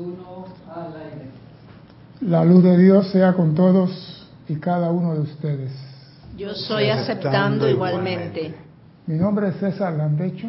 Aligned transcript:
uno 0.00 0.46
al 0.74 0.96
aire. 0.96 1.30
La 2.22 2.44
luz 2.44 2.64
de 2.64 2.76
Dios 2.78 3.10
sea 3.10 3.34
con 3.34 3.54
todos 3.54 4.26
y 4.48 4.56
cada 4.56 4.90
uno 4.90 5.14
de 5.14 5.20
ustedes. 5.20 5.72
Yo 6.36 6.54
soy 6.54 6.88
aceptando 6.88 7.68
igualmente. 7.68 8.54
Mi 9.06 9.16
nombre 9.16 9.48
es 9.48 9.56
César 9.56 9.92
Landecho 9.94 10.48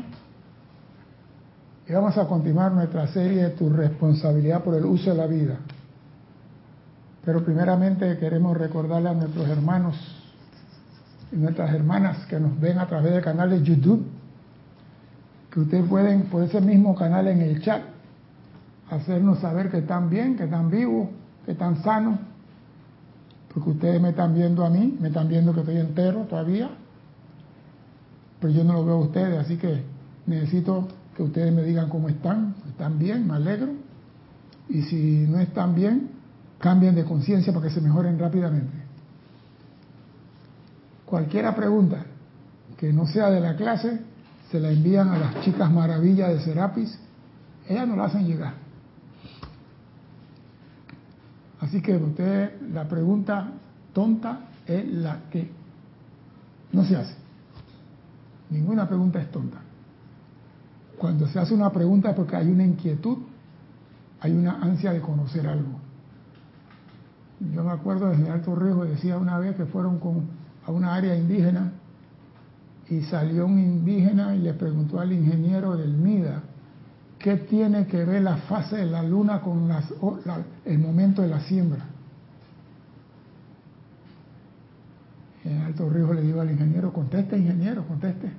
y 1.87 1.93
vamos 1.93 2.17
a 2.17 2.27
continuar 2.27 2.71
nuestra 2.71 3.07
serie 3.07 3.43
de 3.43 3.49
Tu 3.51 3.69
responsabilidad 3.69 4.63
por 4.63 4.75
el 4.75 4.85
uso 4.85 5.11
de 5.11 5.17
la 5.17 5.27
vida. 5.27 5.57
Pero 7.25 7.43
primeramente 7.43 8.17
queremos 8.17 8.57
recordarle 8.57 9.09
a 9.09 9.13
nuestros 9.13 9.47
hermanos 9.47 9.95
y 11.31 11.35
nuestras 11.35 11.73
hermanas 11.73 12.25
que 12.27 12.39
nos 12.39 12.59
ven 12.59 12.79
a 12.79 12.87
través 12.87 13.13
del 13.13 13.23
canal 13.23 13.49
de 13.49 13.61
YouTube 13.61 14.05
que 15.51 15.59
ustedes 15.59 15.87
pueden 15.87 16.23
por 16.23 16.43
ese 16.43 16.61
mismo 16.61 16.95
canal 16.95 17.27
en 17.27 17.41
el 17.41 17.61
chat 17.61 17.81
hacernos 18.91 19.39
saber 19.39 19.71
que 19.71 19.79
están 19.79 20.09
bien, 20.09 20.35
que 20.35 20.43
están 20.43 20.69
vivos, 20.69 21.07
que 21.45 21.53
están 21.53 21.81
sanos, 21.81 22.19
porque 23.53 23.69
ustedes 23.71 24.01
me 24.01 24.09
están 24.09 24.35
viendo 24.35 24.65
a 24.65 24.69
mí, 24.69 24.97
me 24.99 25.07
están 25.07 25.29
viendo 25.29 25.53
que 25.53 25.61
estoy 25.61 25.77
entero 25.77 26.25
todavía, 26.29 26.69
pero 28.39 28.53
yo 28.53 28.63
no 28.63 28.73
lo 28.73 28.85
veo 28.85 28.95
a 28.95 28.99
ustedes, 28.99 29.39
así 29.39 29.57
que 29.57 29.83
necesito 30.27 30.89
que 31.15 31.23
ustedes 31.23 31.53
me 31.53 31.63
digan 31.63 31.89
cómo 31.89 32.09
están, 32.09 32.55
están 32.67 32.99
bien, 32.99 33.27
me 33.27 33.35
alegro, 33.35 33.71
y 34.67 34.81
si 34.83 35.25
no 35.27 35.39
están 35.39 35.73
bien, 35.73 36.09
cambien 36.59 36.93
de 36.93 37.05
conciencia 37.05 37.53
para 37.53 37.67
que 37.67 37.73
se 37.73 37.81
mejoren 37.81 38.19
rápidamente. 38.19 38.73
Cualquiera 41.05 41.55
pregunta 41.55 42.05
que 42.77 42.91
no 42.91 43.05
sea 43.05 43.29
de 43.29 43.39
la 43.39 43.55
clase, 43.55 44.01
se 44.51 44.59
la 44.59 44.69
envían 44.69 45.09
a 45.09 45.17
las 45.17 45.41
chicas 45.41 45.71
maravillas 45.71 46.29
de 46.29 46.41
Serapis, 46.41 46.99
ellas 47.69 47.87
nos 47.87 47.97
la 47.97 48.05
hacen 48.05 48.27
llegar. 48.27 48.70
Así 51.61 51.81
que 51.81 51.95
usted, 51.95 52.59
la 52.73 52.87
pregunta 52.87 53.51
tonta 53.93 54.49
es 54.65 54.85
la 54.87 55.19
que 55.29 55.49
no 56.73 56.83
se 56.83 56.95
hace. 56.95 57.15
Ninguna 58.49 58.87
pregunta 58.87 59.21
es 59.21 59.31
tonta. 59.31 59.59
Cuando 60.97 61.27
se 61.27 61.39
hace 61.39 61.53
una 61.53 61.71
pregunta 61.71 62.09
es 62.09 62.15
porque 62.15 62.35
hay 62.35 62.49
una 62.49 62.63
inquietud, 62.63 63.17
hay 64.19 64.33
una 64.33 64.59
ansia 64.61 64.91
de 64.91 65.01
conocer 65.01 65.47
algo. 65.47 65.79
Yo 67.53 67.63
me 67.63 67.71
acuerdo 67.71 68.07
del 68.07 68.17
general 68.17 68.41
Torrijos 68.41 68.89
decía 68.89 69.17
una 69.17 69.39
vez 69.39 69.55
que 69.55 69.65
fueron 69.65 69.99
con, 69.99 70.25
a 70.65 70.71
una 70.71 70.93
área 70.93 71.15
indígena 71.15 71.73
y 72.89 73.01
salió 73.03 73.45
un 73.45 73.57
indígena 73.59 74.35
y 74.35 74.39
le 74.39 74.53
preguntó 74.53 74.99
al 74.99 75.11
ingeniero 75.11 75.77
del 75.77 75.93
MIDA, 75.93 76.43
¿qué 77.21 77.37
tiene 77.37 77.85
que 77.87 78.03
ver 78.03 78.21
la 78.21 78.37
fase 78.37 78.77
de 78.77 78.85
la 78.85 79.03
luna 79.03 79.41
con 79.41 79.69
el 80.65 80.79
momento 80.79 81.21
de 81.21 81.27
la 81.27 81.39
siembra? 81.41 81.85
En 85.43 85.61
Alto 85.61 85.89
Río 85.89 86.13
le 86.13 86.21
digo 86.21 86.41
al 86.41 86.51
ingeniero, 86.51 86.93
conteste 86.93 87.37
ingeniero, 87.37 87.85
conteste. 87.87 88.31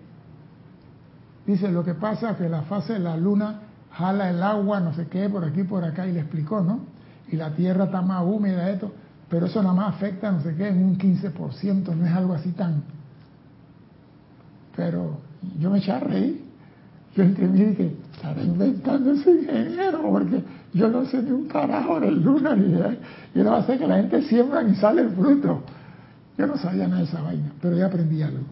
Dice, 1.47 1.71
lo 1.71 1.85
que 1.85 1.95
pasa 1.95 2.31
es 2.31 2.37
que 2.37 2.49
la 2.49 2.63
fase 2.63 2.95
de 2.95 3.01
la 3.01 3.17
luna 3.17 3.61
jala 3.91 4.31
el 4.31 4.43
agua, 4.43 4.81
no 4.81 4.95
sé 4.95 5.09
qué, 5.09 5.29
por 5.29 5.45
aquí, 5.45 5.65
por 5.65 5.85
acá, 5.85 6.07
y 6.07 6.13
le 6.13 6.21
explicó, 6.21 6.61
¿no? 6.61 6.81
Y 7.29 7.37
la 7.37 7.55
tierra 7.55 7.85
está 7.85 8.03
más 8.03 8.25
húmeda, 8.25 8.71
esto, 8.71 8.93
pero 9.29 9.47
eso 9.47 9.63
nada 9.63 9.75
más 9.75 9.95
afecta, 9.95 10.31
no 10.31 10.41
sé 10.43 10.55
qué, 10.55 10.69
en 10.69 10.85
un 10.85 10.99
15%, 10.99 11.95
no 11.95 12.07
es 12.07 12.13
algo 12.13 12.35
así 12.35 12.53
tan 12.53 12.83
pero 14.77 15.19
yo 15.59 15.71
me 15.71 15.79
eché 15.79 15.93
a 15.93 16.01
reír. 16.01 16.42
Yo 17.15 17.25
entendí 17.25 17.63
y 17.63 17.67
dije, 17.67 17.97
estaba 18.15 18.41
inventando 18.41 19.13
ese 19.13 19.31
ingeniero, 19.31 20.01
porque 20.03 20.43
yo 20.73 20.89
no 20.89 21.05
sé 21.05 21.23
ni 21.23 21.31
un 21.31 21.47
carajo 21.47 22.01
de 22.01 22.11
luna 22.11 22.57
ni 22.57 22.73
de... 22.73 22.99
Yo 23.35 23.45
no 23.45 23.63
sé 23.65 23.77
que 23.77 23.87
la 23.87 23.97
gente 23.97 24.23
siembra 24.23 24.63
y 24.63 24.75
sale 24.77 25.03
el 25.03 25.11
fruto. 25.11 25.63
Yo 26.39 26.47
no 26.47 26.57
sabía 26.57 26.89
nada 26.89 27.03
de 27.03 27.09
esa 27.09 27.21
vaina, 27.21 27.53
pero 27.61 27.77
ya 27.77 27.87
aprendí 27.87 28.23
algo. 28.23 28.45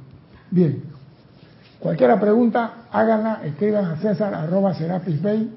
Bien. 0.51 0.83
Cualquier 1.79 2.20
pregunta, 2.20 2.86
háganla, 2.92 3.40
escriban 3.46 3.86
a 3.86 3.96
César 3.96 4.35
arroba 4.35 4.74
Serapis 4.74 5.23
Bay, 5.23 5.51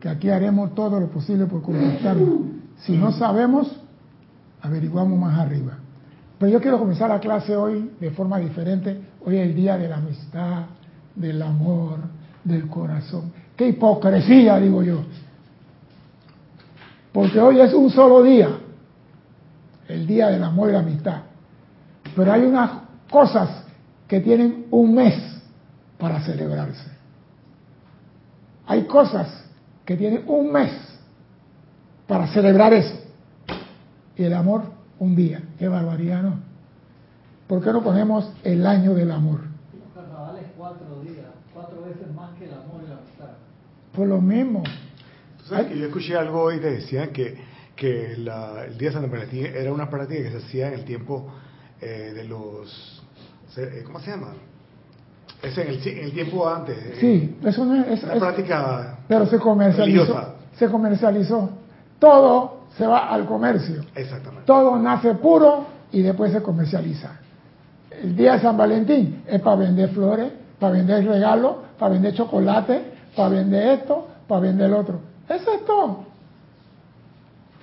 que 0.00 0.08
aquí 0.08 0.30
haremos 0.30 0.74
todo 0.74 0.98
lo 0.98 1.08
posible 1.08 1.44
por 1.44 1.60
contestarlo. 1.60 2.40
Si 2.78 2.96
no 2.96 3.12
sabemos, 3.12 3.78
averiguamos 4.62 5.18
más 5.18 5.38
arriba. 5.38 5.74
Pero 6.38 6.50
yo 6.50 6.60
quiero 6.62 6.78
comenzar 6.78 7.10
la 7.10 7.20
clase 7.20 7.54
hoy 7.54 7.90
de 8.00 8.10
forma 8.10 8.38
diferente. 8.38 8.98
Hoy 9.24 9.36
es 9.36 9.46
el 9.46 9.54
día 9.54 9.76
de 9.76 9.88
la 9.88 9.96
amistad, 9.96 10.64
del 11.14 11.42
amor, 11.42 11.98
del 12.44 12.68
corazón. 12.68 13.32
Qué 13.56 13.68
hipocresía, 13.68 14.58
digo 14.58 14.82
yo. 14.82 15.02
Porque 17.12 17.40
hoy 17.40 17.60
es 17.60 17.72
un 17.72 17.90
solo 17.90 18.22
día, 18.22 18.48
el 19.88 20.06
día 20.06 20.28
del 20.28 20.42
amor 20.42 20.70
y 20.70 20.72
la 20.72 20.80
amistad. 20.80 21.22
Pero 22.14 22.32
hay 22.32 22.42
unas 22.42 22.70
cosas 23.10 23.64
que 24.08 24.20
tienen 24.20 24.66
un 24.70 24.94
mes 24.94 25.14
para 25.98 26.20
celebrarse. 26.20 26.90
Hay 28.66 28.84
cosas 28.84 29.44
que 29.84 29.96
tienen 29.96 30.24
un 30.26 30.52
mes 30.52 30.72
para 32.06 32.26
celebrar 32.28 32.72
eso. 32.72 32.94
Y 34.16 34.24
el 34.24 34.34
amor 34.34 34.62
un 34.98 35.14
día. 35.16 35.42
Qué 35.58 35.68
barbaridad, 35.68 36.22
¿no? 36.22 36.40
¿Por 37.46 37.62
qué 37.62 37.72
no 37.72 37.82
ponemos 37.82 38.32
el 38.42 38.66
año 38.66 38.94
del 38.94 39.10
amor? 39.10 39.40
Los 39.40 39.94
carnavales 39.94 40.44
cuatro 40.56 41.00
días, 41.02 41.26
cuatro 41.52 41.82
veces 41.82 42.12
más 42.14 42.34
que 42.38 42.46
el 42.46 42.54
amor 42.54 42.82
y 42.84 42.88
la 42.88 42.96
amistad. 42.96 43.30
Por 43.94 44.06
lo 44.08 44.20
mismo. 44.20 44.62
¿Tú 45.38 45.44
sabes 45.48 45.66
que 45.66 45.78
yo 45.78 45.86
escuché 45.86 46.16
algo 46.16 46.40
hoy 46.42 46.58
que 46.58 46.70
decían 46.70 47.10
que, 47.10 47.36
que 47.76 48.14
la, 48.18 48.64
el 48.66 48.78
Día 48.78 48.88
de 48.90 48.94
San 48.94 49.10
Valentín 49.10 49.46
era 49.46 49.72
una 49.72 49.88
práctica 49.90 50.22
que 50.24 50.30
se 50.30 50.36
hacía 50.38 50.68
en 50.68 50.74
el 50.74 50.84
tiempo 50.84 51.26
eh, 51.80 52.12
de 52.14 52.24
los... 52.24 53.02
eh, 53.56 53.82
¿Cómo 53.84 54.00
se 54.00 54.10
llama? 54.10 54.28
Es 55.42 55.56
en 55.58 55.68
el, 55.68 55.86
en 55.86 56.04
el 56.04 56.12
tiempo 56.12 56.48
antes. 56.48 56.76
eh, 56.78 56.96
Sí, 57.00 57.36
es... 57.44 57.58
Una 57.58 57.82
es- 57.86 58.00
práctica 58.00 58.98
pero 59.06 59.26
se 59.26 59.38
comercializó. 59.38 60.02
religiosa. 60.04 60.34
Se 60.56 60.68
comercializó. 60.70 61.50
Todo 61.98 62.64
se 62.78 62.86
va 62.86 63.10
al 63.12 63.26
comercio. 63.26 63.84
Exactamente. 63.94 64.46
Todo 64.46 64.76
nace 64.78 65.14
puro 65.14 65.66
y 65.92 66.00
después 66.02 66.32
se 66.32 66.42
comercializa. 66.42 67.20
El 67.90 68.16
día 68.16 68.32
de 68.34 68.40
San 68.40 68.56
Valentín 68.56 69.22
es 69.26 69.40
para 69.40 69.56
vender 69.56 69.90
flores, 69.90 70.32
para 70.58 70.72
vender 70.72 71.04
regalos, 71.06 71.56
para 71.78 71.92
vender 71.92 72.14
chocolate, 72.14 72.93
para 73.14 73.30
vender 73.30 73.80
esto, 73.80 74.06
para 74.26 74.40
vender 74.40 74.66
el 74.66 74.74
otro. 74.74 75.00
Eso 75.28 75.52
es 75.54 75.64
todo. 75.64 76.04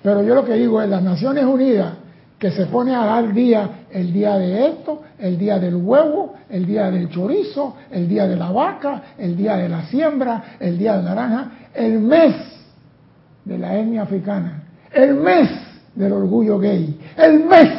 Pero 0.03 0.23
yo 0.23 0.35
lo 0.35 0.45
que 0.45 0.53
digo 0.53 0.81
es 0.81 0.89
las 0.89 1.03
Naciones 1.03 1.45
Unidas 1.45 1.93
que 2.39 2.49
se 2.49 2.65
pone 2.65 2.95
a 2.95 3.05
dar 3.05 3.33
día, 3.33 3.85
el 3.91 4.11
día 4.11 4.35
de 4.35 4.69
esto, 4.69 5.03
el 5.19 5.37
día 5.37 5.59
del 5.59 5.75
huevo, 5.75 6.33
el 6.49 6.65
día 6.65 6.89
del 6.89 7.07
chorizo, 7.09 7.75
el 7.91 8.09
día 8.09 8.27
de 8.27 8.35
la 8.35 8.51
vaca, 8.51 9.03
el 9.19 9.37
día 9.37 9.57
de 9.57 9.69
la 9.69 9.83
siembra, 9.83 10.55
el 10.59 10.79
día 10.79 10.97
de 10.97 11.03
naranja, 11.03 11.51
el 11.75 11.99
mes 11.99 12.35
de 13.45 13.59
la 13.59 13.77
etnia 13.77 14.01
africana, 14.01 14.63
el 14.91 15.13
mes 15.13 15.51
del 15.93 16.13
orgullo 16.13 16.57
gay, 16.57 16.99
el 17.15 17.43
mes, 17.45 17.69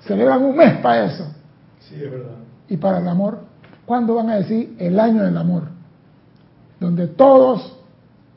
celebran 0.00 0.44
un 0.44 0.56
mes 0.56 0.74
para 0.82 1.06
eso. 1.06 1.32
Sí, 1.80 1.94
es 1.94 2.10
verdad. 2.10 2.36
Y 2.68 2.76
para 2.76 2.98
el 2.98 3.08
amor, 3.08 3.44
¿cuándo 3.86 4.16
van 4.16 4.28
a 4.28 4.36
decir 4.36 4.76
el 4.78 5.00
año 5.00 5.22
del 5.22 5.38
amor? 5.38 5.75
Donde 6.80 7.06
todos 7.06 7.76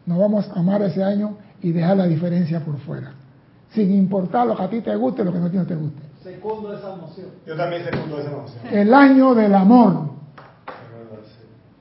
nos 0.06 0.18
vamos 0.18 0.50
a 0.50 0.60
amar 0.60 0.82
ese 0.82 1.04
año 1.04 1.38
y 1.62 1.72
dejar 1.72 1.98
la 1.98 2.08
diferencia 2.08 2.64
por 2.64 2.78
fuera. 2.80 3.12
Sin 3.72 3.94
importar 3.94 4.48
lo 4.48 4.56
que 4.56 4.64
a 4.64 4.70
ti 4.70 4.82
te 4.82 4.96
guste 4.96 5.22
y 5.22 5.26
lo 5.26 5.34
que 5.34 5.40
no 5.40 5.46
a 5.46 5.50
ti 5.50 5.58
no 5.58 5.66
te 5.66 5.76
guste. 5.76 6.02
Segundo 6.24 6.74
esa 6.74 6.94
emoción. 6.94 7.28
Yo 7.46 7.56
también 7.56 7.84
secundo 7.84 8.20
esa 8.20 8.32
emoción. 8.32 8.60
El 8.72 8.94
año 8.94 9.36
del 9.36 9.54
amor. 9.54 10.10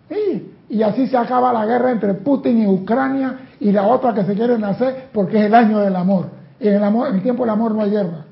Sí. 0.08 0.54
Y 0.70 0.82
así 0.82 1.06
se 1.06 1.16
acaba 1.16 1.52
la 1.52 1.64
guerra 1.64 1.90
entre 1.90 2.14
Putin 2.14 2.62
y 2.62 2.66
Ucrania 2.66 3.38
y 3.60 3.72
la 3.72 3.86
otra 3.86 4.12
que 4.12 4.24
se 4.24 4.34
quieren 4.34 4.62
hacer 4.64 5.08
porque 5.12 5.38
es 5.38 5.46
el 5.46 5.54
año 5.54 5.78
del 5.78 5.96
amor. 5.96 6.26
Y 6.60 6.68
en 6.68 6.74
el, 6.74 6.84
amor, 6.84 7.08
en 7.08 7.16
el 7.16 7.22
tiempo 7.22 7.44
del 7.44 7.50
amor 7.50 7.74
no 7.74 7.82
hay 7.82 7.90
guerra. 7.90 8.26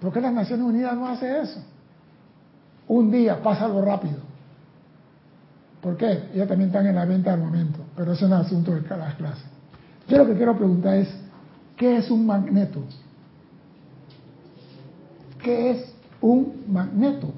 ¿Por 0.00 0.12
qué 0.12 0.20
las 0.20 0.32
Naciones 0.32 0.66
Unidas 0.66 0.94
no 0.94 1.08
hace 1.08 1.40
eso? 1.40 1.60
Un 2.88 3.10
día, 3.10 3.40
pásalo 3.42 3.80
rápido. 3.82 4.31
¿Por 5.82 5.96
qué? 5.96 6.30
Ellos 6.32 6.46
también 6.46 6.68
están 6.68 6.86
en 6.86 6.94
la 6.94 7.04
venta 7.04 7.30
de 7.30 7.42
armamento, 7.42 7.80
pero 7.96 8.12
eso 8.12 8.28
no 8.28 8.40
es 8.40 8.46
asunto 8.46 8.72
de 8.72 8.82
cada 8.82 9.14
clase. 9.16 9.42
Yo 10.08 10.18
lo 10.18 10.26
que 10.26 10.34
quiero 10.34 10.56
preguntar 10.56 10.94
es, 10.94 11.08
¿qué 11.76 11.96
es 11.96 12.08
un 12.08 12.24
magneto? 12.24 12.84
¿Qué 15.42 15.72
es 15.72 15.92
un 16.20 16.64
magneto? 16.68 17.32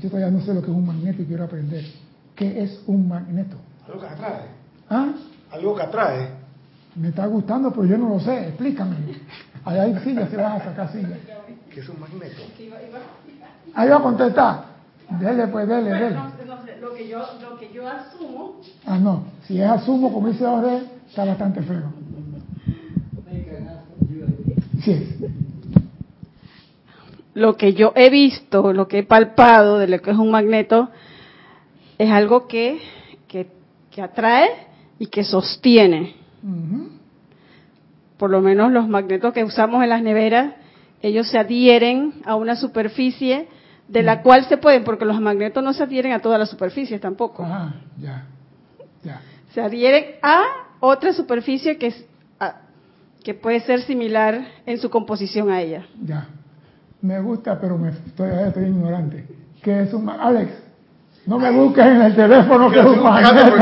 Yo 0.00 0.08
todavía 0.08 0.30
no 0.30 0.40
sé 0.44 0.54
lo 0.54 0.62
que 0.62 0.70
es 0.70 0.76
un 0.76 0.86
magneto 0.86 1.20
y 1.22 1.24
quiero 1.24 1.44
aprender. 1.44 1.84
¿Qué 2.36 2.62
es 2.62 2.80
un 2.86 3.08
magneto? 3.08 3.56
Algo 3.88 4.00
que 4.00 4.06
atrae. 4.06 4.42
¿Ah? 4.88 5.12
Algo 5.50 5.74
que 5.74 5.82
atrae. 5.82 6.28
Me 6.94 7.08
está 7.08 7.26
gustando, 7.26 7.72
pero 7.72 7.86
yo 7.86 7.98
no 7.98 8.10
lo 8.10 8.20
sé. 8.20 8.50
Explícame. 8.50 8.96
Allá 9.64 9.82
hay 9.82 9.98
sillas, 9.98 10.30
se 10.30 10.36
vas 10.36 10.62
a 10.62 10.64
sacar 10.64 10.92
sillas. 10.92 11.18
Que 11.74 11.80
es 11.80 11.88
un 11.88 11.98
magneto. 11.98 12.42
Ahí 13.74 13.88
va 13.88 13.96
a 13.96 14.02
contestar. 14.02 14.64
Dele, 15.18 15.48
pues, 15.48 15.66
dele, 15.66 15.90
dele. 15.90 16.16
Lo 16.80 16.94
que 16.94 17.08
yo, 17.08 17.18
lo 17.42 17.58
que 17.58 17.72
yo 17.72 17.88
asumo. 17.88 18.60
Ah, 18.86 18.98
no. 18.98 19.24
Si 19.46 19.60
es 19.60 19.68
asumo, 19.68 20.12
como 20.12 20.28
dice 20.28 20.44
ahora, 20.44 20.80
está 21.08 21.24
bastante 21.24 21.62
feo. 21.62 21.92
Sí 24.82 24.92
es. 24.92 25.14
Lo 27.34 27.56
que 27.56 27.74
yo 27.74 27.92
he 27.94 28.10
visto, 28.10 28.72
lo 28.72 28.88
que 28.88 28.98
he 28.98 29.02
palpado 29.02 29.78
de 29.78 29.88
lo 29.88 30.00
que 30.00 30.10
es 30.10 30.16
un 30.16 30.30
magneto, 30.30 30.90
es 31.98 32.10
algo 32.10 32.46
que, 32.46 32.80
que, 33.26 33.48
que 33.90 34.02
atrae 34.02 34.48
y 34.98 35.06
que 35.06 35.24
sostiene. 35.24 36.14
Por 38.16 38.30
lo 38.30 38.40
menos 38.40 38.72
los 38.72 38.88
magnetos 38.88 39.32
que 39.32 39.44
usamos 39.44 39.82
en 39.82 39.90
las 39.90 40.02
neveras, 40.02 40.54
ellos 41.02 41.28
se 41.28 41.38
adhieren 41.38 42.14
a 42.24 42.34
una 42.34 42.56
superficie 42.56 43.48
de 43.88 44.02
la 44.02 44.22
cual 44.22 44.44
se 44.44 44.56
pueden, 44.58 44.84
porque 44.84 45.04
los 45.04 45.20
magnetos 45.20 45.62
no 45.64 45.72
se 45.72 45.82
adhieren 45.82 46.12
a 46.12 46.20
todas 46.20 46.38
las 46.38 46.50
superficies 46.50 47.00
tampoco. 47.00 47.42
Ajá, 47.44 47.74
ya. 47.98 48.24
Ya. 49.02 49.20
Se 49.54 49.60
adhieren 49.62 50.04
a 50.22 50.42
otra 50.80 51.12
superficie 51.12 51.78
que, 51.78 51.86
es, 51.88 52.04
a- 52.38 52.56
que 53.24 53.34
puede 53.34 53.60
ser 53.60 53.80
similar 53.82 54.40
en 54.66 54.78
su 54.78 54.90
composición 54.90 55.50
a 55.50 55.60
ella. 55.60 55.86
Ya. 56.04 56.26
Me 57.00 57.20
gusta, 57.20 57.58
pero 57.60 57.78
me 57.78 57.90
estoy, 57.90 58.30
estoy 58.46 58.64
ignorante. 58.64 59.24
¿Qué 59.62 59.82
es 59.82 59.92
un 59.94 60.08
Alex? 60.08 60.50
No 61.26 61.38
me 61.38 61.50
busques 61.50 61.84
en 61.84 62.02
el 62.02 62.14
teléfono 62.16 62.70
que 62.70 62.80
es 62.80 62.86
un 62.86 63.02
magneto. 63.02 63.56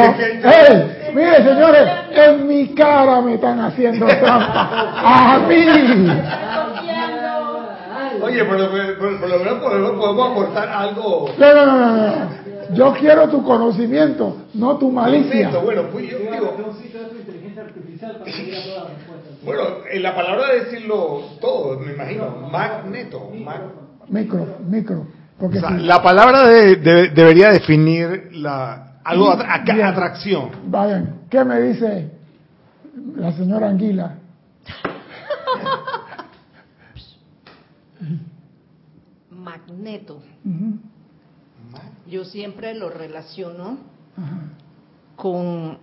Mire, 1.14 1.37
señores, 1.43 1.88
en 2.12 2.46
mi 2.46 2.69
cara 2.75 3.20
me 3.20 3.34
están 3.34 3.61
haciendo 3.61 4.06
trampa. 4.06 4.69
¡A 5.34 5.38
mí! 5.49 5.64
Oye, 8.22 8.44
por 8.44 8.58
lo, 8.58 8.70
por- 8.70 9.20
por 9.20 9.28
lo 9.30 9.38
menos 9.38 9.58
podemos, 9.62 10.30
aportar 10.30 10.68
algo. 10.68 11.28
No, 11.38 11.54
no, 11.54 11.66
no, 11.66 11.76
no, 11.76 11.96
no. 12.06 12.46
Yo 12.74 12.94
quiero 12.94 13.28
tu 13.28 13.44
conocimiento, 13.44 14.36
no 14.54 14.76
tu 14.76 14.90
malicia. 14.90 15.44
Magneto, 15.50 15.60
bueno, 15.64 15.82
pues 15.92 16.10
yo 16.10 16.18
Yo 16.18 16.32
digo, 16.32 16.56
que 16.56 16.62
un 16.62 16.76
sitio 16.76 17.00
de 17.00 17.06
tu 17.10 17.16
inteligencia 17.16 17.62
artificial 17.62 18.12
para 18.12 18.24
que 18.24 18.42
diga 18.42 18.58
todas 18.64 18.82
las 18.84 18.92
respuestas. 18.98 19.44
bueno, 19.44 19.62
en 19.92 20.02
la 20.02 20.14
palabra 20.16 20.48
de 20.52 20.60
decirlo 20.64 21.20
todo, 21.40 21.78
me 21.78 21.92
imagino, 21.92 22.24
magneto. 22.50 23.30
mag- 23.44 24.08
Micro, 24.08 24.46
micro. 24.68 25.06
Porque 25.38 25.58
o 25.58 25.60
sea, 25.60 25.70
si- 25.78 25.84
la 25.84 26.02
palabra 26.02 26.46
de- 26.48 26.76
de- 26.76 27.08
debería 27.10 27.50
definir 27.50 28.30
la, 28.32 28.98
algo, 29.04 29.36
Bien. 29.64 29.82
atracción. 29.82 30.50
Vayan, 30.66 31.20
¿qué 31.30 31.44
me 31.44 31.60
dice 31.60 32.10
la 33.16 33.32
señora 33.32 33.68
Anguila? 33.68 34.14
Magneto. 39.81 40.20
Ujú, 40.44 40.78
Yo 42.11 42.25
siempre 42.25 42.75
lo 42.75 42.88
relaciono 42.88 43.78
con 45.17 45.78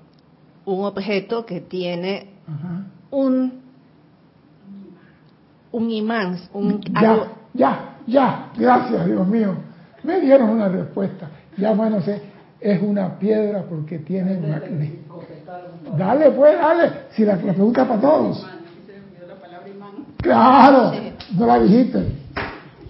un 0.66 0.86
objeto 0.86 1.46
que 1.46 1.62
tiene 1.62 2.30
un 3.12 3.62
un 5.72 5.90
imán, 5.90 6.38
un 6.54 6.82
Ya, 6.82 7.00
algo- 7.12 7.28
ya, 7.54 7.96
ya, 8.06 8.52
gracias, 8.58 9.06
Dios 9.08 9.28
mío. 9.28 9.56
Me 10.04 10.20
dieron 10.22 10.50
una 10.52 10.68
respuesta. 10.70 11.30
Ya, 11.58 11.74
bueno, 11.74 12.00
sé, 12.02 12.22
es 12.62 12.82
una 12.82 13.18
piedra 13.18 13.64
porque 13.64 14.00
tiene 14.00 14.38
magneto. 14.40 15.24
Dale, 15.98 16.32
pues, 16.32 16.58
dale. 16.60 16.92
Si 17.12 17.26
la, 17.26 17.36
la 17.38 17.54
pregunta 17.54 17.88
para 17.88 18.02
todos. 18.02 18.48
Claro, 20.18 20.92
no 21.36 21.46
la 21.46 21.60
dijiste. 21.60 22.23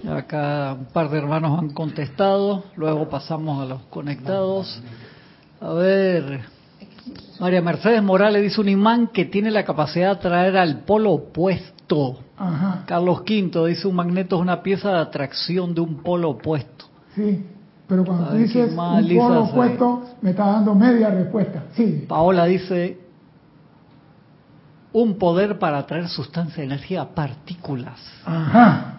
Acá 0.10 0.76
un 0.78 0.86
par 0.86 1.10
de 1.10 1.18
hermanos 1.18 1.58
han 1.60 1.70
contestado, 1.70 2.66
luego 2.76 3.08
pasamos 3.10 3.62
a 3.62 3.66
los 3.66 3.82
conectados. 3.84 4.82
A 5.62 5.74
ver, 5.74 6.42
María 7.40 7.62
Mercedes 7.62 8.04
Morales 8.04 8.42
dice 8.42 8.60
un 8.60 8.70
imán 8.70 9.08
que 9.08 9.26
tiene 9.26 9.50
la 9.50 9.64
capacidad 9.64 10.08
de 10.08 10.12
atraer 10.12 10.58
al 10.58 10.80
polo 10.80 11.12
opuesto. 11.12 12.20
Ajá, 12.38 12.84
Carlos 12.86 13.22
Quinto 13.22 13.66
dice 13.66 13.88
un 13.88 13.96
magneto 13.96 14.36
es 14.36 14.42
una 14.42 14.62
pieza 14.62 14.92
de 14.92 15.00
atracción 15.00 15.74
de 15.74 15.82
un 15.82 15.98
polo 16.04 16.32
opuesto. 16.32 16.86
sí. 17.16 17.46
Pero 17.86 18.06
cuando 18.06 18.30
tú 18.30 18.38
dices 18.38 18.72
un 18.72 19.18
polo 19.18 19.44
opuesto, 19.44 20.04
me 20.22 20.30
está 20.30 20.48
dando 20.48 20.74
media 20.74 21.10
respuesta. 21.10 21.66
Sí. 21.74 22.06
Paola 22.08 22.46
dice 22.46 22.98
un 24.94 25.18
poder 25.18 25.60
para 25.60 25.80
atraer 25.80 26.08
sustancia, 26.08 26.64
energía, 26.64 27.06
partículas. 27.14 28.00
Ajá. 28.26 28.93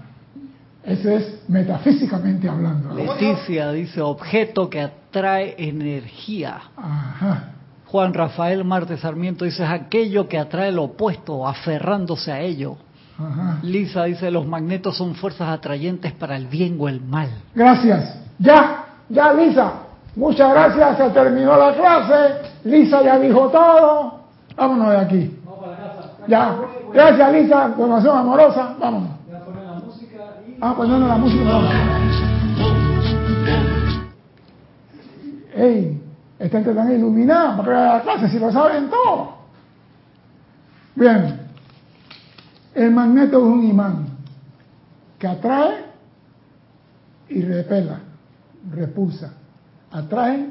Eso 0.84 1.10
es 1.10 1.48
metafísicamente 1.48 2.48
hablando. 2.48 2.94
Leticia 2.94 3.72
dice 3.72 4.02
objeto 4.02 4.68
que 4.68 4.80
atrae 4.82 5.54
energía. 5.58 6.60
Ajá. 6.76 7.50
Juan 7.86 8.12
Rafael 8.12 8.64
Marte 8.64 8.96
Sarmiento 8.98 9.44
dice 9.44 9.64
es 9.64 9.70
aquello 9.70 10.28
que 10.28 10.38
atrae 10.38 10.72
lo 10.72 10.84
opuesto, 10.84 11.46
aferrándose 11.46 12.32
a 12.32 12.40
ello. 12.40 12.76
Ajá. 13.18 13.60
Lisa 13.62 14.04
dice 14.04 14.30
los 14.30 14.46
magnetos 14.46 14.96
son 14.96 15.14
fuerzas 15.14 15.48
atrayentes 15.48 16.12
para 16.12 16.36
el 16.36 16.48
bien 16.48 16.76
o 16.78 16.88
el 16.88 17.00
mal. 17.00 17.30
Gracias. 17.54 18.18
Ya, 18.38 18.84
ya 19.08 19.32
Lisa. 19.32 19.72
Muchas 20.16 20.50
gracias. 20.52 20.98
Se 20.98 21.10
terminó 21.10 21.56
la 21.56 21.74
clase. 21.74 22.34
Lisa 22.64 23.02
ya 23.02 23.18
dijo 23.18 23.48
todo. 23.48 24.20
Vámonos 24.56 24.90
de 24.90 24.98
aquí. 24.98 25.38
Vamos 25.44 25.60
para 25.60 25.72
la 25.72 25.78
casa. 25.78 26.10
Ya. 26.28 26.56
Gracias 26.92 27.32
Lisa. 27.32 27.68
Donación 27.68 28.18
amorosa. 28.18 28.76
Vámonos. 28.78 29.10
Voy 29.26 29.36
a 29.36 29.44
poner 29.44 29.64
la 29.64 29.80
Ah, 30.60 30.74
poniendo 30.76 31.06
la 31.06 31.16
música. 31.16 31.60
Ey, 35.54 36.00
esta 36.38 36.58
gente 36.58 36.74
tan 36.74 36.92
iluminada 36.92 37.56
para 37.56 37.96
la 37.96 38.02
clase 38.02 38.28
si 38.28 38.38
lo 38.38 38.52
saben 38.52 38.88
todo. 38.90 39.34
Bien. 40.94 41.40
El 42.74 42.90
magneto 42.90 43.38
es 43.38 43.44
un 43.44 43.64
imán 43.64 44.06
que 45.18 45.28
atrae 45.28 45.84
y 47.28 47.42
repela, 47.42 48.00
repulsa. 48.72 49.32
Atrae, 49.92 50.48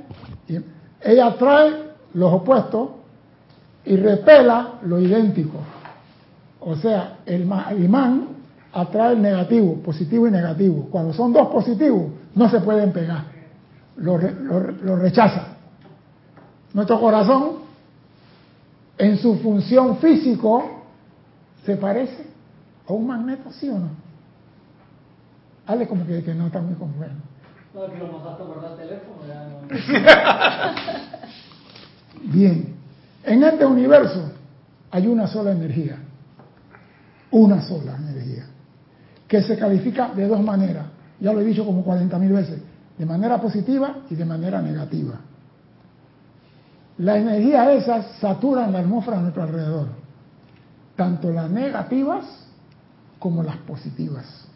y, 0.47 0.57
ella 1.01 1.27
atrae 1.27 1.91
los 2.13 2.31
opuestos 2.31 2.89
y 3.83 3.97
repela 3.97 4.75
lo 4.83 4.99
idéntico. 4.99 5.57
O 6.61 6.75
sea, 6.77 7.17
el 7.25 7.41
imán 7.83 8.32
atrae 8.73 9.13
el 9.13 9.21
negativo, 9.21 9.75
positivo 9.83 10.27
y 10.27 10.31
negativo. 10.31 10.87
Cuando 10.91 11.13
son 11.13 11.31
dos 11.31 11.47
positivos, 11.49 12.07
no 12.35 12.49
se 12.49 12.59
pueden 12.61 12.91
pegar. 12.91 13.25
Lo, 13.97 14.17
re- 14.17 14.33
lo 14.33 14.59
re- 14.59 14.73
lo 14.81 14.95
rechaza. 14.95 15.47
Nuestro 16.73 16.99
corazón, 16.99 17.57
en 18.97 19.17
su 19.17 19.35
función 19.39 19.97
físico, 19.97 20.81
se 21.65 21.75
parece 21.77 22.25
a 22.87 22.93
un 22.93 23.05
magneto, 23.07 23.51
¿sí 23.51 23.69
o 23.69 23.77
no? 23.77 23.89
Hable 25.67 25.87
como 25.87 26.05
que, 26.05 26.23
que 26.23 26.33
no 26.33 26.47
está 26.47 26.59
muy 26.59 26.73
confiado. 26.75 27.13
No, 27.73 27.85
que 27.91 27.97
lo 27.97 28.07
mandaste 28.11 28.43
guardar 28.43 28.71
el 28.71 28.77
teléfono, 28.77 29.17
ya 29.27 29.47
no... 29.47 31.13
Bien, 32.33 32.75
en 33.23 33.43
este 33.43 33.65
universo 33.65 34.31
hay 34.91 35.07
una 35.07 35.27
sola 35.27 35.51
energía, 35.51 35.97
una 37.31 37.61
sola 37.61 37.95
energía, 37.97 38.45
que 39.33 39.41
se 39.41 39.57
califica 39.57 40.09
de 40.13 40.27
dos 40.27 40.43
maneras, 40.43 40.85
ya 41.19 41.33
lo 41.33 41.41
he 41.41 41.43
dicho 41.43 41.65
como 41.65 41.83
40 41.83 42.19
mil 42.19 42.33
veces, 42.33 42.61
de 42.95 43.03
manera 43.03 43.41
positiva 43.41 44.01
y 44.07 44.13
de 44.13 44.25
manera 44.25 44.61
negativa. 44.61 45.15
Las 46.99 47.17
energías 47.17 47.67
esas 47.69 48.05
saturan 48.19 48.71
la 48.71 48.81
atmósfera 48.81 49.17
a 49.17 49.21
nuestro 49.21 49.41
alrededor, 49.41 49.87
tanto 50.95 51.31
las 51.31 51.49
negativas 51.49 52.25
como 53.17 53.41
las 53.41 53.57
positivas. 53.57 54.47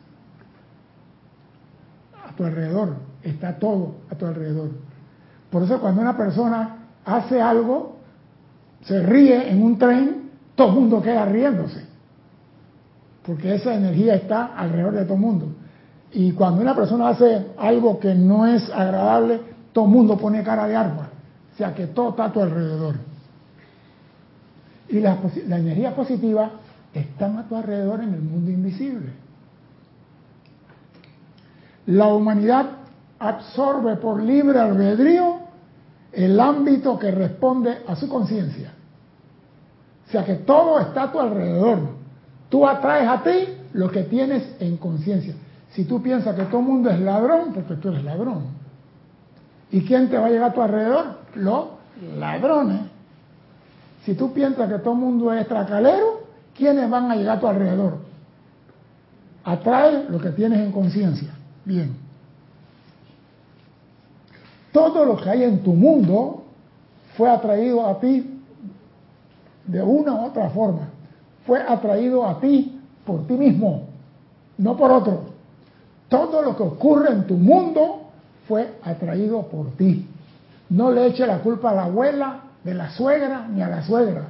A 2.24 2.36
tu 2.36 2.46
alrededor, 2.46 2.98
está 3.24 3.57
todo 3.57 3.96
a 4.12 4.15
tu 4.15 4.27
alrededor. 4.27 4.69
Por 5.50 5.63
eso 5.63 5.81
cuando 5.81 6.01
una 6.01 6.15
persona 6.15 6.86
hace 7.03 7.41
algo, 7.41 7.98
se 8.84 9.01
ríe 9.01 9.50
en 9.50 9.63
un 9.63 9.79
tren, 9.79 10.29
todo 10.53 10.67
el 10.67 10.75
mundo 10.75 11.01
queda 11.01 11.25
riéndose. 11.25 11.87
Porque 13.27 13.55
esa 13.55 13.75
energía 13.75 14.15
está 14.15 14.46
alrededor 14.55 14.93
de 14.93 15.03
todo 15.03 15.15
el 15.15 15.19
mundo. 15.19 15.48
Y 16.13 16.31
cuando 16.31 16.62
una 16.62 16.74
persona 16.74 17.10
hace 17.10 17.48
algo 17.57 18.00
que 18.00 18.15
no 18.15 18.48
es 18.48 18.69
agradable, 18.69 19.41
todo 19.74 19.84
el 19.84 19.91
mundo 19.91 20.17
pone 20.17 20.41
cara 20.43 20.65
de 20.65 20.77
agua. 20.77 21.10
O 21.53 21.57
sea 21.57 21.75
que 21.75 21.88
todo 21.88 22.12
está 22.12 22.25
a 22.25 22.31
tu 22.31 22.41
alrededor. 22.41 22.96
Y 24.88 25.01
la, 25.01 25.17
la 25.48 25.57
energía 25.57 25.93
positiva 25.93 26.51
están 26.93 27.38
a 27.38 27.48
tu 27.50 27.57
alrededor 27.57 28.00
en 28.00 28.13
el 28.13 28.22
mundo 28.22 28.50
invisible. 28.50 29.12
La 31.88 32.07
humanidad 32.07 32.65
absorbe 33.19 33.98
por 33.98 34.24
libre 34.24 34.57
albedrío 34.57 35.39
el 36.13 36.39
ámbito 36.39 36.98
que 36.98 37.12
responde 37.12 37.79
a 37.86 37.96
su 37.98 38.07
conciencia. 38.07 38.72
O 40.07 40.12
sea 40.12 40.24
que 40.24 40.36
todo 40.36 40.79
está 40.79 41.03
a 41.03 41.12
tu 41.12 41.19
alrededor. 41.19 41.97
Tú 42.50 42.68
atraes 42.68 43.08
a 43.08 43.24
ti 43.24 43.50
lo 43.74 43.89
que 43.89 44.04
tienes 44.04 44.56
en 44.60 44.77
conciencia. 44.77 45.36
Si 45.72 45.86
tú 45.86 46.01
piensas 46.01 46.36
que 46.36 46.44
todo 46.44 46.60
el 46.60 46.66
mundo 46.66 46.89
es 46.89 47.00
ladrón, 47.00 47.54
porque 47.54 47.75
tú 47.75 47.89
eres 47.89 48.04
ladrón. 48.04 48.46
¿Y 49.72 49.82
quién 49.82 50.10
te 50.10 50.18
va 50.18 50.27
a 50.27 50.30
llegar 50.30 50.51
a 50.51 50.54
tu 50.54 50.62
alrededor? 50.62 51.06
Los 51.36 51.66
ladrones. 52.18 52.82
Si 54.06 54.13
tú 54.13 54.32
piensas 54.32 54.70
que 54.70 54.80
todo 54.80 54.94
el 54.94 55.00
mundo 55.00 55.34
es 55.34 55.48
tracalero, 55.48 56.22
¿quiénes 56.56 56.89
van 56.89 57.12
a 57.12 57.16
llegar 57.16 57.38
a 57.38 57.39
tu 57.39 57.48
alrededor? 57.48 57.98
Atrae 59.44 60.06
lo 60.10 60.20
que 60.20 60.30
tienes 60.30 60.60
en 60.60 60.72
conciencia. 60.72 61.34
Bien. 61.66 61.96
Todo 64.72 65.04
lo 65.06 65.18
que 65.18 65.30
hay 65.30 65.44
en 65.44 65.63
tu 65.63 65.74
mundo 65.74 66.46
fue 67.16 67.30
atraído 67.30 67.86
a 67.86 68.00
ti 68.00 68.42
de 69.66 69.82
una 69.82 70.13
u 70.13 70.25
otra 70.27 70.50
forma. 70.50 70.89
Fue 71.48 71.62
atraído 71.62 72.27
a 72.27 72.39
ti 72.39 72.80
por 73.06 73.25
ti 73.25 73.34
mismo, 73.34 73.88
no 74.58 74.75
por 74.75 74.92
otro. 74.92 75.30
Todo 76.10 76.42
lo 76.42 76.56
que 76.56 76.63
ocurre 76.63 77.13
en 77.13 77.25
tu 77.25 77.36
mundo 77.36 78.10
fue 78.48 78.75
atraído 78.84 79.44
por 79.44 79.72
ti. 79.77 80.08
No 80.70 80.92
le 80.92 81.08
eche 81.08 81.25
la 81.25 81.39
culpa 81.39 81.72
a 81.72 81.75
la 81.75 81.84
abuela, 81.86 82.42
de 82.63 82.74
la 82.74 82.89
suegra, 82.89 83.48
ni 83.48 83.62
a 83.62 83.70
la 83.70 83.82
suegra, 83.82 84.27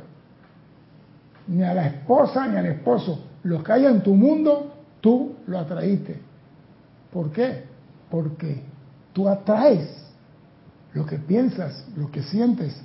ni 1.48 1.64
a 1.64 1.74
la 1.74 1.88
esposa, 1.88 2.46
ni 2.46 2.58
al 2.58 2.68
esposo. 2.68 3.24
Lo 3.42 3.64
que 3.64 3.74
hay 3.74 3.86
en 3.88 4.04
tu 4.04 4.14
mundo, 4.14 4.74
tú 5.02 5.38
lo 5.48 5.58
atraíste. 5.58 6.20
¿Por 7.12 7.32
qué? 7.32 7.64
Porque 8.12 8.62
tú 9.12 9.28
atraes 9.28 9.90
lo 10.94 11.04
que 11.08 11.18
piensas, 11.18 11.84
lo 11.96 12.12
que 12.12 12.22
sientes. 12.22 12.80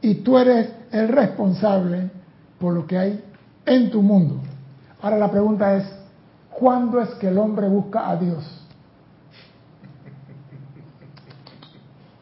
Y 0.00 0.16
tú 0.16 0.38
eres 0.38 0.70
el 0.90 1.08
responsable 1.08 2.10
por 2.58 2.72
lo 2.72 2.86
que 2.86 2.96
hay 2.96 3.24
en 3.66 3.90
tu 3.90 4.00
mundo. 4.00 4.40
Ahora 5.02 5.18
la 5.18 5.30
pregunta 5.30 5.74
es, 5.74 5.84
¿cuándo 6.50 7.00
es 7.00 7.10
que 7.16 7.28
el 7.28 7.38
hombre 7.38 7.68
busca 7.68 8.08
a 8.08 8.16
Dios? 8.16 8.44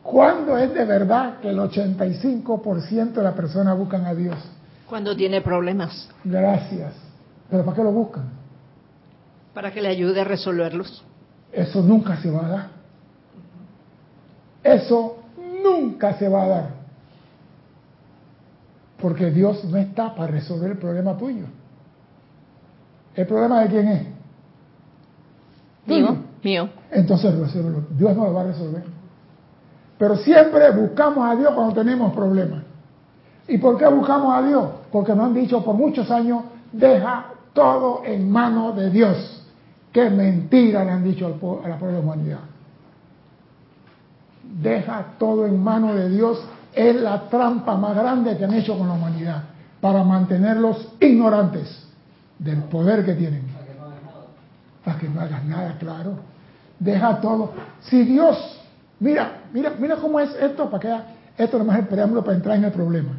¿Cuándo 0.02 0.58
es 0.58 0.72
de 0.74 0.84
verdad 0.84 1.38
que 1.40 1.50
el 1.50 1.58
85% 1.58 3.12
de 3.12 3.22
las 3.22 3.34
personas 3.34 3.76
buscan 3.76 4.04
a 4.06 4.14
Dios? 4.14 4.36
Cuando 4.88 5.16
tiene 5.16 5.40
problemas. 5.40 6.08
Gracias. 6.24 6.94
¿Pero 7.50 7.64
para 7.64 7.76
qué 7.76 7.82
lo 7.82 7.92
buscan? 7.92 8.28
Para 9.54 9.72
que 9.72 9.80
le 9.80 9.88
ayude 9.88 10.20
a 10.20 10.24
resolverlos. 10.24 11.04
Eso 11.52 11.82
nunca 11.82 12.16
se 12.18 12.30
va 12.30 12.46
a 12.46 12.48
dar. 12.48 12.68
Eso 14.62 15.18
nunca 15.62 16.14
se 16.18 16.28
va 16.28 16.42
a 16.42 16.48
dar. 16.48 16.83
Porque 19.04 19.30
Dios 19.30 19.62
no 19.64 19.76
está 19.76 20.14
para 20.14 20.28
resolver 20.28 20.70
el 20.70 20.78
problema 20.78 21.14
tuyo. 21.14 21.44
¿El 23.14 23.26
problema 23.26 23.60
de 23.60 23.68
quién 23.68 23.88
es? 23.88 24.06
Mío, 25.84 26.16
mío. 26.42 26.70
Entonces 26.90 27.34
Dios 27.98 28.16
no 28.16 28.24
lo 28.24 28.32
va 28.32 28.40
a 28.40 28.44
resolver. 28.44 28.82
Pero 29.98 30.16
siempre 30.16 30.70
buscamos 30.70 31.22
a 31.22 31.36
Dios 31.36 31.52
cuando 31.52 31.74
tenemos 31.74 32.14
problemas. 32.14 32.62
¿Y 33.46 33.58
por 33.58 33.76
qué 33.76 33.86
buscamos 33.88 34.38
a 34.38 34.40
Dios? 34.40 34.68
Porque 34.90 35.14
nos 35.14 35.26
han 35.26 35.34
dicho 35.34 35.62
por 35.62 35.74
muchos 35.74 36.10
años, 36.10 36.44
deja 36.72 37.26
todo 37.52 38.04
en 38.06 38.30
manos 38.30 38.74
de 38.74 38.88
Dios. 38.88 39.46
Qué 39.92 40.08
mentira 40.08 40.82
le 40.82 40.92
han 40.92 41.04
dicho 41.04 41.26
a 41.26 41.68
la 41.68 41.78
pobre 41.78 41.98
humanidad. 41.98 42.40
Deja 44.62 45.08
todo 45.18 45.44
en 45.44 45.62
manos 45.62 45.94
de 45.94 46.08
Dios 46.08 46.42
es 46.74 46.96
la 46.96 47.28
trampa 47.28 47.76
más 47.76 47.96
grande 47.96 48.36
que 48.36 48.44
han 48.44 48.54
hecho 48.54 48.76
con 48.76 48.88
la 48.88 48.94
humanidad 48.94 49.42
para 49.80 50.02
mantenerlos 50.02 50.88
ignorantes 51.00 51.86
del 52.38 52.62
poder 52.64 53.04
que 53.04 53.14
tienen. 53.14 53.42
Para 54.84 54.98
que 54.98 55.08
no 55.08 55.20
hagas 55.20 55.44
nada, 55.44 55.76
claro. 55.78 56.16
Deja 56.78 57.20
todo. 57.20 57.52
Si 57.80 58.04
Dios, 58.04 58.36
mira, 59.00 59.42
mira, 59.52 59.72
mira 59.78 59.96
cómo 59.96 60.20
es 60.20 60.34
esto, 60.34 60.68
para 60.68 60.80
que 60.80 61.42
esto 61.42 61.62
no 61.62 61.72
es 61.72 61.78
el 61.78 61.86
preámbulo 61.86 62.22
para 62.22 62.36
entrar 62.36 62.56
en 62.56 62.64
el 62.64 62.72
problema. 62.72 63.12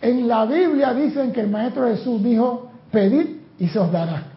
En 0.00 0.26
la 0.26 0.44
Biblia 0.46 0.94
dicen 0.94 1.32
que 1.32 1.40
el 1.40 1.50
Maestro 1.50 1.86
Jesús 1.86 2.22
dijo, 2.22 2.70
pedid 2.90 3.36
y 3.58 3.68
se 3.68 3.78
os 3.78 3.92
dará. 3.92 4.30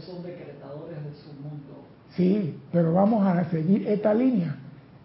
son 0.00 0.22
decretadores 0.22 1.04
de 1.04 1.14
su 1.14 1.32
mundo. 1.42 1.84
Sí, 2.16 2.58
pero 2.72 2.92
vamos 2.92 3.26
a 3.26 3.44
seguir 3.50 3.86
esta 3.86 4.14
línea. 4.14 4.56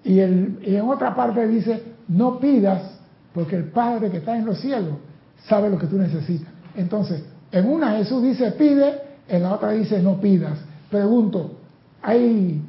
Y, 0.03 0.19
el, 0.19 0.59
y 0.65 0.75
en 0.75 0.87
otra 0.87 1.15
parte 1.15 1.47
dice, 1.47 1.83
no 2.07 2.39
pidas 2.39 2.99
porque 3.33 3.55
el 3.55 3.65
Padre 3.65 4.11
que 4.11 4.17
está 4.17 4.37
en 4.37 4.45
los 4.45 4.59
cielos 4.59 4.95
sabe 5.47 5.69
lo 5.69 5.77
que 5.77 5.87
tú 5.87 5.97
necesitas. 5.97 6.47
Entonces, 6.75 7.23
en 7.51 7.69
una 7.69 7.91
Jesús 7.97 8.23
dice 8.23 8.51
pide, 8.51 9.01
en 9.27 9.43
la 9.43 9.53
otra 9.53 9.71
dice 9.71 10.01
no 10.01 10.19
pidas. 10.19 10.59
Pregunto, 10.89 11.51
¿hay 12.01 12.61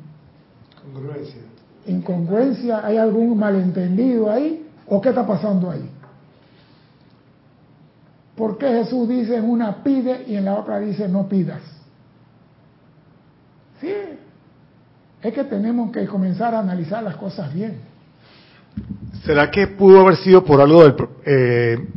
Congruencia. 0.92 1.40
incongruencia? 1.86 2.86
¿Hay 2.86 2.96
algún 2.96 3.38
malentendido 3.38 4.30
ahí? 4.30 4.66
¿O 4.86 5.00
qué 5.00 5.10
está 5.10 5.26
pasando 5.26 5.70
ahí? 5.70 5.88
¿Por 8.36 8.58
qué 8.58 8.68
Jesús 8.68 9.08
dice 9.08 9.36
en 9.36 9.48
una 9.48 9.82
pide 9.82 10.24
y 10.26 10.36
en 10.36 10.44
la 10.44 10.54
otra 10.54 10.80
dice 10.80 11.08
no 11.08 11.28
pidas? 11.28 11.62
Sí, 13.80 13.92
es 15.24 15.32
que 15.32 15.44
tenemos 15.44 15.90
que 15.90 16.06
comenzar 16.06 16.54
a 16.54 16.60
analizar 16.60 17.02
las 17.02 17.16
cosas 17.16 17.52
bien. 17.52 17.78
¿Será 19.24 19.50
que 19.50 19.68
pudo 19.68 20.02
haber 20.02 20.16
sido 20.16 20.44
por 20.44 20.60
algo 20.60 20.84
del... 20.84 20.94
Eh, 21.24 21.88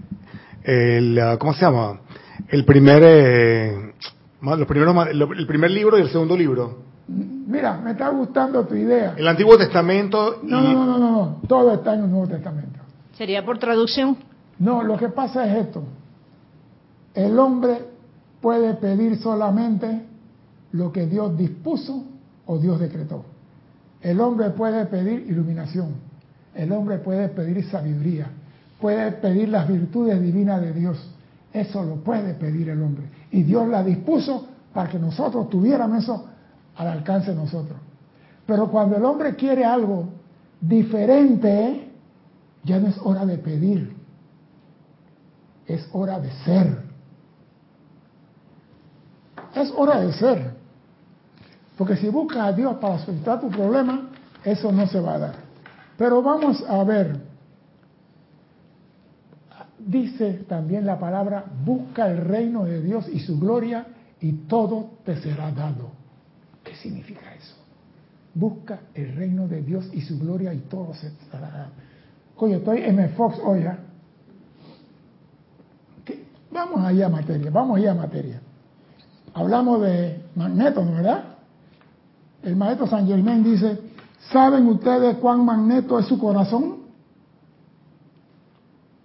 el, 0.64 1.20
ah, 1.20 1.38
¿Cómo 1.38 1.54
se 1.54 1.62
llama? 1.62 2.00
El 2.48 2.64
primer... 2.64 3.04
Eh, 3.06 3.94
los 4.42 4.68
primeros, 4.68 5.08
el 5.08 5.48
primer 5.48 5.72
libro 5.72 5.98
y 5.98 6.04
el 6.04 6.10
segundo 6.10 6.38
libro. 6.38 6.84
Mira, 7.08 7.78
me 7.78 7.92
está 7.92 8.10
gustando 8.10 8.66
tu 8.66 8.76
idea. 8.76 9.16
El 9.18 9.28
Antiguo 9.28 9.58
Testamento 9.58 10.40
y... 10.44 10.48
No, 10.48 10.62
no, 10.62 10.74
no, 10.74 10.86
no, 10.86 10.98
no, 10.98 11.42
todo 11.48 11.74
está 11.74 11.96
en 11.96 12.06
el 12.06 12.10
Nuevo 12.10 12.28
Testamento. 12.28 12.80
¿Sería 13.18 13.44
por 13.44 13.58
traducción? 13.58 14.16
No, 14.58 14.84
lo 14.84 14.98
que 14.98 15.10
pasa 15.10 15.46
es 15.48 15.66
esto. 15.66 15.84
El 17.14 17.38
hombre 17.38 17.80
puede 18.40 18.74
pedir 18.76 19.18
solamente 19.18 20.04
lo 20.72 20.94
que 20.94 21.08
Dios 21.08 21.38
dispuso 21.38 22.06
o 22.48 22.58
Dios 22.58 22.80
decretó. 22.80 23.24
El 24.02 24.20
hombre 24.20 24.50
puede 24.52 24.86
pedir 24.86 25.26
iluminación, 25.28 25.96
el 26.56 26.72
hombre 26.72 26.98
puede 26.98 27.30
pedir 27.30 27.64
sabiduría, 27.70 28.28
puede 28.80 29.12
pedir 29.12 29.50
las 29.50 29.68
virtudes 29.68 30.22
divinas 30.22 30.62
de 30.62 30.74
Dios. 30.74 31.12
Eso 31.54 31.84
lo 31.84 31.96
puede 31.98 32.34
pedir 32.34 32.70
el 32.70 32.82
hombre. 32.82 33.06
Y 33.32 33.44
Dios 33.44 33.68
la 33.68 33.84
dispuso 33.84 34.48
para 34.74 34.90
que 34.90 35.00
nosotros 35.00 35.50
tuviéramos 35.50 36.04
eso 36.04 36.26
al 36.76 36.88
alcance 36.88 37.32
de 37.32 37.36
nosotros. 37.36 37.78
Pero 38.46 38.70
cuando 38.70 38.96
el 38.96 39.06
hombre 39.06 39.36
quiere 39.36 39.66
algo 39.66 40.10
diferente, 40.62 41.92
ya 42.64 42.80
no 42.80 42.88
es 42.88 42.98
hora 43.04 43.26
de 43.26 43.38
pedir, 43.38 43.96
es 45.66 45.88
hora 45.92 46.20
de 46.20 46.32
ser. 46.46 46.88
Es 49.56 49.74
hora 49.76 50.00
de 50.02 50.14
ser. 50.14 50.57
Porque 51.78 51.96
si 51.96 52.10
buscas 52.10 52.40
a 52.40 52.54
Dios 52.54 52.78
para 52.78 52.98
soltar 53.00 53.40
tu 53.40 53.50
problema, 53.50 54.10
eso 54.44 54.72
no 54.72 54.88
se 54.88 55.00
va 55.00 55.14
a 55.14 55.20
dar. 55.20 55.36
Pero 55.98 56.22
vamos 56.22 56.64
a 56.68 56.84
ver. 56.84 57.20
Dice 59.80 60.46
también 60.50 60.86
la 60.86 61.00
palabra, 61.00 61.46
busca 61.64 62.08
el 62.08 62.18
reino 62.18 62.66
de 62.66 62.82
Dios 62.82 63.08
y 63.08 63.20
su 63.20 63.40
gloria 63.40 63.86
y 64.20 64.34
todo 64.48 64.92
te 65.06 65.16
será 65.18 65.52
dado. 65.52 65.92
¿Qué 66.64 66.76
significa 66.76 67.34
eso? 67.36 67.56
Busca 68.34 68.80
el 68.94 69.16
reino 69.16 69.48
de 69.48 69.62
Dios 69.62 69.90
y 69.94 70.02
su 70.02 70.20
gloria 70.20 70.54
y 70.54 70.60
todo 70.62 70.94
se 70.94 71.12
será 71.32 71.50
dado. 71.50 71.72
Oye, 72.38 72.56
estoy 72.56 72.82
M. 72.82 73.08
Fox 73.10 73.40
hoy. 73.44 73.62
¿eh? 73.62 73.78
Vamos 76.52 76.84
allá 76.84 77.06
a 77.06 77.10
materia, 77.10 77.52
vamos 77.52 77.78
allá 77.78 77.92
a 77.92 77.96
materia. 77.96 78.42
Hablamos 79.34 79.82
de 79.82 80.24
magnetos, 80.36 80.92
¿verdad? 80.92 81.37
El 82.48 82.56
maestro 82.56 82.88
San 82.88 83.06
Germán 83.06 83.44
dice, 83.44 83.78
¿saben 84.32 84.68
ustedes 84.68 85.18
cuán 85.18 85.44
magneto 85.44 86.00
es 86.00 86.06
su 86.06 86.18
corazón? 86.18 86.78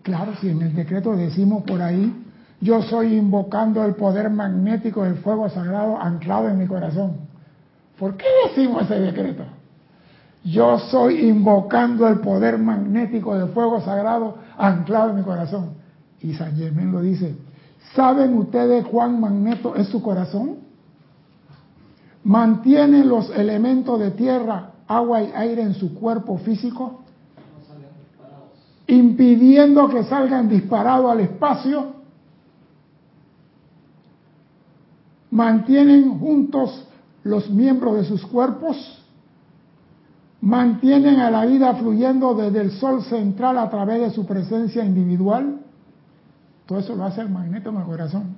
Claro, 0.02 0.36
si 0.40 0.48
en 0.48 0.62
el 0.62 0.76
decreto 0.76 1.16
decimos 1.16 1.64
por 1.64 1.82
ahí, 1.82 2.24
yo 2.60 2.80
soy 2.82 3.16
invocando 3.16 3.84
el 3.84 3.96
poder 3.96 4.30
magnético 4.30 5.02
del 5.02 5.16
fuego 5.16 5.48
sagrado 5.48 6.00
anclado 6.00 6.50
en 6.50 6.58
mi 6.60 6.68
corazón. 6.68 7.16
¿Por 7.98 8.16
qué 8.16 8.26
decimos 8.46 8.84
ese 8.84 9.00
decreto? 9.00 9.42
Yo 10.44 10.78
soy 10.78 11.28
invocando 11.28 12.06
el 12.06 12.20
poder 12.20 12.58
magnético 12.58 13.36
del 13.36 13.48
fuego 13.48 13.80
sagrado 13.80 14.36
anclado 14.56 15.10
en 15.10 15.16
mi 15.16 15.22
corazón. 15.22 15.70
Y 16.20 16.32
San 16.34 16.54
Germán 16.54 16.92
lo 16.92 17.00
dice, 17.00 17.34
¿saben 17.96 18.38
ustedes 18.38 18.86
cuán 18.86 19.20
magneto 19.20 19.74
es 19.74 19.88
su 19.88 20.00
corazón? 20.00 20.58
Mantiene 22.24 23.04
los 23.04 23.30
elementos 23.30 23.98
de 23.98 24.12
tierra, 24.12 24.72
agua 24.86 25.22
y 25.22 25.32
aire 25.34 25.62
en 25.62 25.74
su 25.74 25.94
cuerpo 25.94 26.38
físico, 26.38 27.00
impidiendo 28.86 29.88
que 29.88 30.04
salgan 30.04 30.48
disparados 30.48 31.10
al 31.10 31.20
espacio, 31.20 31.94
mantienen 35.30 36.18
juntos 36.18 36.86
los 37.24 37.48
miembros 37.50 37.96
de 37.96 38.04
sus 38.04 38.24
cuerpos, 38.26 38.76
mantienen 40.40 41.20
a 41.20 41.30
la 41.30 41.46
vida 41.46 41.74
fluyendo 41.74 42.34
desde 42.34 42.60
el 42.60 42.72
sol 42.72 43.02
central 43.04 43.58
a 43.58 43.70
través 43.70 44.00
de 44.00 44.10
su 44.10 44.26
presencia 44.26 44.84
individual, 44.84 45.60
todo 46.66 46.78
eso 46.78 46.94
lo 46.94 47.04
hace 47.04 47.20
el 47.20 47.30
magneto 47.30 47.70
en 47.70 47.76
el 47.76 47.84
corazón, 47.84 48.36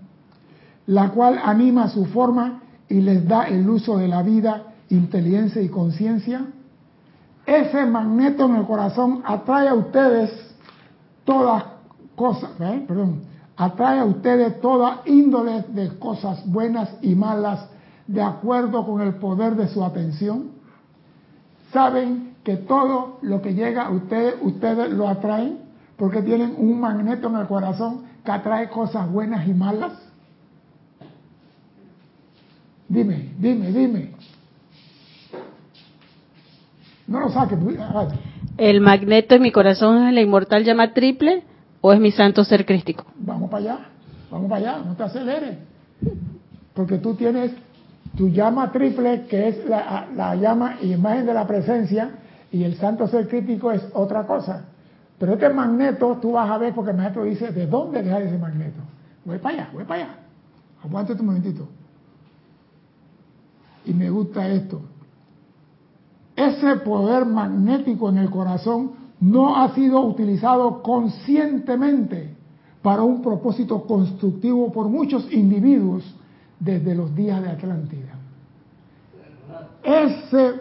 la 0.87 1.11
cual 1.11 1.41
anima 1.43 1.89
su 1.89 2.05
forma 2.07 2.61
y 2.89 3.01
les 3.01 3.27
da 3.27 3.45
el 3.45 3.69
uso 3.69 3.99
de 3.99 4.09
la 4.09 4.23
vida, 4.23 4.75
inteligencia 4.91 5.63
y 5.63 5.69
conciencia. 5.69 6.47
Ese 7.47 7.85
magneto 7.87 8.47
en 8.47 8.57
el 8.57 8.67
corazón 8.67 9.23
atrae 9.25 9.69
a 9.69 9.75
ustedes 9.75 10.31
todas 11.25 11.65
cosas, 12.17 12.51
¿eh? 12.61 12.85
perdón, 12.87 13.23
atrae 13.57 14.01
a 14.01 14.05
ustedes 14.05 14.61
toda 14.61 15.03
índole 15.05 15.63
de 15.69 15.99
cosas 15.99 16.47
buenas 16.51 16.97
y 17.03 17.15
malas 17.15 17.69
de 18.07 18.23
acuerdo 18.23 18.85
con 18.87 19.01
el 19.01 19.15
poder 19.15 19.57
de 19.57 19.69
su 19.69 19.85
atención. 19.85 20.53
Saben 21.73 22.35
que 22.45 22.57
todo 22.57 23.19
lo 23.23 23.41
que 23.43 23.55
llega 23.55 23.87
a 23.87 23.91
ustedes, 23.91 24.37
ustedes 24.43 24.93
lo 24.93 25.09
atraen 25.09 25.59
porque 25.97 26.23
tienen 26.23 26.55
un 26.59 26.81
magneto 26.81 27.29
en 27.29 27.37
el 27.37 27.47
corazón 27.47 28.03
que 28.25 28.33
atrae 28.33 28.69
cosas 28.69 29.11
buenas 29.11 29.47
y 29.47 29.55
malas. 29.55 29.93
Dime, 32.95 33.35
dime, 33.39 33.73
dime. 33.73 34.11
No 37.09 37.21
lo 37.21 37.29
saques. 37.29 37.59
¿El 38.57 38.81
magneto 38.81 39.35
en 39.35 39.43
mi 39.43 39.51
corazón 39.51 40.07
es 40.07 40.15
la 40.15 40.21
inmortal 40.21 40.63
llama 40.63 40.95
triple 40.95 41.43
o 41.81 41.93
es 41.93 41.99
mi 41.99 42.13
santo 42.13 42.45
ser 42.45 42.65
crístico? 42.65 43.05
Vamos 43.17 43.51
para 43.51 43.65
allá, 43.65 43.79
vamos 44.31 44.49
para 44.49 44.73
allá, 44.73 44.85
no 44.87 44.95
te 44.95 45.03
aceleres. 45.03 45.59
Porque 46.73 46.99
tú 46.99 47.15
tienes 47.15 47.51
tu 48.17 48.29
llama 48.29 48.71
triple, 48.71 49.27
que 49.29 49.49
es 49.49 49.69
la, 49.69 50.07
la 50.15 50.37
llama 50.37 50.77
imagen 50.81 51.27
de 51.27 51.35
la 51.35 51.49
presencia, 51.49 52.11
y 52.53 52.63
el 52.63 52.77
santo 52.77 53.09
ser 53.09 53.27
crítico 53.29 53.73
es 53.73 53.83
otra 53.93 54.25
cosa. 54.25 54.67
Pero 55.19 55.33
este 55.33 55.49
magneto, 55.49 56.19
tú 56.23 56.33
vas 56.33 56.49
a 56.49 56.59
ver, 56.59 56.73
porque 56.73 56.93
el 56.93 56.97
maestro 56.97 57.25
dice, 57.25 57.51
¿de 57.51 57.67
dónde 57.67 58.03
dejar 58.05 58.23
ese 58.23 58.39
magneto? 58.39 58.81
Voy 59.25 59.39
para 59.39 59.55
allá, 59.57 59.71
voy 59.73 59.85
para 59.85 60.05
allá. 60.05 60.15
Aguante 60.85 61.15
un 61.15 61.27
momentito. 61.27 61.69
Y 63.85 63.93
me 63.93 64.11
gusta 64.11 64.49
esto. 64.49 64.81
Ese 66.37 66.77
poder 66.77 67.27
magnético 67.27 68.09
en 68.09 68.19
el 68.19 68.31
corazón 68.31 68.93
no 69.21 69.57
ha 69.57 69.75
sido 69.75 70.01
utilizado 70.01 70.83
conscientemente 70.83 72.35
para 72.83 73.03
un 73.03 73.23
propósito 73.23 73.87
constructivo 73.87 74.71
por 74.73 74.89
muchos 74.89 75.33
individuos 75.33 76.05
desde 76.59 76.95
los 76.95 77.15
días 77.15 77.43
de 77.43 77.51
Atlántida. 77.51 78.13
Ese 79.83 80.55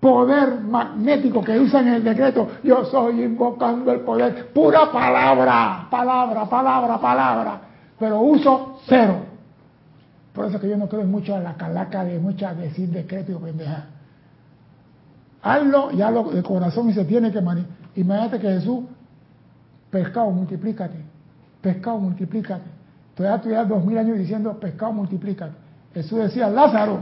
poder 0.00 0.60
magnético 0.60 1.42
que 1.44 1.58
usan 1.58 1.88
en 1.88 1.94
el 1.94 2.04
decreto, 2.04 2.48
yo 2.64 2.84
soy 2.86 3.22
invocando 3.22 3.92
el 3.92 4.00
poder, 4.00 4.52
pura 4.52 4.90
palabra, 4.90 5.86
palabra, 5.90 6.48
palabra, 6.48 6.98
palabra, 6.98 7.60
pero 7.98 8.20
uso 8.20 8.78
cero. 8.86 9.29
Por 10.40 10.48
eso 10.48 10.58
que 10.58 10.70
yo 10.70 10.78
no 10.78 10.88
creo 10.88 11.04
mucho 11.04 11.34
a 11.34 11.38
la 11.38 11.52
calaca 11.52 12.02
de 12.02 12.18
muchas 12.18 12.56
decir 12.56 12.88
decreto 12.88 13.30
y 13.30 13.34
pendeja. 13.34 13.84
Hazlo 15.42 15.90
y 15.92 16.00
hazlo 16.00 16.30
de 16.30 16.42
corazón 16.42 16.88
y 16.88 16.94
se 16.94 17.04
tiene 17.04 17.30
que 17.30 17.42
manifestar. 17.42 17.76
Imagínate 17.94 18.38
que 18.38 18.48
Jesús, 18.48 18.84
pescado, 19.90 20.30
multiplícate, 20.30 20.96
pescado, 21.60 21.98
multiplícate. 21.98 22.70
Todavía 23.14 23.52
ya 23.52 23.64
dos 23.66 23.84
mil 23.84 23.98
años 23.98 24.16
diciendo 24.16 24.58
pescado, 24.58 24.94
multiplícate. 24.94 25.52
Jesús 25.92 26.20
decía, 26.20 26.48
Lázaro, 26.48 27.00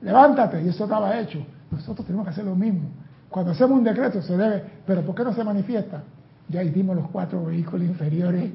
levántate, 0.00 0.62
y 0.62 0.68
eso 0.68 0.84
estaba 0.84 1.20
hecho. 1.20 1.44
Nosotros 1.70 2.06
tenemos 2.06 2.24
que 2.24 2.30
hacer 2.30 2.46
lo 2.46 2.56
mismo. 2.56 2.88
Cuando 3.28 3.52
hacemos 3.52 3.76
un 3.76 3.84
decreto 3.84 4.22
se 4.22 4.34
debe, 4.34 4.64
pero 4.86 5.02
¿por 5.02 5.14
qué 5.14 5.24
no 5.24 5.34
se 5.34 5.44
manifiesta? 5.44 6.04
Ya 6.48 6.62
hicimos 6.62 6.96
los 6.96 7.10
cuatro 7.10 7.44
vehículos 7.44 7.86
inferiores. 7.86 8.50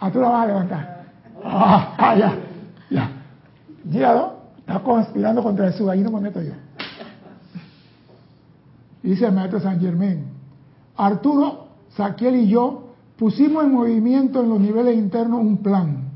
Ah, 0.00 0.10
tú 0.10 0.20
la 0.20 0.28
vas 0.30 0.44
a 0.44 0.46
levantar. 0.46 1.04
Ah, 1.44 1.94
ah 1.98 2.16
ya, 2.16 2.34
ya. 2.90 3.10
Gíralo, 3.90 4.34
está 4.58 4.80
conspirando 4.80 5.42
contra 5.42 5.70
Jesús, 5.70 5.88
ahí 5.88 6.00
no 6.00 6.10
me 6.10 6.20
meto 6.20 6.40
yo. 6.42 6.52
Dice 9.02 9.26
el 9.26 9.32
maestro 9.32 9.60
San 9.60 9.80
Germán, 9.80 10.24
Arturo, 10.96 11.68
Saquiel 11.96 12.36
y 12.36 12.48
yo 12.48 12.90
pusimos 13.16 13.64
en 13.64 13.72
movimiento 13.72 14.42
en 14.42 14.48
los 14.48 14.60
niveles 14.60 14.96
internos 14.96 15.40
un 15.40 15.58
plan, 15.58 16.10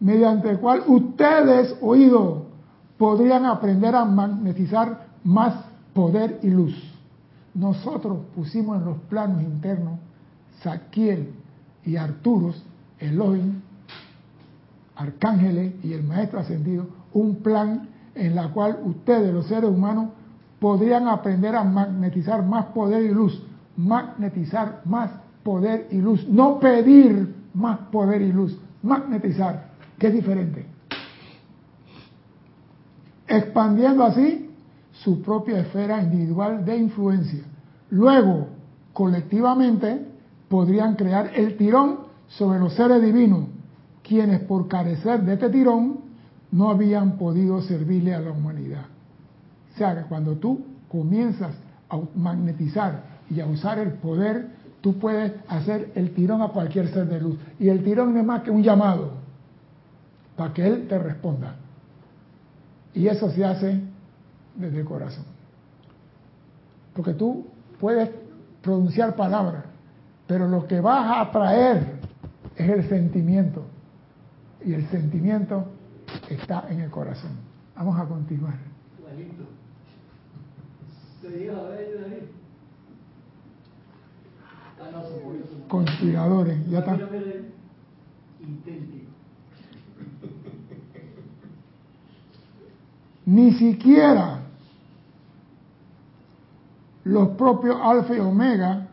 mediante 0.00 0.50
el 0.50 0.58
cual 0.58 0.82
ustedes, 0.86 1.76
oídos, 1.80 2.42
podrían 2.98 3.44
aprender 3.44 3.94
a 3.94 4.04
magnetizar 4.04 5.06
más 5.24 5.54
poder 5.94 6.40
y 6.42 6.50
luz. 6.50 6.74
Nosotros 7.54 8.18
pusimos 8.34 8.78
en 8.78 8.84
los 8.84 8.98
planos 9.08 9.42
internos, 9.42 9.98
Saquiel 10.62 11.32
y 11.84 11.96
Arturos, 11.96 12.62
Elohim, 12.98 13.60
arcángeles 14.96 15.74
y 15.84 15.92
el 15.92 16.02
maestro 16.02 16.40
ascendido, 16.40 16.86
un 17.12 17.36
plan 17.36 17.88
en 18.14 18.34
la 18.34 18.48
cual 18.48 18.78
ustedes, 18.84 19.32
los 19.32 19.46
seres 19.46 19.70
humanos, 19.70 20.10
podrían 20.58 21.06
aprender 21.06 21.54
a 21.54 21.64
magnetizar 21.64 22.44
más 22.44 22.66
poder 22.66 23.02
y 23.02 23.12
luz, 23.12 23.42
magnetizar 23.76 24.80
más 24.84 25.10
poder 25.42 25.88
y 25.90 26.00
luz, 26.00 26.26
no 26.28 26.58
pedir 26.58 27.34
más 27.54 27.78
poder 27.92 28.22
y 28.22 28.32
luz, 28.32 28.58
magnetizar, 28.82 29.68
que 29.98 30.08
es 30.08 30.14
diferente. 30.14 30.66
Expandiendo 33.28 34.04
así 34.04 34.50
su 34.92 35.20
propia 35.20 35.60
esfera 35.60 36.02
individual 36.02 36.64
de 36.64 36.76
influencia. 36.76 37.44
Luego, 37.90 38.48
colectivamente, 38.92 40.06
podrían 40.48 40.94
crear 40.94 41.32
el 41.34 41.56
tirón 41.56 42.05
sobre 42.28 42.58
los 42.58 42.74
seres 42.74 43.02
divinos, 43.02 43.44
quienes 44.02 44.40
por 44.40 44.68
carecer 44.68 45.22
de 45.22 45.34
este 45.34 45.48
tirón 45.50 46.00
no 46.50 46.70
habían 46.70 47.18
podido 47.18 47.60
servirle 47.62 48.14
a 48.14 48.20
la 48.20 48.30
humanidad. 48.30 48.86
O 49.74 49.78
sea, 49.78 49.94
que 49.94 50.08
cuando 50.08 50.36
tú 50.36 50.64
comienzas 50.88 51.54
a 51.88 51.98
magnetizar 52.14 53.02
y 53.28 53.40
a 53.40 53.46
usar 53.46 53.78
el 53.78 53.92
poder, 53.94 54.48
tú 54.80 54.98
puedes 54.98 55.32
hacer 55.48 55.92
el 55.94 56.14
tirón 56.14 56.42
a 56.42 56.48
cualquier 56.48 56.88
ser 56.88 57.06
de 57.06 57.20
luz. 57.20 57.36
Y 57.58 57.68
el 57.68 57.82
tirón 57.82 58.14
no 58.14 58.20
es 58.20 58.26
más 58.26 58.42
que 58.42 58.50
un 58.50 58.62
llamado 58.62 59.12
para 60.36 60.52
que 60.52 60.66
Él 60.66 60.86
te 60.88 60.98
responda. 60.98 61.56
Y 62.94 63.08
eso 63.08 63.30
se 63.30 63.44
hace 63.44 63.80
desde 64.54 64.80
el 64.80 64.84
corazón. 64.84 65.24
Porque 66.94 67.12
tú 67.12 67.46
puedes 67.78 68.08
pronunciar 68.62 69.14
palabras, 69.14 69.64
pero 70.26 70.48
lo 70.48 70.66
que 70.66 70.80
vas 70.80 71.06
a 71.06 71.20
atraer 71.22 71.95
es 72.56 72.68
el 72.70 72.88
sentimiento. 72.88 73.64
Y 74.64 74.74
el 74.74 74.86
sentimiento 74.88 75.66
está 76.28 76.66
en 76.70 76.80
el 76.80 76.90
corazón. 76.90 77.32
Vamos 77.76 77.98
a 77.98 78.06
continuar. 78.06 78.54
Conspiradores, 85.68 86.66
ya 86.68 86.78
está. 86.78 86.98
Ni 93.26 93.52
siquiera 93.54 94.40
los 97.04 97.28
propios 97.30 97.76
alfa 97.82 98.14
y 98.14 98.20
omega 98.20 98.85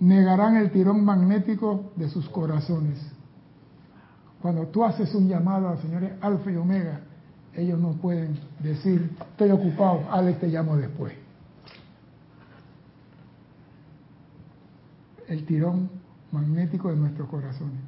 negarán 0.00 0.56
el 0.56 0.70
tirón 0.70 1.04
magnético 1.04 1.92
de 1.96 2.08
sus 2.08 2.28
corazones. 2.28 2.98
Cuando 4.40 4.66
tú 4.68 4.84
haces 4.84 5.14
un 5.14 5.28
llamado 5.28 5.68
a 5.68 5.72
los 5.72 5.80
señores 5.80 6.12
alfa 6.20 6.50
y 6.50 6.56
omega, 6.56 7.00
ellos 7.54 7.80
no 7.80 7.92
pueden 7.94 8.38
decir, 8.60 9.10
estoy 9.32 9.50
ocupado, 9.50 10.02
Alex 10.10 10.40
te 10.40 10.48
llamo 10.48 10.76
después. 10.76 11.12
El 15.26 15.44
tirón 15.44 15.90
magnético 16.30 16.90
de 16.90 16.96
nuestros 16.96 17.28
corazones. 17.28 17.80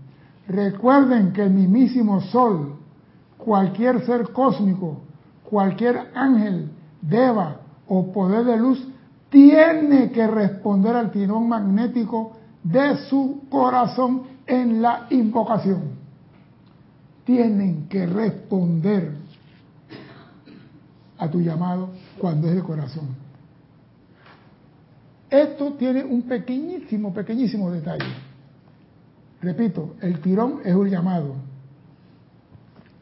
Recuerden 0.48 1.32
que 1.32 1.44
el 1.44 1.50
mismísimo 1.50 2.20
Sol, 2.22 2.74
cualquier 3.38 4.04
ser 4.04 4.32
cósmico, 4.32 5.02
cualquier 5.44 6.10
ángel, 6.14 6.72
deva 7.00 7.60
o 7.86 8.12
poder 8.12 8.44
de 8.44 8.56
luz, 8.56 8.86
tiene 9.30 10.10
que 10.10 10.26
responder 10.26 10.96
al 10.96 11.10
tirón 11.10 11.48
magnético 11.48 12.32
de 12.62 12.96
su 13.08 13.44
corazón 13.48 14.22
en 14.46 14.82
la 14.82 15.06
invocación. 15.10 15.98
Tienen 17.24 17.88
que 17.88 18.06
responder 18.06 19.12
a 21.16 21.28
tu 21.28 21.40
llamado 21.40 21.90
cuando 22.18 22.48
es 22.48 22.56
de 22.56 22.62
corazón. 22.62 23.08
Esto 25.30 25.74
tiene 25.74 26.02
un 26.02 26.22
pequeñísimo, 26.22 27.14
pequeñísimo 27.14 27.70
detalle. 27.70 28.12
Repito, 29.40 29.94
el 30.00 30.20
tirón 30.20 30.60
es 30.64 30.74
un 30.74 30.90
llamado. 30.90 31.34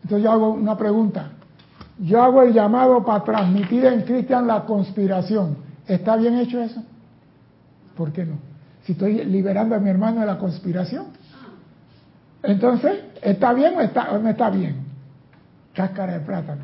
Entonces 0.02 0.24
yo 0.24 0.30
hago 0.30 0.50
una 0.50 0.76
pregunta. 0.76 1.30
Yo 1.98 2.22
hago 2.22 2.42
el 2.42 2.52
llamado 2.52 3.02
para 3.04 3.24
transmitir 3.24 3.84
en 3.86 4.02
Cristian 4.02 4.46
la 4.46 4.66
conspiración. 4.66 5.67
¿Está 5.88 6.16
bien 6.16 6.38
hecho 6.38 6.60
eso? 6.60 6.82
¿Por 7.96 8.12
qué 8.12 8.24
no? 8.24 8.34
Si 8.84 8.92
estoy 8.92 9.24
liberando 9.24 9.74
a 9.74 9.78
mi 9.78 9.90
hermano 9.90 10.20
de 10.20 10.26
la 10.26 10.38
conspiración. 10.38 11.06
Entonces, 12.42 13.00
¿está 13.22 13.52
bien 13.52 13.74
o, 13.76 13.80
está, 13.80 14.12
o 14.12 14.18
no 14.18 14.28
está 14.28 14.50
bien? 14.50 14.76
Cáscara 15.74 16.12
de 16.12 16.20
plátano. 16.20 16.62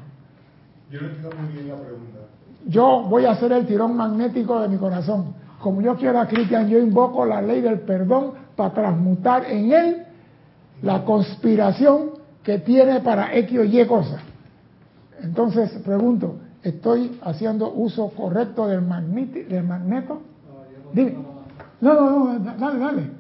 Yo 0.91 1.01
no 1.01 1.09
entiendo 1.09 1.31
muy 1.37 1.53
bien 1.53 1.69
la 1.69 1.77
pregunta. 1.77 2.19
Yo 2.67 3.03
voy 3.09 3.25
a 3.25 3.33
hacer 3.33 3.53
el 3.53 3.67
tirón 3.67 3.97
magnético 3.97 4.61
de 4.61 4.69
mi 4.69 4.77
corazón. 4.77 5.35
Como 5.61 5.81
yo 5.81 5.97
quiero 5.97 6.21
a 6.21 6.27
Cristian, 6.27 6.69
yo 6.69 6.79
invoco 6.79 7.25
la 7.25 7.43
ley 7.43 7.61
del 7.61 7.81
perdón 7.81 8.33
para 8.55 8.73
transmutar 8.73 9.51
en 9.51 9.73
él 9.73 10.05
la 10.83 11.05
conspiración 11.05 12.11
que 12.43 12.59
tiene 12.59 13.01
para 13.01 13.35
X 13.37 13.59
o 13.59 13.65
Y 13.65 13.87
cosas. 13.87 14.21
Entonces, 15.23 15.71
pregunto, 15.85 16.37
¿estoy 16.65 17.19
haciendo 17.23 17.71
uso 17.71 18.09
correcto 18.09 18.67
del, 18.67 18.81
magneti- 18.81 19.47
del 19.47 19.65
magneto? 19.65 20.23
Dime. 20.93 21.15
No, 21.81 21.95
no, 21.95 22.39
no, 22.39 22.57
dale, 22.59 22.79
dale. 22.79 23.11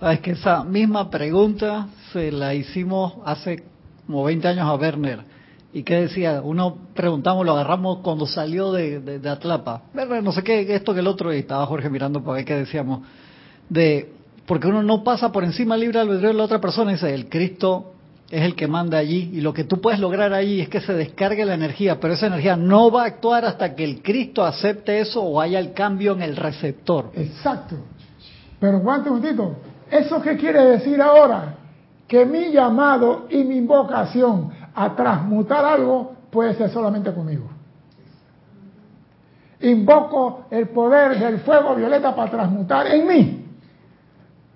Sabes 0.00 0.20
que 0.20 0.32
esa 0.32 0.62
misma 0.64 1.08
pregunta 1.08 1.88
se 2.12 2.30
la 2.30 2.54
hicimos 2.54 3.14
hace 3.24 3.64
como 4.06 4.24
20 4.24 4.48
años 4.48 4.66
a 4.68 4.74
Werner. 4.74 5.20
¿Y 5.72 5.82
qué 5.82 6.02
decía? 6.02 6.40
Uno 6.42 6.76
preguntamos, 6.94 7.44
lo 7.46 7.52
agarramos 7.52 7.98
cuando 7.98 8.26
salió 8.26 8.72
de, 8.72 9.00
de, 9.00 9.18
de 9.18 9.28
Atlapa. 9.28 9.82
Werner, 9.94 10.22
no 10.22 10.32
sé 10.32 10.42
qué, 10.42 10.74
esto 10.74 10.92
que 10.92 11.00
el 11.00 11.06
otro, 11.06 11.32
y 11.32 11.38
estaba 11.38 11.66
Jorge 11.66 11.88
mirando 11.88 12.22
para 12.22 12.36
ver 12.36 12.44
qué 12.44 12.54
decíamos. 12.56 13.02
De, 13.68 14.12
porque 14.46 14.68
uno 14.68 14.82
no 14.82 15.02
pasa 15.04 15.32
por 15.32 15.44
encima 15.44 15.74
del 15.74 15.82
libre 15.82 16.00
albedrío 16.00 16.28
de 16.28 16.34
la 16.34 16.44
otra 16.44 16.60
persona, 16.60 16.92
dice, 16.92 17.12
el 17.12 17.28
Cristo 17.28 17.92
es 18.30 18.42
el 18.42 18.56
que 18.56 18.66
manda 18.66 18.98
allí, 18.98 19.30
y 19.34 19.40
lo 19.40 19.52
que 19.52 19.64
tú 19.64 19.80
puedes 19.80 20.00
lograr 20.00 20.32
allí 20.32 20.60
es 20.60 20.68
que 20.68 20.80
se 20.80 20.92
descargue 20.92 21.44
la 21.44 21.54
energía, 21.54 22.00
pero 22.00 22.14
esa 22.14 22.26
energía 22.26 22.56
no 22.56 22.90
va 22.90 23.04
a 23.04 23.06
actuar 23.06 23.44
hasta 23.44 23.74
que 23.74 23.84
el 23.84 24.02
Cristo 24.02 24.44
acepte 24.44 24.98
eso 24.98 25.22
o 25.22 25.40
haya 25.40 25.60
el 25.60 25.72
cambio 25.72 26.12
en 26.12 26.22
el 26.22 26.34
receptor. 26.34 27.10
Exacto. 27.14 27.76
Pero 28.58 28.78
aguante 28.78 29.10
un 29.10 29.16
momentito. 29.16 29.56
¿Eso 29.90 30.20
qué 30.20 30.36
quiere 30.36 30.64
decir 30.64 31.00
ahora? 31.00 31.54
Que 32.08 32.24
mi 32.24 32.50
llamado 32.50 33.26
y 33.30 33.44
mi 33.44 33.58
invocación 33.58 34.50
a 34.74 34.94
transmutar 34.96 35.64
algo 35.64 36.14
puede 36.30 36.54
ser 36.54 36.70
solamente 36.70 37.12
conmigo. 37.12 37.48
Invoco 39.60 40.46
el 40.50 40.68
poder 40.68 41.18
del 41.18 41.38
fuego 41.40 41.74
violeta 41.76 42.14
para 42.14 42.30
transmutar 42.30 42.88
en 42.88 43.06
mí. 43.06 43.44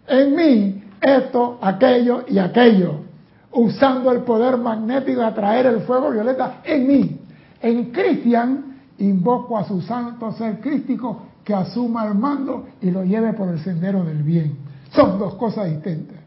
En 0.09 0.35
mí 0.35 0.85
esto, 1.01 1.59
aquello 1.63 2.25
y 2.29 2.39
aquello. 2.39 3.10
Usando 3.53 4.13
el 4.13 4.21
poder 4.21 4.57
magnético 4.57 5.21
de 5.21 5.27
atraer 5.27 5.67
el 5.67 5.81
fuego 5.81 6.11
violeta 6.11 6.61
en 6.65 6.87
mí. 6.87 7.21
En 7.61 7.91
Cristian 7.91 8.77
invoco 8.99 9.59
a 9.59 9.65
su 9.65 9.81
santo 9.83 10.33
ser 10.33 10.61
crístico 10.61 11.23
que 11.45 11.55
asuma 11.55 12.07
el 12.07 12.15
mando 12.15 12.67
y 12.81 12.91
lo 12.91 13.03
lleve 13.05 13.33
por 13.33 13.49
el 13.49 13.59
sendero 13.61 14.05
del 14.05 14.23
bien. 14.23 14.59
Son 14.93 15.19
dos 15.19 15.35
cosas 15.35 15.71
distintas. 15.71 16.19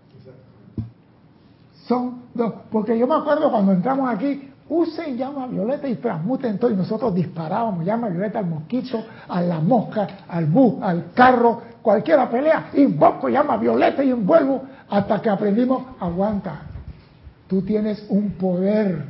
Son 1.88 2.24
dos. 2.34 2.54
Porque 2.72 2.98
yo 2.98 3.08
me 3.08 3.16
acuerdo 3.16 3.52
cuando 3.52 3.74
entramos 3.74 4.10
aquí, 4.10 4.50
usen 4.70 5.18
llama 5.18 5.48
violeta 5.48 5.88
y 5.88 5.96
transmuten 5.96 6.58
todo. 6.58 6.72
Y 6.72 6.76
nosotros 6.76 7.14
disparábamos 7.14 7.86
llama 7.86 8.10
violeta 8.10 8.40
al 8.40 8.48
mosquito, 8.48 9.04
a 9.28 9.42
la 9.42 9.60
mosca, 9.60 10.08
al 10.28 10.46
bus, 10.46 10.82
al 10.82 11.12
carro, 11.14 11.62
cualquiera 11.82 12.30
pelea. 12.30 12.70
Invoco 12.74 13.30
llama 13.30 13.58
violeta 13.58 14.04
y 14.04 14.12
envuelvo 14.12 14.64
hasta 14.90 15.22
que 15.22 15.30
aprendimos, 15.30 15.84
aguanta. 16.00 16.73
Tú 17.54 17.62
tienes 17.62 18.04
un 18.10 18.32
poder 18.32 19.04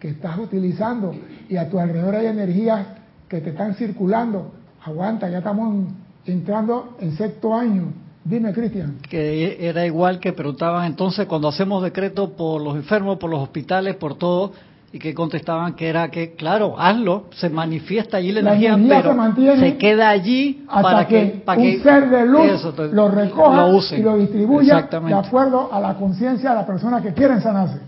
que 0.00 0.08
estás 0.08 0.38
utilizando 0.38 1.14
y 1.46 1.56
a 1.56 1.68
tu 1.68 1.78
alrededor 1.78 2.14
hay 2.14 2.24
energías 2.24 2.86
que 3.28 3.42
te 3.42 3.50
están 3.50 3.74
circulando. 3.74 4.50
Aguanta, 4.82 5.28
ya 5.28 5.36
estamos 5.36 5.88
entrando 6.24 6.96
en 7.00 7.14
sexto 7.18 7.54
año. 7.54 7.92
Dime, 8.24 8.54
Cristian. 8.54 8.96
que 9.10 9.58
era 9.60 9.84
igual 9.84 10.20
que 10.20 10.32
preguntaban 10.32 10.86
entonces 10.86 11.26
cuando 11.26 11.48
hacemos 11.48 11.82
decreto 11.82 12.30
por 12.34 12.62
los 12.62 12.76
enfermos, 12.76 13.18
por 13.18 13.28
los 13.28 13.42
hospitales, 13.42 13.96
por 13.96 14.14
todo, 14.14 14.52
y 14.92 14.98
que 14.98 15.14
contestaban 15.14 15.74
que 15.74 15.88
era 15.88 16.10
que, 16.10 16.34
claro, 16.34 16.74
hazlo, 16.78 17.24
se 17.30 17.48
manifiesta 17.48 18.18
allí 18.18 18.30
la, 18.30 18.42
La 18.42 18.50
energía, 18.50 18.74
energía 18.74 18.96
pero 18.98 19.10
se 19.10 19.16
mantiene 19.16 19.78
queda 19.78 20.10
allí 20.10 20.64
hasta 20.68 20.82
para 20.82 21.06
que, 21.06 21.32
que, 21.32 21.38
para 21.38 21.60
un 21.60 21.66
que 21.66 21.80
ser 21.80 22.10
de 22.10 22.26
luz 22.26 22.46
eso, 22.46 22.74
lo 22.92 23.08
recoja 23.08 23.68
lo 23.68 23.80
y 23.96 24.02
lo 24.02 24.16
distribuya 24.18 24.82
de 24.82 25.14
acuerdo 25.14 25.72
a 25.72 25.80
la 25.80 25.94
conciencia 25.94 26.50
de 26.50 26.56
la 26.56 26.66
persona 26.66 27.00
que 27.00 27.14
quieren 27.14 27.40
sanarse. 27.40 27.78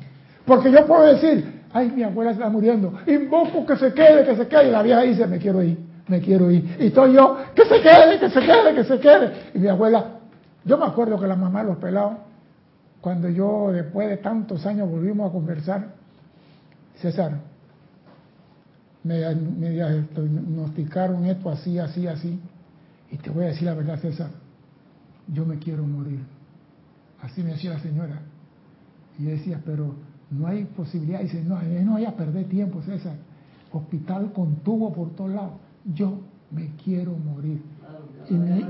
Porque 0.47 0.73
yo 0.73 0.87
puedo 0.87 1.03
decir, 1.03 1.63
ay, 1.75 1.93
mi 1.95 2.03
abuela 2.03 2.31
está 2.31 2.49
muriendo, 2.49 2.95
invoco 3.07 3.67
que 3.67 3.77
se 3.77 3.93
quede, 3.93 4.25
que 4.25 4.37
se 4.37 4.49
quede, 4.49 4.69
y 4.69 4.71
la 4.71 4.83
vieja 4.83 5.03
dice, 5.03 5.27
me 5.27 5.39
quiero 5.39 5.63
ir, 5.63 5.79
me 6.09 6.21
quiero 6.21 6.51
ir. 6.51 6.77
Y 6.81 6.87
estoy 6.87 7.13
yo, 7.13 7.37
que 7.55 7.67
se 7.67 7.83
quede, 7.83 8.19
que 8.19 8.31
se 8.31 8.41
quede, 8.41 8.75
que 8.75 8.85
se 8.85 8.99
quede. 8.99 9.33
Y 9.55 9.59
mi 9.59 9.69
abuela, 9.69 10.07
yo 10.65 10.79
me 10.79 10.87
acuerdo 10.87 11.21
que 11.21 11.27
la 11.27 11.37
mamá 11.37 11.63
de 11.63 11.69
los 11.69 11.77
pelados, 11.77 12.15
cuando 13.03 13.29
yo 13.29 13.71
después 13.73 14.09
de 14.09 14.17
tantos 14.17 14.65
años 14.65 14.89
volvimos 14.89 15.29
a 15.29 15.33
conversar, 15.33 16.04
César, 17.05 17.39
me, 19.03 19.19
diagnosticaron 19.71 21.27
esto 21.27 21.51
así, 21.51 21.79
así, 21.79 22.07
así. 22.07 22.41
Y 23.11 23.19
te 23.19 23.29
voy 23.29 23.45
a 23.45 23.49
decir 23.49 23.65
la 23.65 23.75
verdad, 23.75 24.01
César, 24.01 24.31
yo 25.29 25.45
me 25.45 25.59
quiero 25.59 25.85
morir. 25.87 26.21
Así 27.21 27.43
me 27.43 27.51
decía 27.51 27.75
la 27.75 27.81
señora. 27.81 28.23
Y 29.19 29.25
yo 29.25 29.31
decía, 29.33 29.61
pero 29.67 29.95
no 30.31 30.47
hay 30.47 30.65
posibilidad. 30.65 31.21
Y 31.21 31.25
dice, 31.25 31.45
no, 31.45 31.61
eh, 31.61 31.83
no 31.85 31.93
vaya 31.93 32.09
a 32.09 32.17
perder 32.17 32.49
tiempo, 32.49 32.81
César. 32.81 33.17
Hospital 33.71 34.33
con 34.33 34.57
tubo 34.57 34.91
por 34.95 35.11
todos 35.15 35.33
lados. 35.33 35.53
Yo 35.95 36.21
me 36.51 36.71
quiero 36.83 37.13
morir. 37.19 37.61
Y 38.31 38.35
mi, 38.35 38.65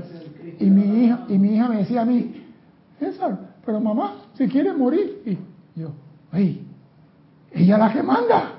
y 0.59 0.69
mi 0.69 1.05
hija, 1.05 1.25
y 1.29 1.37
mi 1.37 1.55
hija 1.55 1.69
me 1.69 1.77
decía 1.77 2.01
a 2.01 2.05
mí, 2.05 2.43
César, 2.99 3.55
pero 3.65 3.79
mamá, 3.79 4.25
si 4.33 4.45
quiere 4.49 4.73
morir. 4.73 5.21
Y 5.25 5.79
yo, 5.79 5.93
ay, 6.33 6.64
ella 7.55 7.75
es 7.75 7.79
la 7.79 7.93
que 7.93 8.03
manda. 8.03 8.51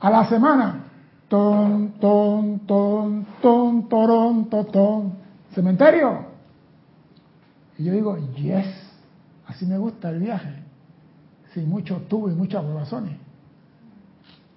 A 0.00 0.10
la 0.10 0.26
semana, 0.28 0.84
ton, 1.28 1.92
ton, 2.00 2.60
ton, 2.60 3.26
ton, 3.42 3.88
torón, 3.88 4.48
totón, 4.48 5.12
cementerio. 5.54 6.24
Y 7.76 7.84
yo 7.84 7.92
digo, 7.92 8.16
yes, 8.34 8.66
así 9.46 9.66
me 9.66 9.76
gusta 9.76 10.08
el 10.08 10.20
viaje, 10.20 10.54
sin 11.52 11.68
mucho 11.68 11.98
tubo 12.08 12.30
y 12.30 12.34
muchas 12.34 12.64
huevazones. 12.64 13.16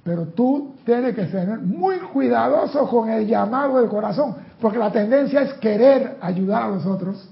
Pero 0.03 0.27
tú 0.27 0.75
tienes 0.86 1.13
que 1.13 1.27
ser 1.27 1.60
muy 1.60 1.97
cuidadoso 1.99 2.88
con 2.88 3.10
el 3.10 3.27
llamado 3.27 3.79
del 3.79 3.89
corazón, 3.89 4.36
porque 4.62 4.77
la 4.77 4.91
tendencia 4.91 5.41
es 5.41 5.53
querer 5.56 6.17
ayudar 6.21 6.63
a 6.63 6.67
los 6.69 6.86
otros 6.86 7.29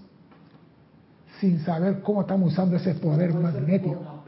sin 1.39 1.59
saber 1.61 2.01
cómo 2.01 2.21
estamos 2.21 2.51
usando 2.51 2.75
ese 2.75 2.95
poder 2.95 3.33
magnético. 3.33 4.23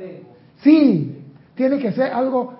Sí, 0.62 1.23
tiene 1.56 1.80
que 1.80 1.92
ser 1.92 2.12
algo, 2.12 2.54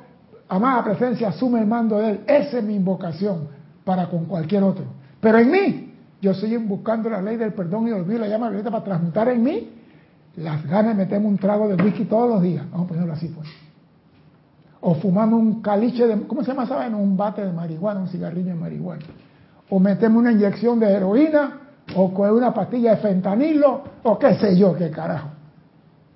amada 0.50 0.84
presencia, 0.84 1.30
asume 1.30 1.60
el 1.60 1.68
mando 1.68 1.98
de 1.98 2.12
él. 2.12 2.20
Esa 2.28 2.60
es 2.60 2.64
mi 2.64 2.76
invocación 2.76 3.48
para 3.84 4.08
con 4.10 4.26
cualquier 4.26 4.64
otro. 4.64 4.86
Pero 5.20 5.40
en 5.40 5.52
mí, 5.52 5.94
yo 6.22 6.32
estoy 6.32 6.56
buscando 6.58 7.10
la 7.10 7.22
ley 7.22 7.38
del 7.38 7.54
perdón 7.54 7.88
y 7.88 7.92
olvido 7.92 8.20
la 8.20 8.28
llama 8.28 8.50
violeta 8.50 8.72
para 8.72 8.84
transmutar 8.84 9.30
en 9.30 9.44
mí 9.44 9.70
las 10.38 10.66
ganas 10.66 10.98
de 10.98 11.04
meterme 11.04 11.28
un 11.28 11.38
trago 11.38 11.68
de 11.68 11.82
whisky 11.82 12.06
todos 12.06 12.30
los 12.30 12.42
días. 12.42 12.66
Vamos 12.72 12.86
a 12.86 12.90
ponerlo 12.90 13.14
así, 13.14 13.28
pues. 13.28 13.48
O 14.82 14.96
fumamos 14.96 15.40
un 15.40 15.62
caliche 15.62 16.08
de, 16.08 16.22
¿cómo 16.28 16.44
se 16.44 16.52
llama 16.52 16.66
vaina? 16.66 16.98
Un 16.98 17.16
bate 17.16 17.46
de 17.46 17.54
marihuana, 17.54 18.02
un 18.02 18.08
cigarrillo 18.08 18.50
de 18.50 18.56
marihuana. 18.56 19.04
O 19.70 19.80
metemos 19.80 20.22
una 20.22 20.32
inyección 20.32 20.80
de 20.80 20.92
heroína, 20.92 21.60
o 21.96 22.14
coger 22.14 22.34
una 22.34 22.54
pastilla 22.54 22.92
de 22.92 22.98
fentanilo, 22.98 23.84
o 24.04 24.20
qué 24.20 24.36
sé 24.36 24.58
yo, 24.58 24.76
qué 24.76 24.90
carajo. 24.90 25.30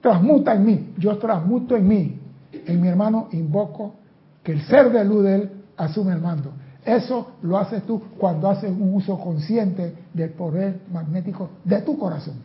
Transmuta 0.02 0.54
en 0.54 0.66
mí, 0.66 0.94
yo 0.98 1.18
transmuto 1.18 1.76
en 1.76 1.88
mí. 1.88 2.20
En 2.52 2.82
mi 2.82 2.88
hermano 2.88 3.28
invoco 3.32 3.96
que 4.44 4.54
el 4.54 4.62
ser 4.64 4.92
de 4.92 5.04
luz 5.04 5.24
de 5.24 5.36
él 5.36 5.52
asume 5.76 6.14
el 6.14 6.22
mando. 6.22 6.52
Eso 6.86 7.34
lo 7.42 7.58
haces 7.58 7.84
tú 7.86 8.02
cuando 8.18 8.50
haces 8.50 8.72
un 8.72 8.94
uso 8.94 9.20
consciente 9.20 9.94
del 10.14 10.30
poder 10.32 10.82
magnético 10.92 11.50
de 11.64 11.82
tu 11.82 11.98
corazón. 11.98 12.36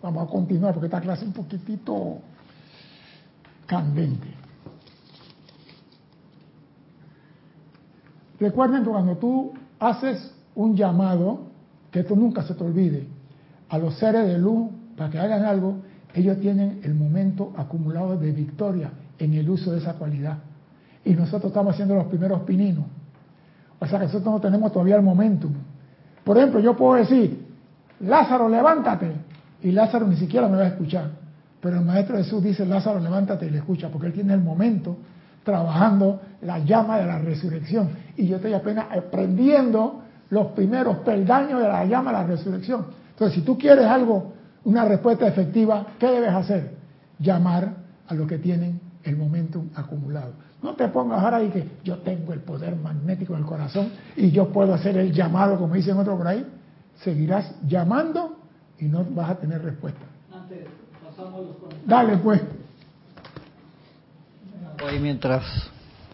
Vamos 0.00 0.28
a 0.28 0.30
continuar 0.30 0.72
porque 0.72 0.86
esta 0.86 1.00
clase 1.00 1.22
es 1.22 1.28
un 1.28 1.32
poquitito 1.34 2.18
candente. 3.66 4.28
Recuerden 8.38 8.84
que 8.84 8.90
cuando 8.90 9.16
tú 9.16 9.52
haces 9.80 10.32
un 10.54 10.76
llamado, 10.76 11.40
que 11.90 12.00
esto 12.00 12.14
nunca 12.14 12.42
se 12.42 12.54
te 12.54 12.62
olvide, 12.62 13.08
a 13.68 13.78
los 13.78 13.98
seres 13.98 14.28
de 14.28 14.38
luz 14.38 14.70
para 14.96 15.10
que 15.10 15.18
hagan 15.18 15.44
algo, 15.44 15.78
ellos 16.16 16.40
tienen 16.40 16.80
el 16.82 16.94
momento 16.94 17.52
acumulado 17.56 18.16
de 18.16 18.32
victoria 18.32 18.90
en 19.18 19.34
el 19.34 19.48
uso 19.50 19.72
de 19.72 19.78
esa 19.78 19.94
cualidad. 19.94 20.38
Y 21.04 21.12
nosotros 21.12 21.50
estamos 21.50 21.74
haciendo 21.74 21.94
los 21.94 22.06
primeros 22.06 22.40
pininos. 22.42 22.84
O 23.78 23.86
sea 23.86 23.98
que 23.98 24.06
nosotros 24.06 24.34
no 24.34 24.40
tenemos 24.40 24.72
todavía 24.72 24.96
el 24.96 25.02
momentum. 25.02 25.52
Por 26.24 26.38
ejemplo, 26.38 26.58
yo 26.60 26.74
puedo 26.74 26.94
decir, 26.94 27.46
Lázaro, 28.00 28.48
levántate. 28.48 29.12
y 29.62 29.72
Lázaro 29.72 30.06
ni 30.06 30.16
siquiera 30.16 30.48
me 30.48 30.56
va 30.56 30.64
a 30.64 30.68
escuchar. 30.68 31.10
Pero 31.60 31.78
el 31.78 31.84
Maestro 31.84 32.16
Jesús 32.16 32.42
dice, 32.42 32.64
Lázaro, 32.64 32.98
levántate 32.98 33.46
y 33.46 33.50
le 33.50 33.58
escucha, 33.58 33.90
porque 33.90 34.06
él 34.06 34.12
tiene 34.14 34.32
el 34.32 34.40
momento 34.40 34.96
trabajando 35.44 36.20
la 36.40 36.58
llama 36.60 36.98
de 36.98 37.06
la 37.06 37.18
resurrección. 37.18 37.90
Y 38.16 38.26
yo 38.26 38.36
estoy 38.36 38.54
apenas 38.54 38.86
aprendiendo 38.90 40.02
los 40.30 40.48
primeros 40.48 40.98
peldaños 40.98 41.60
de 41.60 41.68
la 41.68 41.84
llama 41.84 42.10
de 42.10 42.18
la 42.18 42.26
resurrección. 42.26 42.86
Entonces, 43.10 43.34
si 43.34 43.42
tú 43.42 43.58
quieres 43.58 43.86
algo, 43.86 44.32
una 44.66 44.84
respuesta 44.84 45.28
efectiva, 45.28 45.86
¿qué 45.98 46.08
debes 46.08 46.32
hacer? 46.32 46.72
Llamar 47.20 47.72
a 48.08 48.14
los 48.14 48.26
que 48.26 48.38
tienen 48.38 48.80
el 49.04 49.16
momentum 49.16 49.68
acumulado. 49.76 50.32
No 50.60 50.74
te 50.74 50.88
pongas 50.88 51.22
ahora 51.22 51.42
y 51.44 51.50
que 51.50 51.68
yo 51.84 51.98
tengo 51.98 52.32
el 52.32 52.40
poder 52.40 52.74
magnético 52.74 53.34
en 53.34 53.40
el 53.40 53.46
corazón 53.46 53.90
y 54.16 54.32
yo 54.32 54.48
puedo 54.48 54.74
hacer 54.74 54.96
el 54.98 55.12
llamado, 55.12 55.56
como 55.56 55.74
dicen 55.74 55.96
otros 55.96 56.18
por 56.18 56.26
ahí. 56.26 56.44
Seguirás 56.96 57.54
llamando 57.64 58.38
y 58.80 58.86
no 58.86 59.04
vas 59.04 59.30
a 59.30 59.34
tener 59.36 59.62
respuesta. 59.62 60.00
Dale, 61.86 62.16
pues. 62.16 62.42
Hoy 64.84 64.98
mientras 64.98 65.44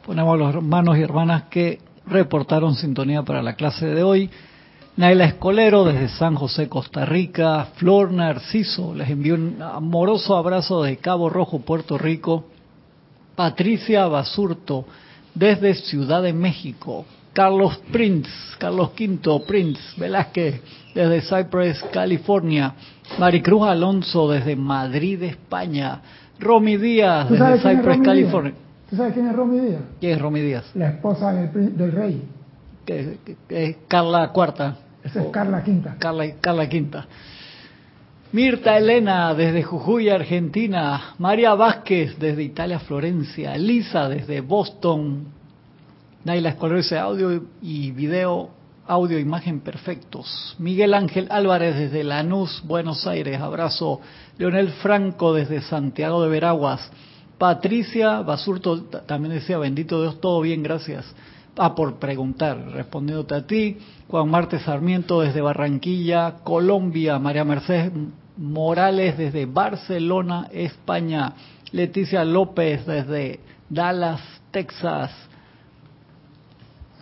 ponemos 0.05 0.39
los 0.39 0.55
hermanos 0.55 0.99
y 0.99 1.03
hermanas 1.03 1.45
que 1.45 1.81
reportaron 2.07 2.75
sintonía 2.75 3.23
para 3.23 3.43
la 3.43 3.55
clase 3.55 3.87
de 3.87 4.03
hoy. 4.03 4.31
Naila 4.95 5.25
Escolero 5.25 5.85
desde 5.85 6.09
San 6.09 6.35
José, 6.35 6.69
Costa 6.69 7.07
Rica. 7.07 7.69
Flor 7.77 8.13
Narciso 8.13 8.95
les 8.95 9.09
envió 9.09 9.37
un 9.37 9.63
amoroso 9.63 10.37
abrazo 10.37 10.83
desde 10.83 10.99
Cabo 10.99 11.31
Rojo, 11.31 11.61
Puerto 11.61 11.97
Rico. 11.97 12.45
Patricia 13.35 14.07
Basurto 14.07 14.85
desde 15.35 15.75
Ciudad 15.75 16.23
de 16.23 16.35
México. 16.35 17.07
Carlos 17.33 17.79
Prince, 17.91 18.31
Carlos 18.59 18.91
Quinto 18.91 19.43
Prince 19.45 19.81
Velázquez 19.97 20.61
desde 20.95 21.23
Cypress, 21.23 21.83
California. 21.91 22.75
Maricruz 23.19 23.63
Alonso 23.63 24.31
desde 24.31 24.57
Madrid, 24.57 25.23
España. 25.23 26.03
Romy 26.39 26.77
Díaz 26.77 27.31
desde 27.31 27.77
Cypress, 27.77 28.01
California. 28.03 28.53
¿Tú 28.91 28.97
sabes 28.97 29.15
quién 29.15 29.27
es 29.27 29.35
Romy 29.35 29.59
Díaz? 29.59 29.81
¿Quién 30.01 30.13
es 30.13 30.21
Romy 30.21 30.41
Díaz? 30.41 30.71
La 30.75 30.91
esposa 30.91 31.33
del, 31.33 31.75
del 31.79 31.93
rey. 31.93 32.23
Que, 32.85 33.17
es 33.49 33.77
Carla 33.89 34.29
Cuarta. 34.33 34.77
Esa 35.05 35.23
es 35.23 35.29
Carla 35.31 35.63
Quinta. 35.63 35.97
Carla, 35.99 36.25
Carla 36.41 36.69
Quinta. 36.69 37.07
Mirta 38.33 38.79
Elena 38.79 39.35
desde 39.35 39.63
Jujuy, 39.63 40.09
Argentina. 40.09 41.15
María 41.19 41.55
Vázquez 41.55 42.19
desde 42.19 42.43
Italia, 42.43 42.79
Florencia. 42.79 43.57
Lisa 43.57 44.09
desde 44.09 44.41
Boston. 44.41 45.27
Naila 46.25 46.51
Escolero 46.51 47.01
audio 47.01 47.43
y 47.61 47.91
video, 47.91 48.51
audio, 48.87 49.19
imagen 49.19 49.61
perfectos. 49.61 50.55
Miguel 50.59 50.95
Ángel 50.95 51.27
Álvarez 51.31 51.77
desde 51.77 52.05
Lanús, 52.05 52.63
Buenos 52.65 53.07
Aires. 53.07 53.41
Abrazo. 53.41 54.01
Leonel 54.39 54.71
Franco 54.71 55.35
desde 55.35 55.61
Santiago 55.61 56.23
de 56.23 56.29
Veraguas. 56.29 56.91
Patricia 57.39 58.21
Basurto 58.21 58.83
también 58.85 59.35
decía, 59.35 59.59
bendito 59.59 60.01
Dios, 60.01 60.21
todo 60.21 60.41
bien, 60.43 60.63
gracias. 60.63 61.05
Ah, 61.57 61.75
por 61.75 61.97
preguntar, 61.97 62.57
respondiéndote 62.71 63.35
a 63.35 63.47
ti. 63.47 63.77
Juan 64.13 64.29
Marte 64.29 64.59
Sarmiento 64.59 65.23
desde 65.23 65.41
Barranquilla, 65.41 66.35
Colombia. 66.45 67.19
María 67.19 67.45
Mercedes 67.45 67.91
Morales 68.37 69.17
desde 69.17 69.47
Barcelona, 69.47 70.49
España. 70.53 71.33
Leticia 71.71 72.23
López 72.23 72.85
desde 72.85 73.41
Dallas, 73.71 74.21
Texas. 74.51 75.11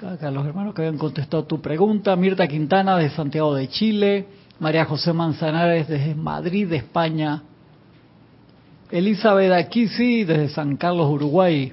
Acá 0.01 0.31
los 0.31 0.46
hermanos 0.46 0.73
que 0.73 0.83
habían 0.83 0.99
contestado 0.99 1.42
tu 1.42 1.61
pregunta. 1.61 2.14
Mirta 2.14 2.46
Quintana 2.46 2.96
desde 2.96 3.16
Santiago 3.16 3.57
de 3.57 3.66
Chile. 3.66 4.27
María 4.61 4.85
José 4.85 5.12
Manzanares 5.12 5.88
desde 5.88 6.14
Madrid, 6.14 6.73
España. 6.73 7.42
Elizabeth 8.88 9.51
Aquisi 9.51 10.23
desde 10.23 10.49
San 10.51 10.77
Carlos, 10.77 11.11
Uruguay. 11.11 11.73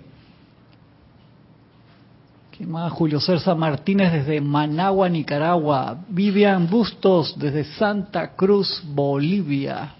¿Quién 2.57 2.71
más? 2.71 2.91
Julio 2.91 3.19
Cerza 3.19 3.53
Martínez 3.53 4.11
desde 4.11 4.41
Managua, 4.41 5.07
Nicaragua. 5.07 5.95
Vivian 6.09 6.67
Bustos 6.67 7.37
desde 7.37 7.63
Santa 7.63 8.35
Cruz, 8.35 8.81
Bolivia. 8.83 9.93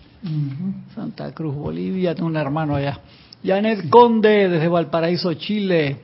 Santa 0.96 1.32
Cruz, 1.34 1.54
Bolivia. 1.54 2.16
Tengo 2.16 2.28
un 2.28 2.36
hermano 2.36 2.76
allá. 2.76 3.00
Janet 3.44 3.88
Conde 3.90 4.50
desde 4.50 4.68
Valparaíso, 4.70 5.36
Chile. 5.36 6.00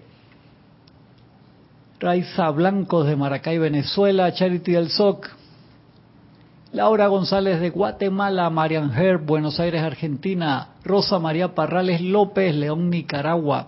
Raiza 2.00 2.52
Blanco 2.52 3.04
desde 3.04 3.16
Maracay, 3.16 3.58
Venezuela. 3.58 4.32
Charity 4.32 4.74
del 4.74 4.90
SOC. 4.90 5.32
Laura 6.72 7.08
González 7.08 7.62
de 7.62 7.72
Guatemala, 7.72 8.48
Marian 8.52 8.92
Herb, 8.96 9.26
Buenos 9.26 9.60
Aires, 9.60 9.82
Argentina, 9.82 10.70
Rosa 10.84 11.18
María 11.18 11.56
Parrales 11.56 12.02
López, 12.02 12.56
León, 12.56 12.90
Nicaragua, 12.90 13.68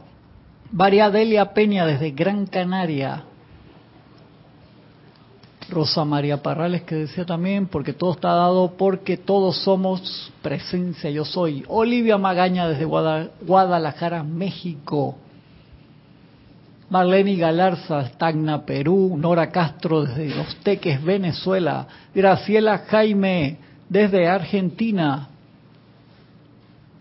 María 0.71 1.09
Delia 1.09 1.53
Peña 1.53 1.85
desde 1.85 2.11
Gran 2.11 2.45
Canaria, 2.47 3.23
Rosa 5.69 6.05
María 6.05 6.41
Parrales 6.41 6.83
que 6.83 6.95
decía 6.95 7.25
también, 7.25 7.67
porque 7.67 7.93
todo 7.93 8.11
está 8.11 8.33
dado, 8.33 8.73
porque 8.77 9.17
todos 9.17 9.57
somos 9.63 10.31
presencia, 10.41 11.09
yo 11.09 11.25
soy. 11.25 11.63
Olivia 11.67 12.17
Magaña 12.17 12.67
desde 12.67 12.85
Guadalajara, 12.85 14.23
México. 14.23 15.17
Marlene 16.89 17.35
Galarza, 17.35 18.11
Tacna, 18.17 18.63
Perú, 18.63 19.17
Nora 19.17 19.51
Castro 19.51 20.05
desde 20.05 20.35
Los 20.35 20.55
Teques, 20.57 21.03
Venezuela, 21.03 21.87
Graciela 22.13 22.77
Jaime 22.77 23.57
desde 23.89 24.27
Argentina. 24.27 25.29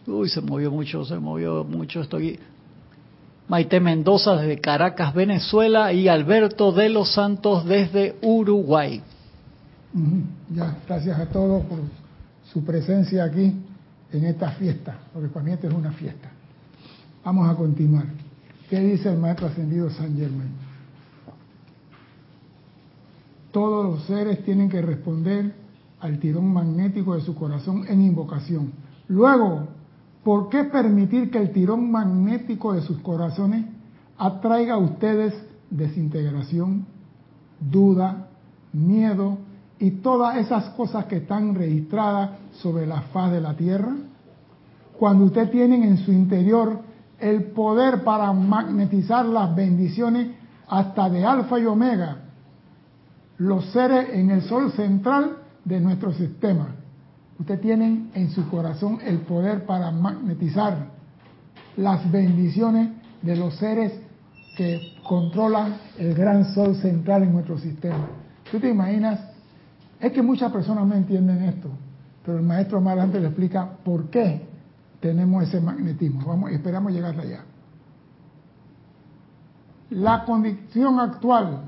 Uy, 0.07 0.29
se 0.31 0.40
movió 0.40 0.70
mucho, 0.70 1.05
se 1.05 1.18
movió 1.18 1.64
mucho 1.64 2.00
esto 2.00 2.16
aquí. 2.16 2.38
Maite 3.48 3.78
Mendoza 3.78 4.37
desde 4.37 4.61
Caracas, 4.61 5.14
Venezuela 5.14 5.92
y 5.92 6.09
Alberto 6.09 6.72
de 6.72 6.88
los 6.88 7.12
Santos 7.12 7.66
desde 7.66 8.16
Uruguay. 8.22 9.02
Ya, 10.50 10.76
gracias 10.88 11.18
a 11.18 11.26
todos 11.26 11.64
por 11.66 11.78
su 12.52 12.64
presencia 12.64 13.24
aquí 13.24 13.52
en 14.12 14.24
esta 14.24 14.50
fiesta, 14.52 14.96
porque 15.12 15.28
para 15.28 15.44
mí 15.44 15.52
esto 15.52 15.68
es 15.68 15.74
una 15.74 15.92
fiesta. 15.92 16.30
Vamos 17.24 17.48
a 17.48 17.54
continuar. 17.54 18.07
¿Qué 18.68 18.80
dice 18.80 19.11
el 19.11 19.18
maestro 19.18 19.46
ascendido 19.46 19.90
San 19.90 20.16
Germain? 20.16 20.50
Todos 23.52 23.85
los 23.85 24.04
seres 24.04 24.44
tienen 24.44 24.68
que 24.68 24.83
responder 24.83 25.54
al 26.00 26.18
tirón 26.18 26.52
magnético 26.52 27.14
de 27.14 27.20
su 27.20 27.35
corazón 27.35 27.85
en 27.88 28.02
invocación. 28.02 28.72
Luego, 29.09 29.68
¿por 30.24 30.48
qué 30.48 30.64
permitir 30.64 31.30
que 31.30 31.38
el 31.38 31.52
tirón 31.52 31.90
magnético 31.92 32.72
de 32.72 32.80
sus 32.80 32.98
corazones 33.00 33.66
atraiga 34.16 34.74
a 34.74 34.78
ustedes 34.78 35.34
desintegración, 35.70 36.87
duda, 37.60 38.28
miedo 38.72 39.38
y 39.78 39.90
todas 39.90 40.37
esas 40.38 40.70
cosas 40.70 41.04
que 41.04 41.16
están 41.16 41.54
registradas 41.54 42.30
sobre 42.52 42.87
la 42.87 43.02
faz 43.02 43.32
de 43.32 43.40
la 43.40 43.54
tierra? 43.54 43.94
Cuando 44.98 45.26
ustedes 45.26 45.50
tienen 45.50 45.82
en 45.82 45.98
su 45.98 46.10
interior 46.10 46.80
el 47.20 47.44
poder 47.52 48.02
para 48.02 48.32
magnetizar 48.32 49.26
las 49.26 49.54
bendiciones 49.54 50.28
hasta 50.68 51.10
de 51.10 51.24
alfa 51.24 51.58
y 51.58 51.66
omega, 51.66 52.16
los 53.38 53.66
seres 53.72 54.08
en 54.12 54.30
el 54.30 54.42
sol 54.42 54.72
central 54.72 55.37
de 55.64 55.80
nuestro 55.80 56.12
sistema. 56.12 56.76
Ustedes 57.38 57.61
tienen 57.61 58.11
en 58.14 58.31
su 58.31 58.49
corazón 58.49 58.99
el 59.05 59.18
poder 59.20 59.66
para 59.66 59.90
magnetizar 59.90 60.87
las 61.77 62.11
bendiciones 62.11 62.90
de 63.23 63.37
los 63.37 63.57
seres 63.57 63.92
que 64.57 64.81
controlan 65.03 65.77
el 65.99 66.14
gran 66.14 66.55
sol 66.55 66.77
central 66.77 67.25
en 67.25 67.33
nuestro 67.33 67.59
sistema. 67.59 68.07
¿Tú 68.51 68.61
te 68.61 68.70
imaginas? 68.70 69.20
Es 69.99 70.12
que 70.12 70.23
muchas 70.23 70.53
personas 70.53 70.87
no 70.87 70.94
entienden 70.94 71.42
esto, 71.42 71.70
pero 72.25 72.38
el 72.38 72.44
maestro 72.44 72.81
más 72.81 72.92
adelante 72.92 73.18
le 73.18 73.27
explica 73.27 73.68
por 73.85 74.11
qué 74.11 74.47
tenemos 75.01 75.42
ese 75.42 75.61
magnetismo. 75.61 76.25
Vamos, 76.27 76.53
esperamos 76.53 76.92
llegar 76.92 77.18
allá. 77.18 77.44
La 79.90 80.25
condición 80.25 81.01
actual 81.01 81.62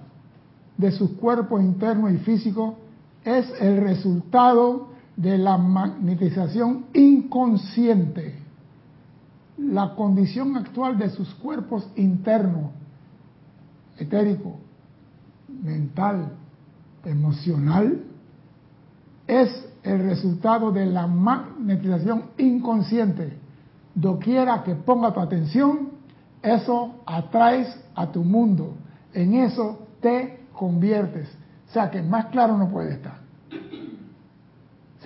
de 0.76 0.92
sus 0.92 1.10
cuerpos 1.12 1.60
internos 1.60 2.12
y 2.12 2.18
físicos 2.18 2.74
es 3.24 3.52
el 3.60 3.78
resultado 3.78 4.95
de 5.16 5.38
la 5.38 5.56
magnetización 5.56 6.86
inconsciente. 6.92 8.38
La 9.58 9.94
condición 9.94 10.56
actual 10.56 10.98
de 10.98 11.08
sus 11.10 11.34
cuerpos 11.36 11.88
internos, 11.96 12.70
etérico, 13.96 14.58
mental, 15.62 16.32
emocional, 17.04 18.02
es 19.26 19.66
el 19.82 20.00
resultado 20.00 20.72
de 20.72 20.86
la 20.86 21.06
magnetización 21.06 22.24
inconsciente. 22.36 23.38
Doquiera 23.94 24.62
que 24.62 24.74
ponga 24.74 25.14
tu 25.14 25.20
atención, 25.20 25.90
eso 26.42 26.96
atraes 27.06 27.74
a 27.94 28.12
tu 28.12 28.22
mundo. 28.22 28.74
En 29.14 29.34
eso 29.34 29.86
te 30.00 30.46
conviertes. 30.52 31.28
O 31.68 31.72
sea 31.72 31.90
que 31.90 32.02
más 32.02 32.26
claro 32.26 32.58
no 32.58 32.68
puede 32.68 32.92
estar. 32.94 33.25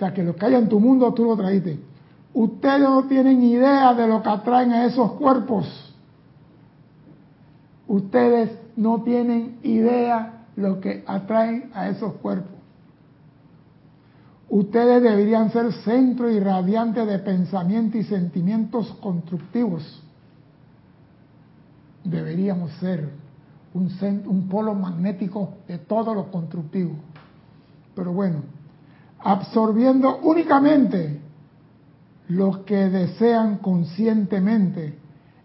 Sea, 0.01 0.15
que 0.15 0.23
lo 0.23 0.35
que 0.35 0.47
hay 0.47 0.55
en 0.55 0.67
tu 0.67 0.79
mundo 0.79 1.13
tú 1.13 1.25
lo 1.25 1.37
traíste. 1.37 1.79
Ustedes 2.33 2.79
no 2.79 3.03
tienen 3.03 3.43
idea 3.43 3.93
de 3.93 4.07
lo 4.07 4.23
que 4.23 4.29
atraen 4.29 4.71
a 4.71 4.85
esos 4.85 5.11
cuerpos. 5.11 5.93
Ustedes 7.87 8.49
no 8.75 9.03
tienen 9.03 9.59
idea 9.61 10.47
lo 10.55 10.81
que 10.81 11.03
atraen 11.05 11.69
a 11.75 11.87
esos 11.89 12.13
cuerpos. 12.13 12.57
Ustedes 14.49 15.03
deberían 15.03 15.51
ser 15.51 15.71
centro 15.71 16.31
irradiante 16.31 17.05
de 17.05 17.19
pensamiento 17.19 17.99
y 17.99 18.03
sentimientos 18.03 18.91
constructivos. 19.01 20.01
Deberíamos 22.03 22.71
ser 22.79 23.07
un 23.75 24.47
polo 24.49 24.73
magnético 24.73 25.57
de 25.67 25.77
todo 25.77 26.15
lo 26.15 26.31
constructivo. 26.31 26.95
Pero 27.93 28.13
bueno, 28.13 28.41
absorbiendo 29.23 30.19
únicamente 30.23 31.19
lo 32.29 32.63
que 32.65 32.89
desean 32.89 33.57
conscientemente, 33.57 34.93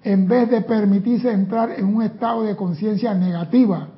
en 0.05 0.29
vez 0.29 0.49
de 0.51 0.61
permitirse 0.61 1.31
entrar 1.31 1.73
en 1.73 1.85
un 1.85 2.03
estado 2.03 2.45
de 2.45 2.55
conciencia 2.55 3.13
negativa, 3.13 3.89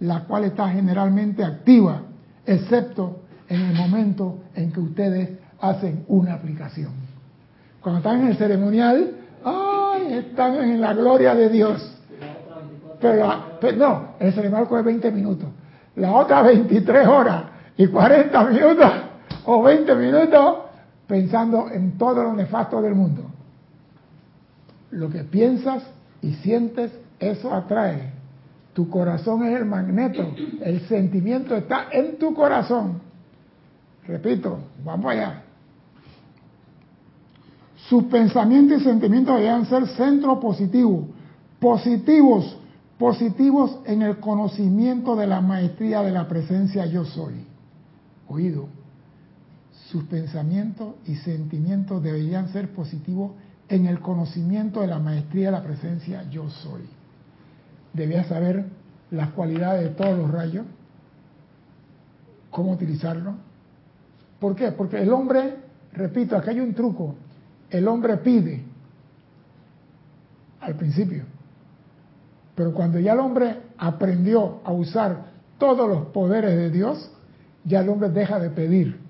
la 0.00 0.24
cual 0.24 0.44
está 0.44 0.68
generalmente 0.68 1.42
activa, 1.42 2.02
excepto 2.44 3.20
en 3.48 3.62
el 3.62 3.74
momento 3.74 4.40
en 4.54 4.70
que 4.70 4.80
ustedes 4.80 5.30
hacen 5.60 6.04
una 6.08 6.34
aplicación. 6.34 6.92
Cuando 7.80 7.98
están 7.98 8.20
en 8.20 8.26
el 8.28 8.36
ceremonial, 8.36 9.12
¡ay! 9.44 10.12
Están 10.12 10.56
en 10.56 10.80
la 10.80 10.92
gloria 10.92 11.34
de 11.34 11.48
Dios. 11.48 11.94
Pero, 13.00 13.32
no, 13.76 14.08
el 14.20 14.32
ceremonial 14.34 14.68
coge 14.68 14.82
20 14.82 15.10
minutos. 15.12 15.48
La 15.96 16.12
otra 16.12 16.42
23 16.42 17.08
horas 17.08 17.44
y 17.76 17.86
40 17.86 18.44
minutos 18.44 18.92
o 19.50 19.62
20 19.62 19.94
minutos 19.94 20.56
pensando 21.06 21.70
en 21.70 21.96
todo 21.96 22.22
lo 22.22 22.34
nefasto 22.34 22.82
del 22.82 22.94
mundo. 22.94 23.22
Lo 24.90 25.08
que 25.08 25.24
piensas 25.24 25.84
y 26.20 26.34
sientes, 26.34 26.92
eso 27.18 27.54
atrae. 27.54 28.12
Tu 28.74 28.90
corazón 28.90 29.44
es 29.44 29.56
el 29.56 29.64
magneto, 29.64 30.34
el 30.60 30.86
sentimiento 30.86 31.56
está 31.56 31.86
en 31.90 32.18
tu 32.18 32.34
corazón. 32.34 33.00
Repito, 34.06 34.58
vamos 34.84 35.12
allá. 35.12 35.42
Sus 37.88 38.04
pensamientos 38.04 38.82
y 38.82 38.84
sentimientos 38.84 39.40
deben 39.40 39.64
ser 39.64 39.86
centro 39.88 40.38
positivo, 40.38 41.08
positivos, 41.58 42.58
positivos 42.98 43.78
en 43.86 44.02
el 44.02 44.18
conocimiento 44.18 45.16
de 45.16 45.26
la 45.26 45.40
maestría 45.40 46.02
de 46.02 46.10
la 46.10 46.28
presencia 46.28 46.84
yo 46.84 47.06
soy. 47.06 47.46
Oído, 48.28 48.68
sus 49.90 50.04
pensamientos 50.04 50.94
y 51.06 51.16
sentimientos 51.16 52.02
deberían 52.02 52.48
ser 52.52 52.72
positivos 52.72 53.32
en 53.68 53.86
el 53.86 54.00
conocimiento 54.00 54.80
de 54.80 54.86
la 54.86 54.98
maestría 54.98 55.46
de 55.46 55.52
la 55.52 55.62
presencia 55.62 56.28
yo 56.30 56.48
soy. 56.48 56.82
Debía 57.92 58.24
saber 58.24 58.66
las 59.10 59.30
cualidades 59.30 59.84
de 59.84 59.90
todos 59.90 60.18
los 60.18 60.30
rayos, 60.30 60.66
cómo 62.50 62.72
utilizarlo, 62.72 63.34
¿Por 64.38 64.54
qué? 64.54 64.72
Porque 64.72 65.00
el 65.02 65.12
hombre, 65.12 65.56
repito, 65.92 66.36
aquí 66.36 66.50
hay 66.50 66.60
un 66.60 66.74
truco, 66.74 67.14
el 67.70 67.88
hombre 67.88 68.16
pide 68.18 68.62
al 70.60 70.76
principio, 70.76 71.24
pero 72.54 72.72
cuando 72.72 72.98
ya 72.98 73.12
el 73.12 73.20
hombre 73.20 73.56
aprendió 73.76 74.60
a 74.64 74.72
usar 74.72 75.26
todos 75.58 75.88
los 75.88 76.06
poderes 76.08 76.56
de 76.56 76.70
Dios, 76.70 77.10
ya 77.64 77.80
el 77.80 77.88
hombre 77.88 78.10
deja 78.10 78.38
de 78.38 78.50
pedir, 78.50 79.00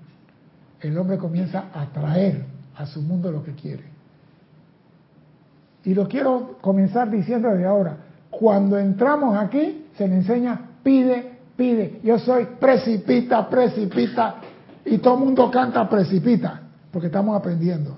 el 0.81 0.97
hombre 0.97 1.17
comienza 1.17 1.65
a 1.73 1.85
traer 1.87 2.45
a 2.75 2.85
su 2.85 3.01
mundo 3.01 3.31
lo 3.31 3.43
que 3.43 3.53
quiere. 3.53 3.83
Y 5.83 5.93
lo 5.93 6.07
quiero 6.07 6.57
comenzar 6.61 7.09
diciendo 7.09 7.49
desde 7.49 7.65
ahora, 7.65 7.97
cuando 8.29 8.77
entramos 8.77 9.37
aquí 9.37 9.85
se 9.97 10.07
le 10.07 10.15
enseña 10.15 10.59
pide, 10.83 11.39
pide, 11.55 11.99
yo 12.03 12.19
soy 12.19 12.45
precipita, 12.59 13.49
precipita, 13.49 14.35
y 14.85 14.97
todo 14.99 15.15
el 15.15 15.25
mundo 15.25 15.51
canta 15.51 15.89
precipita, 15.89 16.61
porque 16.91 17.07
estamos 17.07 17.37
aprendiendo. 17.37 17.97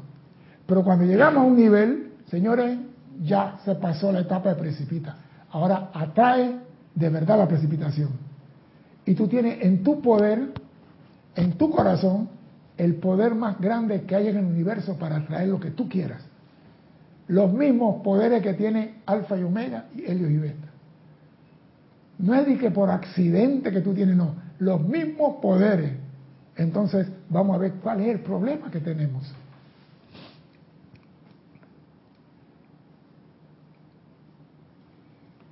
Pero 0.65 0.83
cuando 0.83 1.05
llegamos 1.05 1.43
a 1.43 1.45
un 1.45 1.55
nivel, 1.55 2.13
señores, 2.29 2.77
ya 3.23 3.57
se 3.63 3.75
pasó 3.75 4.11
la 4.11 4.21
etapa 4.21 4.49
de 4.49 4.55
precipita. 4.55 5.15
Ahora 5.51 5.89
atrae 5.93 6.55
de 6.95 7.09
verdad 7.09 7.37
la 7.37 7.47
precipitación. 7.47 8.09
Y 9.05 9.15
tú 9.15 9.27
tienes 9.27 9.63
en 9.63 9.83
tu 9.83 10.01
poder, 10.01 10.53
en 11.35 11.53
tu 11.53 11.69
corazón, 11.69 12.29
el 12.81 12.95
poder 12.95 13.35
más 13.35 13.59
grande 13.59 14.03
que 14.03 14.15
hay 14.15 14.27
en 14.27 14.37
el 14.37 14.45
universo 14.45 14.97
para 14.97 15.17
atraer 15.17 15.49
lo 15.49 15.59
que 15.59 15.71
tú 15.71 15.87
quieras. 15.87 16.21
Los 17.27 17.53
mismos 17.53 18.01
poderes 18.03 18.41
que 18.41 18.53
tiene 18.53 19.01
Alfa 19.05 19.37
y 19.37 19.43
Omega 19.43 19.85
y 19.95 20.03
Helio 20.03 20.29
y 20.29 20.37
Beta. 20.37 20.67
No 22.19 22.33
es 22.35 22.45
de 22.45 22.57
que 22.57 22.71
por 22.71 22.89
accidente 22.89 23.71
que 23.71 23.81
tú 23.81 23.93
tienes, 23.93 24.15
no. 24.15 24.35
Los 24.59 24.81
mismos 24.81 25.37
poderes 25.41 25.93
entonces, 26.55 27.07
vamos 27.29 27.55
a 27.55 27.59
ver 27.59 27.73
cuál 27.81 28.01
es 28.01 28.09
el 28.09 28.19
problema 28.19 28.69
que 28.69 28.79
tenemos. 28.79 29.33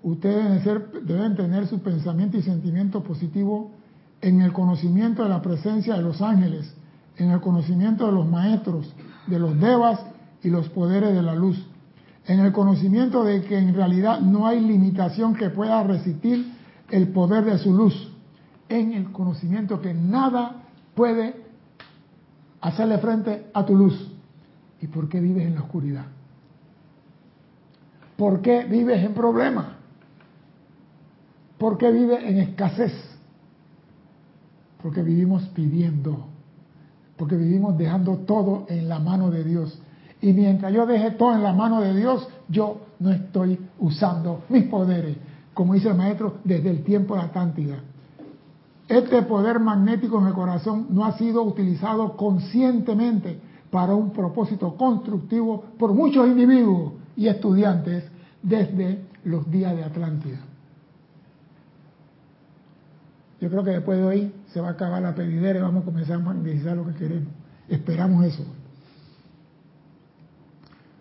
Ustedes 0.04 0.64
deben, 1.04 1.36
tener 1.36 1.68
su 1.68 1.82
pensamiento 1.82 2.38
y 2.38 2.42
sentimiento 2.42 3.04
positivo 3.04 3.72
en 4.22 4.42
el 4.42 4.54
conocimiento 4.54 5.24
de 5.24 5.30
la 5.30 5.42
presencia 5.42 5.96
de 5.96 6.02
los 6.02 6.22
ángeles, 6.22 6.74
en 7.20 7.32
el 7.32 7.42
conocimiento 7.42 8.06
de 8.08 8.14
los 8.14 8.28
maestros, 8.28 8.94
de 9.28 9.40
los 9.40 9.60
devas 9.60 10.00
y 10.42 10.50
los 10.50 10.70
poderes 10.70 11.14
de 11.14 11.22
la 11.22 11.36
luz, 11.36 11.64
en 12.26 12.40
el 12.40 12.52
conocimiento 12.52 13.24
de 13.24 13.42
que 13.44 13.58
en 13.58 13.74
realidad 13.74 14.22
no 14.22 14.48
hay 14.48 14.60
limitación 14.62 15.36
que 15.36 15.50
pueda 15.50 15.84
resistir 15.84 16.54
el 16.90 17.10
poder 17.10 17.44
de 17.46 17.58
su 17.58 17.74
luz, 17.74 18.12
en 18.70 18.94
el 18.94 19.12
conocimiento 19.12 19.82
que 19.82 19.94
nada 19.94 20.64
puede 20.96 21.36
hacerle 22.62 22.98
frente 23.00 23.48
a 23.54 23.66
tu 23.66 23.76
luz. 23.76 24.12
¿Y 24.82 24.88
por 24.88 25.10
qué 25.10 25.20
vives 25.20 25.46
en 25.46 25.56
la 25.56 25.62
oscuridad? 25.62 26.06
¿Por 28.16 28.42
qué 28.42 28.64
vives 28.66 29.04
en 29.04 29.14
problemas? 29.14 29.68
¿Por 31.58 31.78
qué 31.78 31.92
vives 31.92 32.24
en 32.24 32.38
escasez? 32.38 32.94
Porque 34.82 35.02
vivimos 35.02 35.44
pidiendo, 35.50 36.28
porque 37.20 37.36
vivimos 37.36 37.78
dejando 37.78 38.20
todo 38.20 38.64
en 38.70 38.88
la 38.88 38.98
mano 38.98 39.30
de 39.30 39.44
Dios. 39.44 39.78
Y 40.22 40.32
mientras 40.32 40.72
yo 40.72 40.86
deje 40.86 41.12
todo 41.12 41.36
en 41.36 41.44
la 41.44 41.52
mano 41.52 41.82
de 41.82 41.94
Dios, 41.94 42.26
yo 42.48 42.80
no 43.00 43.12
estoy 43.12 43.60
usando 43.78 44.44
mis 44.48 44.64
poderes, 44.64 45.18
como 45.54 45.74
dice 45.74 45.90
el 45.90 45.96
maestro, 45.96 46.38
desde 46.46 46.70
el 46.70 46.82
tiempo 46.82 47.16
de 47.16 47.24
Atlántida. 47.24 47.76
Este 48.88 49.22
poder 49.24 49.60
magnético 49.60 50.18
en 50.20 50.28
el 50.28 50.34
corazón 50.34 50.88
no 50.92 51.04
ha 51.04 51.18
sido 51.18 51.44
utilizado 51.44 52.16
conscientemente 52.16 53.38
para 53.70 53.94
un 53.94 54.12
propósito 54.12 54.76
constructivo 54.78 55.66
por 55.78 55.94
muchos 55.94 56.26
individuos 56.26 56.94
y 57.18 57.28
estudiantes 57.28 58.06
desde 58.42 59.04
los 59.26 59.52
días 59.52 59.76
de 59.76 59.84
Atlántida. 59.84 60.40
Yo 63.42 63.50
creo 63.50 63.64
que 63.66 63.72
después 63.72 63.98
de 63.98 64.06
hoy 64.06 64.34
se 64.54 64.62
va 64.62 64.70
a 64.70 64.72
acabar 64.72 65.02
la 65.02 65.16
pedidera 65.16 65.60
y 65.60 65.62
vamos 65.62 65.84
a 65.84 65.86
comenzar 65.86 66.16
a 66.16 66.20
magnetizar 66.20 66.76
lo 66.76 66.86
que 66.86 66.94
queremos. 66.94 67.34
Esperamos 67.68 68.26
eso. 68.26 68.44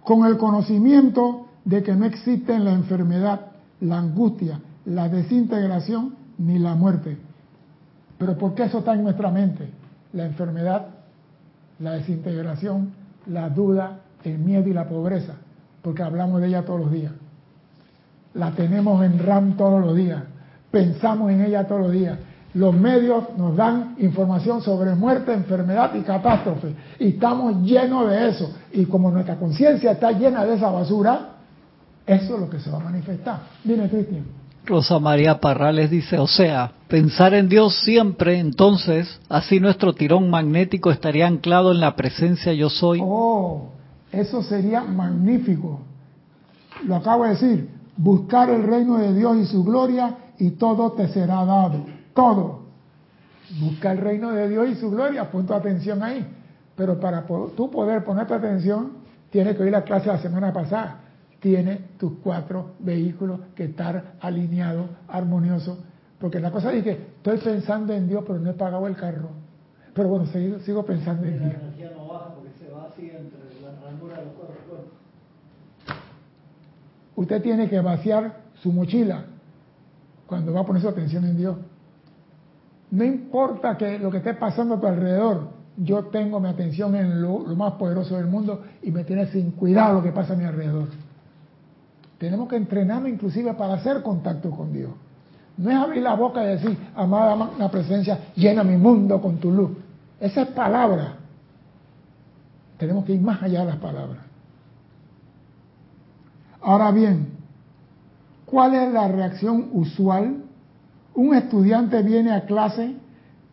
Con 0.03 0.27
el 0.27 0.37
conocimiento 0.39 1.49
de 1.65 1.83
que 1.83 1.95
no 1.95 2.05
existe 2.05 2.59
la 2.59 2.73
enfermedad, 2.73 3.53
la 3.81 3.99
angustia, 3.99 4.61
la 4.85 5.09
desintegración 5.09 6.15
ni 6.39 6.59
la 6.59 6.75
muerte 6.75 7.19
pero 8.19 8.37
¿por 8.37 8.55
qué 8.55 8.65
eso 8.65 8.81
está 8.81 8.95
en 8.95 9.05
nuestra 9.05 9.31
mente? 9.31 9.69
La 10.13 10.27
enfermedad, 10.27 10.89
la 11.79 11.93
desintegración, 11.93 12.93
la 13.27 13.49
duda, 13.49 14.01
el 14.25 14.39
miedo 14.39 14.69
y 14.69 14.73
la 14.73 14.89
pobreza, 14.89 15.35
porque 15.83 16.03
hablamos 16.03 16.41
de 16.41 16.49
ella 16.49 16.65
todos 16.65 16.81
los 16.81 16.91
días. 16.91 17.13
La 18.35 18.51
tenemos 18.53 19.03
en 19.05 19.21
RAM 19.21 19.57
todos 19.57 19.81
los 19.81 19.97
días, 19.97 20.25
pensamos 20.71 21.31
en 21.31 21.43
ella 21.43 21.67
todos 21.67 21.83
los 21.83 21.93
días. 21.93 22.19
Los 22.59 22.75
medios 22.75 23.37
nos 23.37 23.55
dan 23.57 23.95
información 23.99 24.61
sobre 24.63 24.93
muerte, 24.97 25.33
enfermedad 25.33 25.95
y 25.95 26.01
catástrofe, 26.01 26.75
y 26.99 27.11
estamos 27.11 27.63
llenos 27.63 28.11
de 28.11 28.31
eso. 28.31 28.53
Y 28.73 28.85
como 28.87 29.13
nuestra 29.13 29.37
conciencia 29.37 29.93
está 29.93 30.11
llena 30.11 30.45
de 30.45 30.57
esa 30.57 30.69
basura, 30.69 31.37
eso 32.05 32.35
es 32.35 32.41
lo 32.41 32.51
que 32.51 32.59
se 32.59 32.69
va 32.69 32.79
a 32.79 32.81
manifestar. 32.81 33.43
Dime, 33.63 33.89
Cristian. 33.89 34.25
Rosa 34.67 34.99
María 34.99 35.39
Parrales 35.39 35.89
dice, 35.89 36.19
o 36.19 36.27
sea, 36.27 36.73
pensar 36.89 37.33
en 37.33 37.49
Dios 37.49 37.77
siempre, 37.85 38.41
entonces, 38.41 39.21
así 39.29 39.61
nuestro 39.61 39.93
tirón 39.93 40.29
magnético 40.29 40.91
estaría 40.91 41.29
anclado 41.29 41.71
en 41.71 41.79
la 41.79 41.95
presencia 41.95 42.53
yo 42.55 42.71
soy. 42.71 42.99
Oh, 43.01 43.69
eso 44.11 44.43
sería 44.43 44.83
magnífico. 44.83 45.79
Lo 46.85 46.97
acabo 46.97 47.23
de 47.23 47.31
decir, 47.31 47.71
buscar 47.97 48.51
el 48.51 48.65
reino 48.65 48.97
de 48.97 49.15
Dios 49.15 49.37
y 49.37 49.47
su 49.47 49.63
gloria 49.63 50.17
y 50.41 50.51
todo 50.51 50.91
te 50.91 51.07
será 51.07 51.45
dado, 51.45 51.98
todo. 52.19 52.63
Busca 53.61 53.93
el 53.93 53.99
reino 53.99 54.33
de 54.33 54.49
Dios 54.49 54.69
y 54.71 54.75
su 54.75 54.91
gloria, 54.91 55.31
pon 55.31 55.47
tu 55.47 55.55
atención 55.55 56.03
ahí. 56.03 56.27
Pero 56.75 56.99
para 56.99 57.25
tú 57.25 57.71
poder 57.71 58.03
poner 58.03 58.27
tu 58.27 58.35
atención, 58.35 58.95
tienes 59.31 59.57
que 59.57 59.63
oír 59.63 59.71
la 59.71 59.85
clase 59.85 60.07
de 60.07 60.17
la 60.17 60.19
semana 60.19 60.53
pasada. 60.53 61.01
Tiene 61.39 61.77
tus 61.97 62.15
cuatro 62.19 62.73
vehículos 62.81 63.39
que 63.55 63.67
estar 63.67 64.15
alineados, 64.21 64.91
armoniosos. 65.07 65.79
Porque 66.19 66.41
la 66.41 66.51
cosa 66.51 66.73
es 66.73 66.83
que 66.83 66.91
estoy 66.91 67.39
pensando 67.39 67.93
en 67.93 68.09
Dios, 68.09 68.25
pero 68.27 68.41
no 68.41 68.51
he 68.51 68.55
pagado 68.55 68.89
el 68.89 68.97
carro. 68.97 69.29
Pero 69.95 70.09
bueno, 70.09 70.27
sigo, 70.27 70.59
sigo 70.59 70.85
pensando 70.85 71.25
en 71.25 71.39
Dios. 71.39 71.53
La 71.53 71.61
energía 71.61 71.93
no 71.97 72.09
baja 72.09 72.35
porque 72.35 72.51
se 72.59 72.69
va 72.69 72.87
así 72.87 73.11
entre 73.11 73.61
la 73.63 73.81
ranura 73.81 74.19
de 74.19 74.25
los 74.25 74.35
cuatro 74.35 74.57
cuerpos. 74.69 74.93
Usted 77.15 77.43
tiene 77.43 77.69
que 77.69 77.81
vaciar 77.81 78.41
su 78.55 78.73
mochila 78.73 79.25
cuando 80.27 80.53
va 80.53 80.61
a 80.61 80.67
poner 80.67 80.83
su 80.83 80.89
atención 80.89 81.25
en 81.25 81.37
Dios. 81.37 81.57
No 82.91 83.05
importa 83.05 83.77
que 83.77 83.99
lo 83.99 84.11
que 84.11 84.19
esté 84.19 84.35
pasando 84.35 84.77
a 84.77 84.81
tu 84.81 84.87
alrededor, 84.87 85.49
yo 85.77 86.05
tengo 86.07 86.41
mi 86.41 86.49
atención 86.49 86.95
en 86.97 87.21
lo, 87.21 87.41
más 87.55 87.75
poderoso 87.75 88.17
del 88.17 88.27
mundo 88.27 88.63
y 88.83 88.91
me 88.91 89.05
tiene 89.05 89.27
sin 89.27 89.53
cuidado 89.53 89.95
lo 89.95 90.03
que 90.03 90.11
pasa 90.11 90.33
a 90.33 90.37
mi 90.37 90.45
alrededor. 90.45 90.89
Tenemos 92.19 92.49
que 92.49 92.57
entrenarnos 92.57 93.11
inclusive 93.11 93.55
para 93.55 93.75
hacer 93.75 94.03
contacto 94.03 94.51
con 94.51 94.73
Dios. 94.73 94.91
No 95.57 95.71
es 95.71 95.77
abrir 95.77 96.03
la 96.03 96.15
boca 96.15 96.43
y 96.43 96.49
decir, 96.49 96.77
amada 96.95 97.51
la 97.59 97.71
presencia, 97.71 98.33
llena 98.35 98.65
mi 98.65 98.77
mundo 98.77 99.21
con 99.21 99.37
tu 99.37 99.51
luz. 99.51 99.71
Esa 100.21 100.43
es 100.43 100.49
palabra. 100.49 101.17
Tenemos 102.77 103.05
que 103.05 103.13
ir 103.13 103.21
más 103.21 103.43
allá 103.43 103.61
de 103.61 103.67
las 103.67 103.77
palabras. 103.77 104.23
Ahora 106.61 106.91
bien, 106.91 107.29
¿cuál 108.47 108.75
es 108.75 108.93
la 108.93 109.09
reacción 109.09 109.69
usual 109.73 110.45
un 111.19 111.35
estudiante 111.35 112.01
viene 112.05 112.31
a 112.31 112.47
clase 112.47 112.95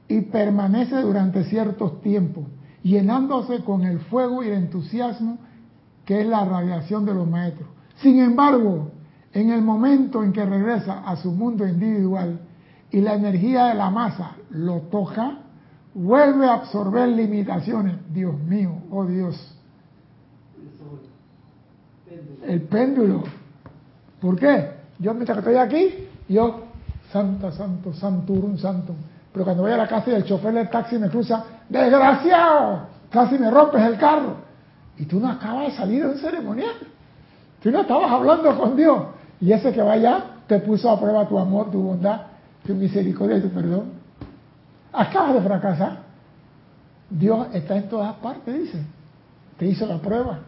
y 0.08 0.22
permanece 0.22 1.02
durante 1.02 1.46
ciertos 1.46 2.00
tiempos, 2.02 2.44
llenándose 2.84 3.64
con 3.64 3.84
el 3.84 4.00
fuego 4.02 4.44
y 4.44 4.50
el 4.50 4.54
entusiasmo 4.54 5.40
que 6.06 6.22
es 6.22 6.28
la 6.28 6.46
radiación 6.46 7.08
de 7.08 7.16
los 7.16 7.28
maestros. 7.28 7.68
Sin 8.04 8.20
embargo, 8.20 8.92
en 9.34 9.50
el 9.50 9.64
momento 9.64 10.24
en 10.24 10.32
que 10.32 10.46
regresa 10.46 11.00
a 11.08 11.16
su 11.16 11.32
mundo 11.32 11.68
individual 11.68 12.40
y 12.92 13.02
la 13.02 13.16
energía 13.16 13.66
de 13.66 13.74
la 13.74 13.90
masa 13.90 14.36
lo 14.52 14.82
toca, 14.82 15.40
vuelve 15.96 16.46
a 16.46 16.54
absorber 16.54 17.10
limitaciones. 17.10 17.96
Dios 18.14 18.40
mío, 18.42 18.76
oh 18.92 19.08
Dios. 19.08 19.58
El 22.46 22.62
péndulo. 22.62 23.24
¿Por 24.22 24.36
qué? 24.36 24.70
Yo 25.00 25.16
mientras 25.16 25.40
que 25.40 25.50
estoy 25.50 25.56
aquí, 25.56 26.08
yo 26.30 26.65
Santa, 27.16 27.50
santo, 27.50 27.94
santurum, 27.94 28.58
santo. 28.58 28.94
Pero 29.32 29.46
cuando 29.46 29.64
voy 29.64 29.72
a 29.72 29.78
la 29.78 29.88
casa 29.88 30.12
y 30.12 30.16
el 30.16 30.26
chofer 30.26 30.54
del 30.54 30.70
taxi 30.70 30.98
me 30.98 31.10
cruza, 31.10 31.46
desgraciado, 31.70 32.88
casi 33.10 33.40
me 33.40 33.50
rompes 33.50 33.82
el 33.84 33.98
carro. 33.98 34.36
Y 34.98 35.06
tú 35.06 35.22
no 35.22 35.30
acabas 35.30 35.68
de 35.68 35.78
salir 35.78 36.04
de 36.04 36.10
un 36.10 36.18
ceremonial. 36.18 36.76
Tú 37.64 37.72
no 37.72 37.80
estabas 37.80 38.12
hablando 38.12 38.58
con 38.58 38.76
Dios. 38.76 39.02
Y 39.40 39.54
ese 39.54 39.72
que 39.72 39.82
vaya 39.82 40.26
te 40.46 40.60
puso 40.60 40.90
a 40.90 41.00
prueba 41.00 41.26
tu 41.26 41.40
amor, 41.40 41.72
tu 41.72 41.82
bondad, 41.82 42.24
tu 42.68 42.76
misericordia 42.76 43.38
y 43.38 43.42
tu 43.44 43.50
perdón. 43.50 43.94
Acabas 44.92 45.36
de 45.36 45.42
fracasar. 45.42 46.00
Dios 47.10 47.48
está 47.54 47.78
en 47.78 47.88
todas 47.88 48.14
partes, 48.16 48.54
dice. 48.54 48.84
Te 49.58 49.68
hizo 49.68 49.86
la 49.86 50.00
prueba 50.00 50.40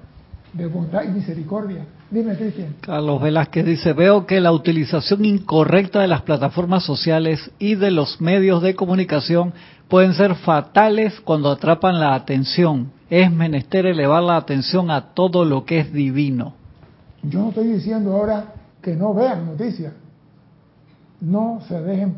de 0.53 0.65
bondad 0.67 1.03
y 1.03 1.09
misericordia. 1.09 1.85
Dime, 2.09 2.35
Cristian. 2.35 2.75
Carlos 2.81 3.21
Velázquez 3.21 3.65
dice, 3.65 3.93
veo 3.93 4.25
que 4.25 4.39
la 4.39 4.51
utilización 4.51 5.25
incorrecta 5.25 5.99
de 6.01 6.07
las 6.07 6.21
plataformas 6.21 6.83
sociales 6.83 7.51
y 7.59 7.75
de 7.75 7.91
los 7.91 8.21
medios 8.21 8.61
de 8.61 8.75
comunicación 8.75 9.53
pueden 9.87 10.13
ser 10.13 10.35
fatales 10.35 11.19
cuando 11.21 11.51
atrapan 11.51 11.99
la 11.99 12.15
atención. 12.15 12.91
Es 13.09 13.31
menester 13.31 13.85
elevar 13.85 14.23
la 14.23 14.37
atención 14.37 14.89
a 14.89 15.13
todo 15.13 15.45
lo 15.45 15.65
que 15.65 15.79
es 15.79 15.91
divino. 15.91 16.53
Yo 17.23 17.39
no 17.39 17.49
estoy 17.49 17.67
diciendo 17.67 18.13
ahora 18.13 18.53
que 18.81 18.95
no 18.95 19.13
vean 19.13 19.45
noticias. 19.45 19.93
No 21.19 21.59
se 21.67 21.81
dejen 21.81 22.15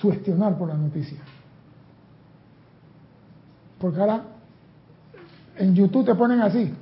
sugestionar 0.00 0.56
por 0.56 0.68
las 0.68 0.78
noticias. 0.78 1.20
Porque 3.78 4.00
ahora 4.00 4.22
en 5.58 5.74
YouTube 5.74 6.06
te 6.06 6.14
ponen 6.14 6.40
así. 6.40 6.72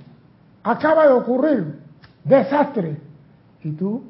Acaba 0.63 1.07
de 1.07 1.13
ocurrir 1.13 1.81
Desastre. 2.25 3.01
¿Y 3.63 3.73
tú? 3.73 4.03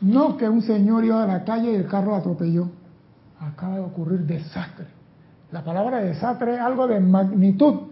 No 0.00 0.36
que 0.36 0.48
un 0.48 0.62
señor 0.62 1.04
iba 1.04 1.22
a 1.22 1.26
la 1.26 1.44
calle 1.44 1.72
y 1.72 1.74
el 1.74 1.86
carro 1.86 2.14
atropelló. 2.14 2.68
Acaba 3.40 3.76
de 3.76 3.80
ocurrir 3.80 4.20
desastre. 4.20 4.86
La 5.52 5.62
palabra 5.62 6.00
desastre 6.00 6.54
es 6.54 6.60
algo 6.60 6.86
de 6.86 7.00
magnitud. 7.00 7.88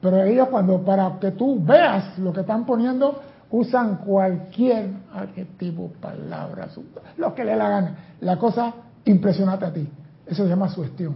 Pero 0.00 0.22
ellos 0.22 0.48
cuando 0.48 0.84
para 0.84 1.18
que 1.18 1.32
tú 1.32 1.62
veas 1.64 2.18
lo 2.18 2.32
que 2.32 2.40
están 2.40 2.64
poniendo, 2.64 3.20
usan 3.50 3.96
cualquier 3.96 4.90
adjetivo, 5.12 5.92
palabra, 6.00 6.68
lo 7.16 7.34
que 7.34 7.44
le 7.44 7.56
la 7.56 7.68
gana. 7.68 7.96
La 8.20 8.38
cosa 8.38 8.72
impresionante 9.04 9.64
a 9.64 9.72
ti. 9.72 9.88
Eso 10.26 10.44
se 10.44 10.48
llama 10.48 10.68
sugestión. 10.68 11.14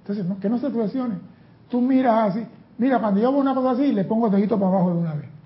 Entonces, 0.00 0.24
que 0.40 0.48
no 0.48 0.58
se 0.58 0.70
suestione. 0.70 1.16
Tú 1.68 1.80
miras 1.80 2.30
así. 2.30 2.46
Mira, 2.78 2.98
cuando 2.98 3.20
yo 3.20 3.32
veo 3.32 3.40
una 3.40 3.54
cosa 3.54 3.70
así, 3.70 3.92
le 3.92 4.04
pongo 4.04 4.26
el 4.26 4.32
dedito 4.32 4.58
para 4.58 4.68
abajo 4.68 4.90
de 4.90 4.98
una 4.98 5.14
vez 5.14 5.36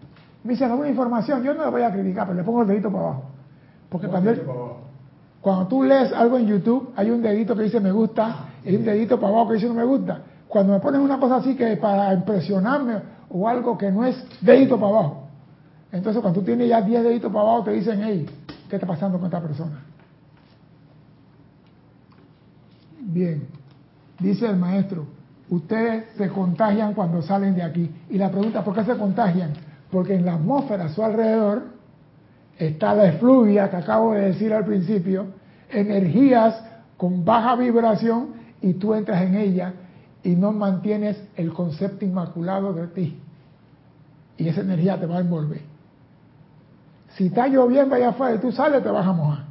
me 0.42 0.52
dicen 0.52 0.70
alguna 0.70 0.88
información, 0.88 1.42
yo 1.42 1.54
no 1.54 1.64
le 1.64 1.70
voy 1.70 1.82
a 1.82 1.92
criticar, 1.92 2.26
pero 2.26 2.38
le 2.38 2.44
pongo 2.44 2.62
el 2.62 2.68
dedito 2.68 2.90
para 2.90 3.04
abajo. 3.04 3.24
Porque 3.90 4.08
cuando, 4.08 4.32
cuando 5.40 5.66
tú 5.66 5.82
lees 5.82 6.12
algo 6.12 6.38
en 6.38 6.46
YouTube, 6.46 6.92
hay 6.96 7.10
un 7.10 7.22
dedito 7.22 7.54
que 7.54 7.64
dice 7.64 7.80
me 7.80 7.92
gusta 7.92 8.48
y 8.64 8.74
un 8.74 8.84
dedito 8.84 9.18
para 9.20 9.32
abajo 9.32 9.48
que 9.48 9.54
dice 9.54 9.68
no 9.68 9.74
me 9.74 9.84
gusta. 9.84 10.22
Cuando 10.48 10.72
me 10.72 10.80
ponen 10.80 11.00
una 11.00 11.18
cosa 11.18 11.36
así 11.36 11.54
que 11.56 11.76
para 11.76 12.14
impresionarme 12.14 13.00
o 13.28 13.48
algo 13.48 13.76
que 13.76 13.90
no 13.90 14.04
es 14.04 14.16
dedito 14.40 14.76
para 14.78 14.92
abajo. 14.92 15.24
Entonces 15.92 16.22
cuando 16.22 16.40
tú 16.40 16.46
tienes 16.46 16.68
ya 16.68 16.80
10 16.80 17.04
deditos 17.04 17.32
para 17.32 17.44
abajo 17.44 17.64
te 17.64 17.72
dicen, 17.72 18.00
hey, 18.02 18.26
¿qué 18.68 18.76
está 18.76 18.86
pasando 18.86 19.18
con 19.18 19.26
esta 19.26 19.40
persona? 19.40 19.84
Bien, 23.00 23.46
dice 24.18 24.46
el 24.46 24.56
maestro, 24.56 25.06
ustedes 25.50 26.04
se 26.16 26.28
contagian 26.28 26.94
cuando 26.94 27.20
salen 27.22 27.54
de 27.54 27.62
aquí. 27.62 27.90
Y 28.08 28.16
la 28.18 28.30
pregunta, 28.30 28.64
¿por 28.64 28.74
qué 28.74 28.84
se 28.84 28.96
contagian? 28.96 29.52
porque 29.90 30.14
en 30.14 30.24
la 30.24 30.34
atmósfera 30.34 30.86
a 30.86 30.88
su 30.88 31.02
alrededor 31.02 31.64
está 32.58 32.94
la 32.94 33.06
efluvia 33.06 33.70
que 33.70 33.76
acabo 33.76 34.12
de 34.12 34.26
decir 34.26 34.52
al 34.52 34.64
principio, 34.64 35.26
energías 35.68 36.62
con 36.96 37.24
baja 37.24 37.56
vibración 37.56 38.34
y 38.60 38.74
tú 38.74 38.94
entras 38.94 39.22
en 39.22 39.34
ella 39.34 39.74
y 40.22 40.36
no 40.36 40.52
mantienes 40.52 41.20
el 41.36 41.52
concepto 41.52 42.04
inmaculado 42.04 42.72
de 42.72 42.86
ti. 42.88 43.18
Y 44.36 44.48
esa 44.48 44.60
energía 44.60 44.98
te 44.98 45.06
va 45.06 45.18
a 45.18 45.20
envolver. 45.20 45.62
Si 47.16 47.26
está 47.26 47.48
lloviendo 47.48 47.94
allá 47.94 48.10
afuera 48.10 48.36
y 48.36 48.38
tú 48.38 48.52
sales, 48.52 48.82
te 48.82 48.90
vas 48.90 49.06
a 49.06 49.12
mojar. 49.12 49.44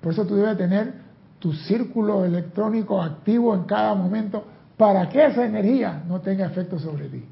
Por 0.00 0.12
eso 0.12 0.24
tú 0.24 0.36
debes 0.36 0.56
tener 0.56 0.94
tu 1.38 1.52
círculo 1.52 2.24
electrónico 2.24 3.02
activo 3.02 3.54
en 3.54 3.64
cada 3.64 3.94
momento 3.94 4.44
para 4.76 5.08
que 5.08 5.24
esa 5.26 5.44
energía 5.44 6.02
no 6.08 6.20
tenga 6.20 6.46
efecto 6.46 6.78
sobre 6.78 7.08
ti. 7.08 7.24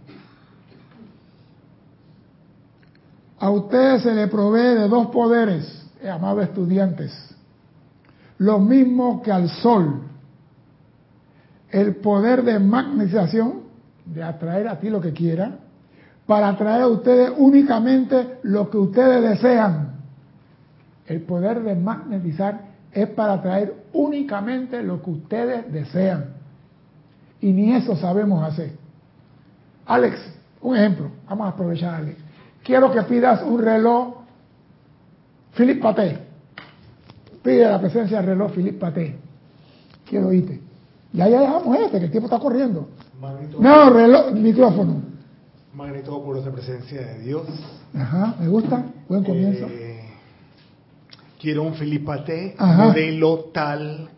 A 3.38 3.51
ustedes 3.51 4.03
se 4.03 4.14
les 4.14 4.28
provee 4.28 4.74
de 4.74 4.88
dos 4.88 5.07
poderes, 5.09 5.86
amados 6.07 6.45
estudiantes, 6.45 7.34
lo 8.38 8.59
mismo 8.59 9.22
que 9.22 9.32
al 9.32 9.49
sol. 9.49 10.03
El 11.70 11.97
poder 11.97 12.43
de 12.43 12.59
magnetización, 12.59 13.62
de 14.05 14.22
atraer 14.22 14.68
a 14.68 14.78
ti 14.78 14.91
lo 14.91 15.01
que 15.01 15.12
quiera, 15.12 15.57
para 16.26 16.49
atraer 16.49 16.82
a 16.82 16.88
ustedes 16.88 17.32
únicamente 17.36 18.38
lo 18.43 18.70
que 18.70 18.76
ustedes 18.76 19.22
desean. 19.22 19.95
El 21.07 21.22
poder 21.22 21.62
de 21.62 21.74
magnetizar 21.74 22.61
es 22.93 23.09
para 23.11 23.34
atraer 23.34 23.74
únicamente 23.93 24.82
lo 24.82 25.03
que 25.03 25.11
ustedes 25.11 25.72
desean. 25.72 26.39
Y 27.41 27.53
ni 27.53 27.72
eso 27.72 27.97
sabemos 27.97 28.43
hacer. 28.45 28.72
Alex, 29.86 30.18
un 30.61 30.76
ejemplo. 30.76 31.11
Vamos 31.26 31.47
a 31.47 31.51
aprovechar 31.51 31.95
Alex 31.95 32.30
quiero 32.64 32.93
que 32.93 33.03
pidas 33.03 33.43
un 33.43 33.61
reloj 33.61 34.14
Philippe 35.55 35.80
Paté. 35.80 36.18
Pide 37.43 37.68
la 37.68 37.80
presencia 37.80 38.18
del 38.18 38.26
reloj 38.26 38.53
Philippe 38.53 38.78
Paté. 38.78 39.16
Quiero 40.09 40.28
oírte. 40.28 40.61
Ya 41.12 41.28
ya 41.28 41.41
dejamos 41.41 41.76
este, 41.78 41.99
que 41.99 42.05
el 42.05 42.11
tiempo 42.11 42.26
está 42.26 42.38
corriendo. 42.38 42.88
no, 43.59 43.91
reloj, 43.91 44.32
micrófono. 44.32 45.03
Magneto 45.74 46.22
por 46.22 46.36
esa 46.36 46.53
presencia 46.53 47.01
de 47.01 47.18
Dios. 47.20 47.43
Ajá, 47.95 48.34
me 48.38 48.49
gusta. 48.49 48.84
Buen 49.09 49.24
comienzo. 49.24 49.66
Eh, 49.68 50.11
quiero 51.41 51.62
un 51.64 51.74
Philippe 51.74 52.05
Paté, 52.05 52.55
modelo 52.59 53.51
tal. 53.53 54.11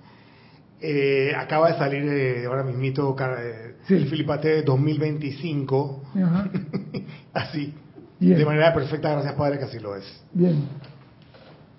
Eh, 0.84 1.32
acaba 1.38 1.70
de 1.70 1.78
salir 1.78 2.02
eh, 2.08 2.44
ahora 2.44 2.64
mismito 2.64 3.14
eh, 3.38 3.76
el 3.88 4.06
Philippe 4.06 4.26
Paté 4.26 4.62
2025. 4.62 6.02
Ajá. 6.16 6.48
Así. 7.32 7.72
De 8.18 8.44
manera 8.44 8.74
perfecta, 8.74 9.10
gracias 9.10 9.34
Padre, 9.34 9.58
que 9.58 9.64
así 9.64 9.80
lo 9.80 9.96
es. 9.96 10.04
Bien. 10.32 10.68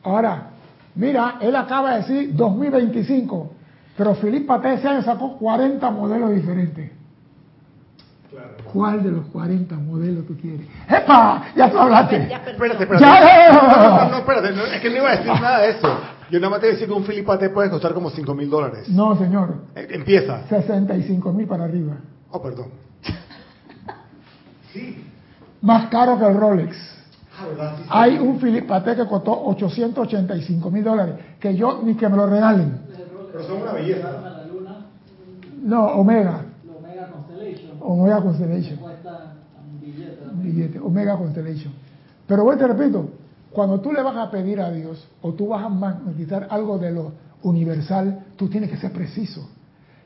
Ahora, 0.03 0.49
mira, 0.95 1.37
él 1.39 1.55
acaba 1.55 1.93
de 1.93 1.97
decir 1.99 2.35
2025. 2.35 3.53
Pero 3.97 4.15
Philippe 4.15 4.45
Paté 4.45 4.73
ese 4.73 4.87
año 4.87 5.01
sacó 5.03 5.37
40 5.37 5.89
modelos 5.91 6.33
diferentes. 6.33 6.91
¿Cuál 8.73 9.03
de 9.03 9.11
los 9.11 9.25
40 9.27 9.75
modelos 9.75 10.25
tú 10.25 10.35
quieres? 10.37 10.67
¡Epa! 10.89 11.45
Ya 11.55 11.69
tú 11.69 11.77
hablaste. 11.77 12.23
Espérate, 12.23 12.83
espérate. 12.83 12.99
Ya. 12.99 13.53
No, 13.53 13.61
no, 13.61 14.09
no, 14.09 14.17
espérate. 14.17 14.51
no, 14.51 14.65
es 14.65 14.81
que 14.81 14.89
no 14.89 14.97
iba 14.97 15.11
a 15.11 15.15
decir 15.17 15.27
nada 15.27 15.59
de 15.59 15.69
eso. 15.69 15.99
Yo 16.31 16.39
nada 16.39 16.49
más 16.51 16.59
te 16.59 16.67
voy 16.67 16.71
a 16.71 16.73
decir 16.73 16.87
que 16.87 16.93
un 16.93 17.03
Filipate 17.03 17.49
puede 17.49 17.69
costar 17.69 17.93
como 17.93 18.09
5 18.09 18.33
mil 18.35 18.49
dólares. 18.49 18.87
No, 18.89 19.15
señor. 19.17 19.55
Eh, 19.75 19.87
Empieza. 19.91 20.43
65 20.47 21.31
mil 21.33 21.47
para 21.47 21.65
arriba. 21.65 21.97
Oh, 22.31 22.41
perdón. 22.41 22.67
Sí. 24.71 25.03
Más 25.61 25.89
caro 25.89 26.17
que 26.17 26.25
el 26.25 26.35
Rolex. 26.35 26.75
Ah, 27.39 27.45
¿verdad? 27.47 27.73
Sí, 27.77 27.83
sí. 27.83 27.89
Hay 27.91 28.17
un 28.17 28.39
Philippe 28.39 28.67
Paté 28.67 28.95
que 28.95 29.05
costó 29.07 29.31
885 29.45 30.71
mil 30.71 30.83
dólares. 30.83 31.15
Que 31.39 31.55
yo 31.55 31.81
ni 31.83 31.95
que 31.95 32.07
me 32.09 32.17
lo 32.17 32.25
regalen. 32.27 32.79
Pero 33.31 33.43
son 33.45 33.61
una 33.61 33.73
belleza. 33.73 34.09
No, 35.61 35.85
Omega. 35.93 36.41
Omega 36.67 37.07
Constellation, 37.11 37.71
Omega 37.79 38.21
Constellation. 38.21 38.77
cuesta 38.79 39.33
un 39.63 39.79
billete. 39.79 40.17
billete, 40.35 40.79
Omega 40.79 41.17
Constellation. 41.17 41.73
Pero 42.27 42.43
bueno, 42.43 42.59
te 42.59 42.67
repito, 42.67 43.09
cuando 43.53 43.79
tú 43.79 43.91
le 43.93 44.01
vas 44.01 44.17
a 44.17 44.29
pedir 44.31 44.59
a 44.59 44.71
Dios 44.71 45.07
o 45.21 45.33
tú 45.33 45.47
vas 45.49 45.63
a 45.63 45.69
magnetizar 45.69 46.47
algo 46.49 46.77
de 46.77 46.91
lo 46.91 47.11
universal, 47.43 48.25
tú 48.35 48.49
tienes 48.49 48.69
que 48.69 48.77
ser 48.77 48.91
preciso. 48.91 49.47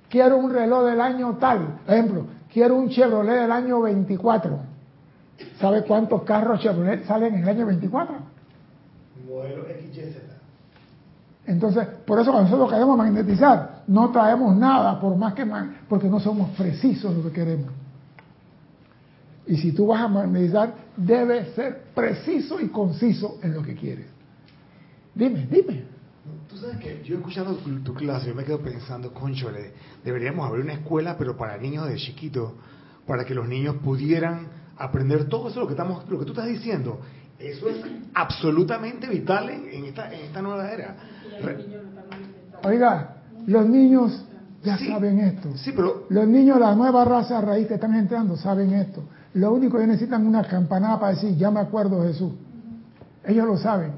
Quiero 0.09 0.37
un 0.37 0.51
reloj 0.51 0.85
del 0.85 1.01
año 1.01 1.37
tal, 1.39 1.79
ejemplo, 1.87 2.25
quiero 2.51 2.75
un 2.75 2.89
Chevrolet 2.89 3.41
del 3.41 3.51
año 3.51 3.81
24. 3.81 4.59
¿Sabe 5.59 5.83
cuántos 5.83 6.23
carros 6.23 6.59
Chevrolet 6.61 7.05
salen 7.05 7.35
en 7.35 7.43
el 7.43 7.49
año 7.49 7.65
24? 7.65 8.15
Modelo 9.27 9.63
XYZ. 9.65 10.17
Entonces, 11.45 11.87
por 12.05 12.19
eso 12.19 12.31
cuando 12.31 12.49
nosotros 12.49 12.71
queremos 12.73 12.97
magnetizar, 12.97 13.83
no 13.87 14.09
traemos 14.11 14.55
nada, 14.55 14.99
por 14.99 15.15
más 15.15 15.33
que 15.33 15.45
man- 15.45 15.77
porque 15.87 16.09
no 16.09 16.19
somos 16.19 16.49
precisos 16.57 17.11
en 17.11 17.17
lo 17.23 17.29
que 17.29 17.33
queremos. 17.35 17.67
Y 19.47 19.57
si 19.57 19.71
tú 19.71 19.87
vas 19.87 20.01
a 20.01 20.07
magnetizar, 20.07 20.73
debes 20.97 21.53
ser 21.55 21.83
preciso 21.95 22.59
y 22.59 22.67
conciso 22.67 23.39
en 23.41 23.53
lo 23.53 23.61
que 23.63 23.75
quieres. 23.75 24.07
Dime, 25.15 25.47
dime. 25.49 25.83
Tú 26.49 26.57
sabes 26.57 26.77
que 26.77 27.01
yo 27.03 27.17
escuchando 27.17 27.55
tu, 27.55 27.79
tu 27.81 27.93
clase, 27.93 28.27
yo 28.27 28.35
me 28.35 28.43
quedo 28.43 28.59
pensando, 28.59 29.13
conchole, 29.13 29.71
deberíamos 30.03 30.45
abrir 30.45 30.63
una 30.65 30.73
escuela, 30.73 31.15
pero 31.17 31.37
para 31.37 31.57
niños 31.57 31.87
de 31.87 31.95
chiquito, 31.95 32.55
para 33.05 33.23
que 33.25 33.33
los 33.33 33.47
niños 33.47 33.77
pudieran 33.77 34.47
aprender 34.77 35.25
todo 35.25 35.49
eso 35.49 35.61
lo 35.61 35.67
que 35.67 35.73
estamos, 35.73 36.07
lo 36.09 36.19
que 36.19 36.25
tú 36.25 36.31
estás 36.33 36.47
diciendo. 36.47 36.99
Eso 37.39 37.69
es 37.69 37.77
absolutamente 38.13 39.07
vital 39.07 39.49
en, 39.49 39.69
en 39.69 39.85
esta, 39.85 40.13
en 40.13 40.25
esta 40.25 40.41
nueva 40.41 40.69
era. 40.71 40.95
Re- 41.41 41.65
Oiga, 42.63 43.17
los 43.45 43.67
niños 43.69 44.25
ya 44.63 44.77
Sí. 44.77 44.87
saben 44.87 45.19
esto. 45.19 45.55
Sí, 45.55 45.71
pero 45.75 46.05
Los 46.09 46.27
niños, 46.27 46.59
la 46.59 46.75
nueva 46.75 47.05
raza 47.05 47.39
raíz 47.39 47.67
que 47.67 47.75
están 47.75 47.93
entrando, 47.95 48.35
saben 48.35 48.73
esto. 48.73 49.03
Lo 49.33 49.53
único 49.53 49.77
que 49.77 49.87
necesitan 49.87 50.21
es 50.21 50.27
una 50.27 50.43
campanada 50.43 50.99
para 50.99 51.13
decir, 51.13 51.35
ya 51.37 51.51
me 51.51 51.59
acuerdo 51.59 52.03
Jesús. 52.03 52.33
Ellos 53.25 53.45
lo 53.45 53.57
saben. 53.57 53.91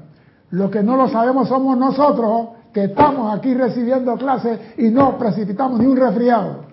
Lo 0.50 0.70
que 0.70 0.82
no 0.82 0.96
lo 0.96 1.08
sabemos 1.08 1.48
somos 1.48 1.78
nosotros, 1.78 2.48
que 2.72 2.84
estamos 2.84 3.36
aquí 3.36 3.54
recibiendo 3.54 4.16
clases 4.16 4.58
y 4.76 4.90
no 4.90 5.18
precipitamos 5.18 5.78
ni 5.80 5.86
un 5.86 5.96
resfriado. 5.96 6.64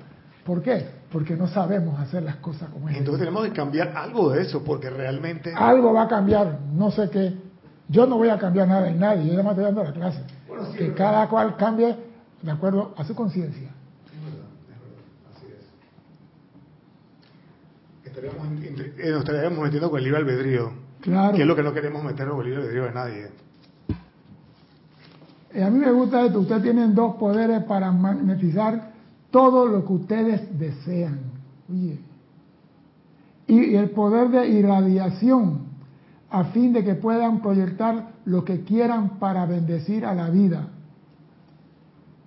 ¿Por 0.46 0.62
qué? 0.62 0.88
Porque 1.12 1.36
no 1.36 1.48
sabemos 1.48 2.00
hacer 2.00 2.24
las 2.24 2.38
cosas 2.38 2.70
como 2.70 2.90
es. 2.90 2.98
entonces 2.98 3.20
tenemos 3.20 3.44
que 3.46 3.54
cambiar 3.54 3.96
algo 3.96 4.32
de 4.32 4.42
eso, 4.42 4.64
porque 4.64 4.90
realmente... 4.90 5.54
Algo 5.56 5.94
va 5.94 6.04
a 6.04 6.08
cambiar, 6.08 6.60
no 6.74 6.92
sé 6.92 7.10
qué. 7.10 7.38
Yo 7.90 8.06
no 8.06 8.18
voy 8.18 8.30
a 8.30 8.38
cambiar 8.38 8.68
nada 8.68 8.90
en 8.90 9.00
nadie, 9.00 9.26
yo 9.28 9.32
nada 9.32 9.44
más 9.44 9.52
estoy 9.52 9.66
dando 9.66 9.84
la 9.84 9.94
clase. 9.94 10.22
Bueno, 10.48 10.66
sí, 10.72 10.78
que 10.78 10.94
cada 10.94 11.28
cual 11.30 11.56
cambie 11.56 11.96
de 12.42 12.52
acuerdo 12.52 12.94
a 12.98 13.04
su 13.04 13.16
conciencia. 13.16 13.70
Es 14.06 14.24
verdad, 14.24 14.48
es 14.70 14.80
verdad, 14.82 15.04
así 15.36 15.46
es. 18.06 18.07
Estaríamos, 18.18 18.48
eh, 18.98 19.12
nos 19.12 19.20
estaríamos 19.20 19.60
metiendo 19.60 19.92
con 19.92 20.00
el 20.00 20.06
libre 20.06 20.20
albedrío, 20.22 20.72
Claro. 21.02 21.36
que 21.36 21.44
es 21.44 21.48
lo 21.48 21.56
que 21.56 21.62
no 21.62 21.72
queremos 21.72 22.04
meternos 22.04 22.36
con 22.36 22.46
el 22.46 22.50
libre 22.52 22.64
albedrío 22.64 22.86
de 22.86 22.94
nadie. 22.94 23.28
Y 25.54 25.62
a 25.62 25.70
mí 25.70 25.78
me 25.78 25.92
gusta 25.92 26.26
esto, 26.26 26.40
ustedes 26.40 26.64
tienen 26.64 26.96
dos 26.96 27.16
poderes 27.18 27.64
para 27.66 27.92
magnetizar 27.92 28.92
todo 29.30 29.68
lo 29.68 29.86
que 29.86 29.94
ustedes 29.94 30.58
desean. 30.58 31.20
Oye. 31.72 32.00
Y 33.46 33.76
el 33.76 33.92
poder 33.92 34.30
de 34.30 34.48
irradiación, 34.48 35.68
a 36.32 36.46
fin 36.46 36.74
de 36.74 36.84
que 36.84 36.96
puedan 36.96 37.40
proyectar 37.42 38.14
lo 38.26 38.44
que 38.44 38.62
quieran 38.62 39.20
para 39.20 39.46
bendecir 39.46 40.04
a 40.06 40.16
la 40.16 40.32
vida. 40.32 40.70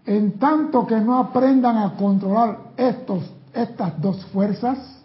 En 0.06 0.38
tanto 0.38 0.86
que 0.86 1.00
no 1.00 1.18
aprendan 1.18 1.78
a 1.78 1.96
controlar 1.96 2.58
estos, 2.76 3.34
estas 3.52 4.00
dos 4.00 4.24
fuerzas, 4.26 4.99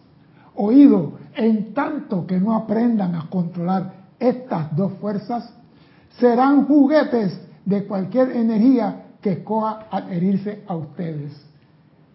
oído, 0.55 1.13
en 1.35 1.73
tanto 1.73 2.25
que 2.25 2.39
no 2.39 2.55
aprendan 2.55 3.15
a 3.15 3.29
controlar 3.29 3.93
estas 4.19 4.75
dos 4.75 4.93
fuerzas, 4.93 5.53
serán 6.19 6.65
juguetes 6.65 7.39
de 7.65 7.85
cualquier 7.85 8.31
energía 8.31 9.03
que 9.21 9.43
coa 9.43 9.87
adherirse 9.91 10.63
a 10.67 10.75
ustedes. 10.75 11.33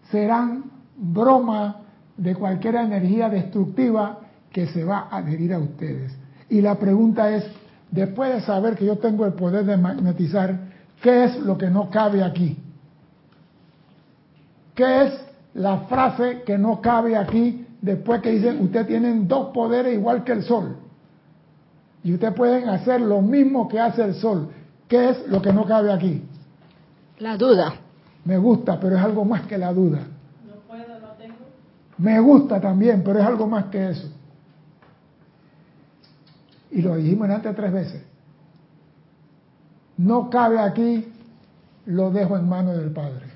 Serán 0.09 0.63
broma 0.97 1.81
de 2.17 2.35
cualquier 2.35 2.75
energía 2.75 3.29
destructiva 3.29 4.19
que 4.51 4.67
se 4.67 4.83
va 4.83 5.07
a 5.09 5.17
adherir 5.17 5.53
a 5.53 5.59
ustedes. 5.59 6.15
Y 6.49 6.61
la 6.61 6.75
pregunta 6.75 7.31
es, 7.31 7.45
después 7.91 8.33
de 8.33 8.41
saber 8.41 8.75
que 8.75 8.85
yo 8.85 8.97
tengo 8.97 9.25
el 9.25 9.33
poder 9.33 9.65
de 9.65 9.77
magnetizar, 9.77 10.59
¿qué 11.01 11.25
es 11.25 11.37
lo 11.39 11.57
que 11.57 11.69
no 11.69 11.89
cabe 11.89 12.23
aquí? 12.23 12.57
¿Qué 14.75 15.05
es 15.05 15.25
la 15.53 15.79
frase 15.81 16.43
que 16.45 16.57
no 16.57 16.81
cabe 16.81 17.17
aquí 17.17 17.65
después 17.81 18.21
que 18.21 18.31
dicen, 18.31 18.61
ustedes 18.61 18.87
tienen 18.87 19.27
dos 19.27 19.49
poderes 19.53 19.93
igual 19.93 20.23
que 20.23 20.31
el 20.31 20.43
sol? 20.43 20.77
Y 22.03 22.13
ustedes 22.13 22.33
pueden 22.33 22.69
hacer 22.69 23.01
lo 23.01 23.21
mismo 23.21 23.67
que 23.67 23.79
hace 23.79 24.03
el 24.03 24.15
sol. 24.15 24.49
¿Qué 24.87 25.09
es 25.09 25.27
lo 25.27 25.41
que 25.41 25.53
no 25.53 25.65
cabe 25.65 25.91
aquí? 25.91 26.23
La 27.19 27.37
duda. 27.37 27.73
Me 28.25 28.37
gusta, 28.37 28.79
pero 28.79 28.97
es 28.97 29.01
algo 29.03 29.25
más 29.25 29.43
que 29.43 29.57
la 29.57 29.73
duda. 29.73 29.99
Me 31.97 32.19
gusta 32.19 32.59
también, 32.59 33.03
pero 33.03 33.19
es 33.19 33.25
algo 33.25 33.47
más 33.47 33.65
que 33.65 33.89
eso. 33.89 34.09
Y 36.71 36.81
lo 36.81 36.95
dijimos 36.95 37.29
antes 37.29 37.55
tres 37.55 37.71
veces. 37.71 38.03
No 39.97 40.29
cabe 40.29 40.59
aquí, 40.59 41.13
lo 41.85 42.09
dejo 42.09 42.37
en 42.37 42.49
manos 42.49 42.77
del 42.77 42.91
Padre. 42.91 43.27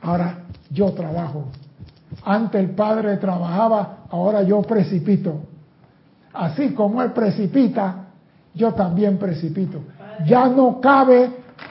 Ahora 0.00 0.44
yo 0.70 0.92
trabajo. 0.92 1.48
Antes 2.24 2.60
el 2.60 2.70
Padre 2.70 3.16
trabajaba, 3.18 3.98
ahora 4.10 4.42
yo 4.42 4.62
precipito. 4.62 5.40
Así 6.32 6.70
como 6.74 7.02
Él 7.02 7.12
precipita, 7.12 8.06
yo 8.54 8.72
también 8.72 9.18
precipito. 9.18 9.80
Ya 10.26 10.48
no 10.48 10.80
cabe, 10.80 11.30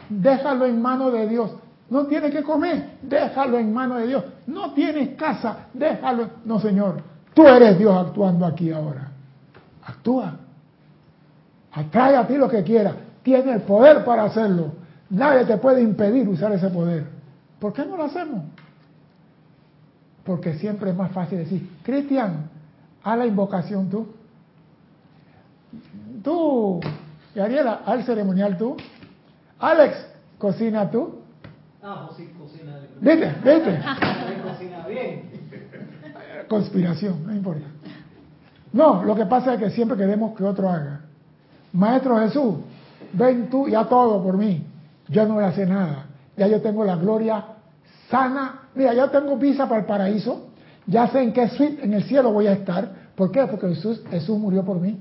déjalo 0.10 0.66
en 0.66 0.82
manos 0.82 1.12
de 1.14 1.28
Dios. 1.28 1.52
No 1.90 2.06
tiene 2.06 2.30
que 2.30 2.44
comer, 2.44 2.98
déjalo 3.02 3.58
en 3.58 3.74
manos 3.74 4.00
de 4.00 4.08
Dios. 4.08 4.24
No 4.48 4.74
tienes 4.74 5.16
casa, 5.16 5.68
déjalo. 5.74 6.30
No, 6.46 6.60
Señor, 6.60 7.02
tú 7.34 7.48
eres 7.48 7.78
Dios 7.78 7.96
actuando 7.96 8.46
aquí 8.46 8.72
ahora. 8.72 9.10
Actúa. 9.86 10.36
Atrae 11.72 12.16
a 12.16 12.28
ti 12.28 12.36
lo 12.36 12.48
que 12.48 12.64
quieras. 12.64 12.96
Tiene 13.24 13.54
el 13.54 13.62
poder 13.62 14.06
para 14.06 14.26
hacerlo. 14.26 14.72
Nadie 15.10 15.46
te 15.46 15.58
puede 15.58 15.82
impedir 15.82 16.28
usar 16.28 16.52
ese 16.52 16.70
poder. 16.70 17.06
¿Por 17.60 17.74
qué 17.74 17.86
no 17.86 17.98
lo 17.98 18.04
hacemos? 18.04 18.44
Porque 20.24 20.54
siempre 20.56 20.92
es 20.92 20.96
más 20.96 21.12
fácil 21.12 21.40
decir, 21.40 21.70
Cristian, 21.84 22.50
haz 23.04 23.18
la 23.18 23.26
invocación 23.26 23.90
tú. 23.90 24.08
Tú, 26.24 26.80
Ariela, 27.36 27.82
haz 27.86 28.00
el 28.00 28.06
ceremonial 28.06 28.58
tú. 28.58 28.78
Alex, 29.60 30.08
cocina 30.38 30.90
tú. 30.90 31.20
Ah, 31.82 32.06
pues 32.08 32.18
sí, 32.18 32.34
cocina. 32.40 32.80
Vete, 33.02 33.36
vete. 33.44 33.80
cocina 34.44 34.88
bien. 34.88 35.30
Conspiración, 36.48 37.26
no 37.26 37.34
importa. 37.34 37.66
No, 38.72 39.04
lo 39.04 39.16
que 39.16 39.26
pasa 39.26 39.54
es 39.54 39.60
que 39.60 39.70
siempre 39.72 39.98
queremos 39.98 40.36
que 40.38 40.44
otro 40.44 40.70
haga. 40.70 41.02
Maestro 41.74 42.18
Jesús, 42.20 42.56
ven 43.12 43.50
tú 43.50 43.68
y 43.68 43.76
haz 43.76 43.90
todo 43.90 44.24
por 44.24 44.38
mí. 44.38 44.66
Yo 45.10 45.28
no 45.28 45.36
voy 45.36 45.44
a 45.44 45.48
hacer 45.48 45.68
nada. 45.68 46.06
Ya 46.38 46.48
yo 46.48 46.62
tengo 46.62 46.86
la 46.86 46.96
gloria 46.96 47.53
sana. 48.10 48.70
Mira, 48.76 48.94
ya 48.94 49.10
tengo 49.12 49.38
visa 49.38 49.68
para 49.68 49.82
el 49.82 49.86
paraíso. 49.86 50.50
Ya 50.86 51.08
sé 51.08 51.22
en 51.22 51.34
qué 51.34 51.48
suite 51.50 51.84
en 51.84 51.94
el 51.94 52.04
cielo 52.04 52.32
voy 52.32 52.48
a 52.48 52.54
estar. 52.54 53.04
¿Por 53.16 53.32
qué? 53.32 53.46
Porque 53.46 53.70
Jesús, 53.70 54.02
Jesús 54.10 54.38
murió 54.38 54.64
por 54.64 54.80
mí. 54.80 55.00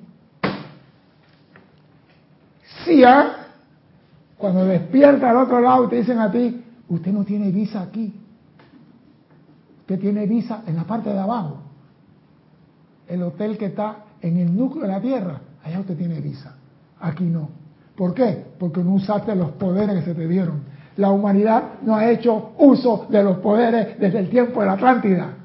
Sí, 2.85 3.03
¿ah? 3.05 3.37
Cuando 4.37 4.65
despierta 4.65 5.31
al 5.31 5.37
otro 5.37 5.61
lado 5.61 5.85
y 5.85 5.89
te 5.89 5.97
dicen 5.97 6.19
a 6.19 6.31
ti, 6.31 6.65
usted 6.89 7.13
no 7.13 7.25
tiene 7.25 7.51
visa 7.51 7.83
aquí. 7.83 8.13
Usted 9.81 10.01
tiene 10.01 10.27
visa 10.27 10.63
en 10.67 10.77
la 10.77 10.85
parte 10.85 11.11
de 11.11 11.19
abajo. 11.19 11.59
El 13.09 13.23
hotel 13.23 13.59
que 13.59 13.67
está 13.67 14.05
en 14.21 14.39
el 14.39 14.57
núcleo 14.57 14.83
de 14.83 14.89
la 14.89 15.01
Tierra, 15.01 15.41
allá 15.65 15.81
usted 15.81 15.97
tiene 15.97 16.21
visa. 16.21 16.55
Aquí 17.01 17.25
no. 17.25 17.49
¿Por 17.97 18.15
qué? 18.15 18.47
Porque 18.59 18.83
no 18.83 18.95
usaste 18.95 19.35
los 19.35 19.51
poderes 19.53 19.97
que 19.97 20.03
se 20.03 20.15
te 20.15 20.27
dieron. 20.27 20.63
La 20.97 21.11
humanidad 21.11 21.81
no 21.83 21.97
ha 21.97 22.11
hecho 22.11 22.53
uso 22.59 23.07
de 23.09 23.23
los 23.23 23.39
poderes 23.39 23.99
desde 23.99 24.19
el 24.19 24.29
tiempo 24.29 24.61
de 24.61 24.67
la 24.67 24.73
Atlántida. 24.73 25.37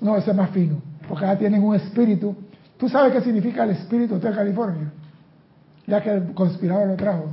No, 0.00 0.16
ese 0.16 0.30
es 0.30 0.36
más 0.36 0.50
fino, 0.50 0.76
porque 1.08 1.24
ya 1.24 1.38
tienen 1.38 1.62
un 1.62 1.76
espíritu. 1.76 2.34
¿Tú 2.76 2.88
sabes 2.88 3.12
qué 3.12 3.20
significa 3.20 3.64
el 3.64 3.70
espíritu 3.70 4.18
de 4.18 4.32
California? 4.32 4.92
Ya 5.86 6.02
que 6.02 6.10
el 6.10 6.34
conspirador 6.34 6.88
lo 6.88 6.96
trajo. 6.96 7.26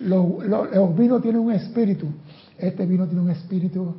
Los, 0.00 0.46
los 0.46 0.96
vinos 0.96 1.22
tienen 1.22 1.40
un 1.40 1.52
espíritu. 1.52 2.06
Este 2.58 2.86
vino 2.86 3.06
tiene 3.06 3.22
un 3.22 3.30
espíritu. 3.30 3.94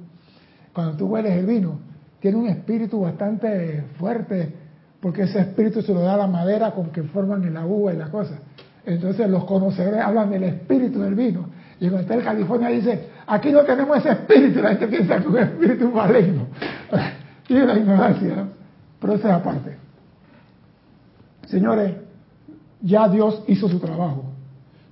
Cuando 0.73 0.97
tú 0.97 1.05
hueles 1.07 1.33
el 1.33 1.45
vino, 1.45 1.79
tiene 2.19 2.37
un 2.37 2.47
espíritu 2.47 3.01
bastante 3.01 3.83
fuerte, 3.99 4.53
porque 4.99 5.23
ese 5.23 5.39
espíritu 5.39 5.81
se 5.81 5.93
lo 5.93 6.01
da 6.01 6.17
la 6.17 6.27
madera 6.27 6.71
con 6.71 6.89
que 6.89 7.03
forman 7.03 7.43
el 7.43 7.57
uva 7.57 7.93
y 7.93 7.97
la 7.97 8.09
cosa. 8.09 8.39
Entonces 8.87 9.29
los 9.29 9.43
conocedores 9.43 9.99
hablan 9.99 10.29
del 10.29 10.43
espíritu 10.43 11.01
del 11.01 11.13
vino. 11.13 11.49
Y 11.77 11.87
está 11.87 12.15
en 12.15 12.21
California 12.21 12.69
dice, 12.69 13.09
aquí 13.27 13.51
no 13.51 13.63
tenemos 13.63 13.97
ese 13.97 14.11
espíritu, 14.11 14.61
la 14.61 14.69
gente 14.69 14.87
piensa 14.87 15.15
que 15.15 15.19
es 15.19 15.27
un 15.27 15.37
espíritu 15.37 15.91
maligno. 15.91 16.47
y 17.49 17.53
la 17.53 17.77
ignorancia, 17.77 18.35
¿no? 18.37 18.47
Pero 18.99 19.13
esa 19.13 19.27
es 19.27 19.33
aparte. 19.35 19.77
Señores, 21.47 21.95
ya 22.81 23.09
Dios 23.09 23.43
hizo 23.47 23.67
su 23.67 23.77
trabajo. 23.77 24.23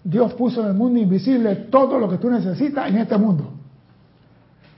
Dios 0.04 0.34
puso 0.34 0.62
en 0.62 0.68
el 0.68 0.74
mundo 0.74 1.00
invisible 1.00 1.56
todo 1.56 1.98
lo 1.98 2.10
que 2.10 2.18
tú 2.18 2.30
necesitas 2.30 2.90
en 2.90 2.98
este 2.98 3.18
mundo. 3.18 3.54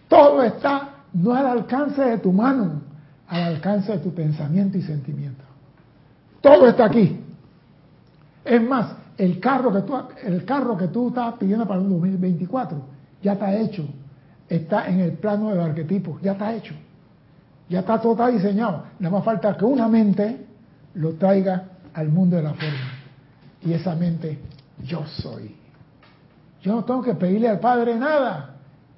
Todo 0.07 0.43
está 0.43 0.89
no 1.13 1.33
al 1.33 1.47
alcance 1.47 2.03
de 2.03 2.19
tu 2.19 2.31
mano, 2.31 2.81
al 3.27 3.41
alcance 3.41 3.93
de 3.93 3.97
tu 3.97 4.13
pensamiento 4.13 4.77
y 4.77 4.83
sentimiento. 4.83 5.43
Todo 6.39 6.67
está 6.67 6.85
aquí. 6.85 7.19
Es 8.45 8.61
más, 8.61 8.95
el 9.17 9.39
carro 9.39 9.73
que 9.73 9.81
tú, 9.81 9.95
el 10.23 10.45
carro 10.45 10.77
que 10.77 10.87
tú 10.87 11.09
estás 11.09 11.33
pidiendo 11.35 11.67
para 11.67 11.81
el 11.81 11.89
2024 11.89 12.97
ya 13.21 13.33
está 13.33 13.55
hecho. 13.55 13.85
Está 14.47 14.87
en 14.87 14.99
el 14.99 15.13
plano 15.13 15.49
del 15.49 15.59
arquetipo, 15.59 16.19
ya 16.21 16.33
está 16.33 16.53
hecho. 16.53 16.73
Ya 17.69 17.79
está 17.79 17.99
todo 17.99 18.25
diseñado. 18.27 18.83
Nada 18.99 19.15
más 19.15 19.25
falta 19.25 19.57
que 19.57 19.65
una 19.65 19.87
mente 19.87 20.45
lo 20.93 21.13
traiga 21.13 21.63
al 21.93 22.09
mundo 22.09 22.37
de 22.37 22.43
la 22.43 22.53
forma. 22.53 22.91
Y 23.63 23.73
esa 23.73 23.95
mente, 23.95 24.39
yo 24.83 25.05
soy. 25.05 25.55
Yo 26.61 26.75
no 26.75 26.83
tengo 26.85 27.01
que 27.01 27.15
pedirle 27.15 27.49
al 27.49 27.59
Padre 27.59 27.95
nada. 27.97 28.55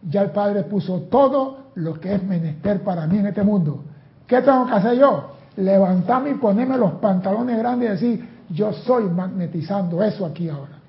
Ya 0.07 0.21
el 0.21 0.31
Padre 0.31 0.63
puso 0.63 1.01
todo 1.03 1.71
lo 1.75 1.99
que 1.99 2.13
es 2.13 2.23
menester 2.23 2.83
para 2.83 3.07
mí 3.07 3.17
en 3.17 3.27
este 3.27 3.43
mundo. 3.43 3.83
¿Qué 4.27 4.41
tengo 4.41 4.67
que 4.67 4.73
hacer 4.73 4.99
yo? 4.99 5.35
Levantarme 5.57 6.31
y 6.31 6.33
ponerme 6.35 6.77
los 6.77 6.93
pantalones 6.93 7.57
grandes 7.57 7.89
y 7.89 7.91
decir, 7.91 8.29
yo 8.49 8.73
soy 8.73 9.05
magnetizando 9.05 10.03
eso 10.03 10.25
aquí 10.25 10.49
ahora. 10.49 10.79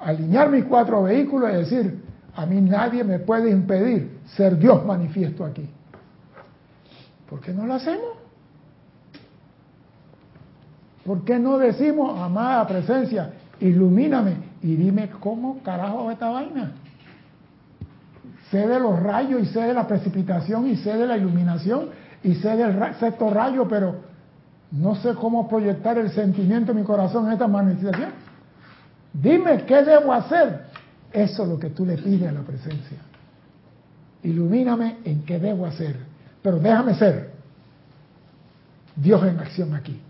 Alinear 0.00 0.50
mis 0.50 0.64
cuatro 0.64 1.04
vehículos 1.04 1.50
y 1.50 1.56
decir, 1.56 2.04
a 2.34 2.46
mí 2.46 2.60
nadie 2.60 3.04
me 3.04 3.18
puede 3.20 3.50
impedir 3.50 4.20
ser 4.36 4.58
Dios 4.58 4.84
manifiesto 4.84 5.44
aquí. 5.44 5.68
¿Por 7.28 7.40
qué 7.40 7.52
no 7.52 7.66
lo 7.66 7.74
hacemos? 7.74 8.22
¿Por 11.04 11.24
qué 11.24 11.38
no 11.38 11.58
decimos, 11.58 12.18
amada 12.20 12.66
presencia, 12.66 13.32
ilumíname 13.60 14.36
y 14.62 14.76
dime 14.76 15.10
cómo 15.20 15.62
carajo 15.62 16.10
esta 16.10 16.30
vaina? 16.30 16.72
Sé 18.50 18.66
de 18.66 18.78
los 18.78 19.00
rayos 19.00 19.40
y 19.42 19.46
sé 19.46 19.60
de 19.62 19.74
la 19.74 19.86
precipitación 19.86 20.68
y 20.68 20.76
sé 20.76 20.96
de 20.96 21.06
la 21.06 21.16
iluminación 21.16 21.88
y 22.22 22.34
sé 22.34 22.56
del 22.56 22.94
sexto 22.96 23.30
rayo, 23.30 23.66
pero 23.66 24.11
no 24.72 24.94
sé 24.96 25.14
cómo 25.14 25.48
proyectar 25.48 25.98
el 25.98 26.10
sentimiento 26.10 26.72
en 26.72 26.78
mi 26.78 26.84
corazón 26.84 27.26
en 27.26 27.32
esta 27.32 27.46
manifestación. 27.46 28.10
Dime 29.12 29.64
qué 29.66 29.84
debo 29.84 30.12
hacer. 30.12 30.64
Eso 31.12 31.42
es 31.42 31.48
lo 31.48 31.58
que 31.58 31.70
tú 31.70 31.84
le 31.84 31.98
pides 31.98 32.28
a 32.28 32.32
la 32.32 32.40
presencia. 32.40 32.98
Ilumíname 34.22 34.98
en 35.04 35.24
qué 35.24 35.38
debo 35.38 35.66
hacer. 35.66 35.96
Pero 36.42 36.58
déjame 36.58 36.94
ser 36.94 37.32
Dios 38.96 39.22
en 39.24 39.38
acción 39.38 39.74
aquí. 39.74 40.00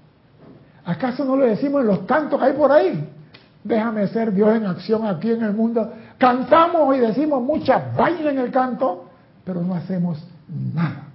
¿Acaso 0.85 1.25
no 1.25 1.37
lo 1.37 1.45
decimos 1.45 1.81
en 1.81 1.89
los 1.89 2.01
cantos 2.01 2.39
que 2.39 2.47
hay 2.47 2.53
por 2.53 2.71
ahí? 2.71 3.09
Déjame 3.65 4.07
ser 4.09 4.33
Dios 4.33 4.55
en 4.55 4.67
acción 4.67 5.05
aquí 5.07 5.33
en 5.33 5.43
el 5.43 5.55
mundo. 5.55 5.93
Cantamos 6.19 6.97
y 6.97 7.01
decimos 7.01 7.43
mucha 7.43 7.91
baile 7.97 8.31
en 8.31 8.39
el 8.39 8.53
canto, 8.53 9.09
pero 9.45 9.61
no 9.61 9.75
hacemos 9.75 10.25
nada. 10.73 11.12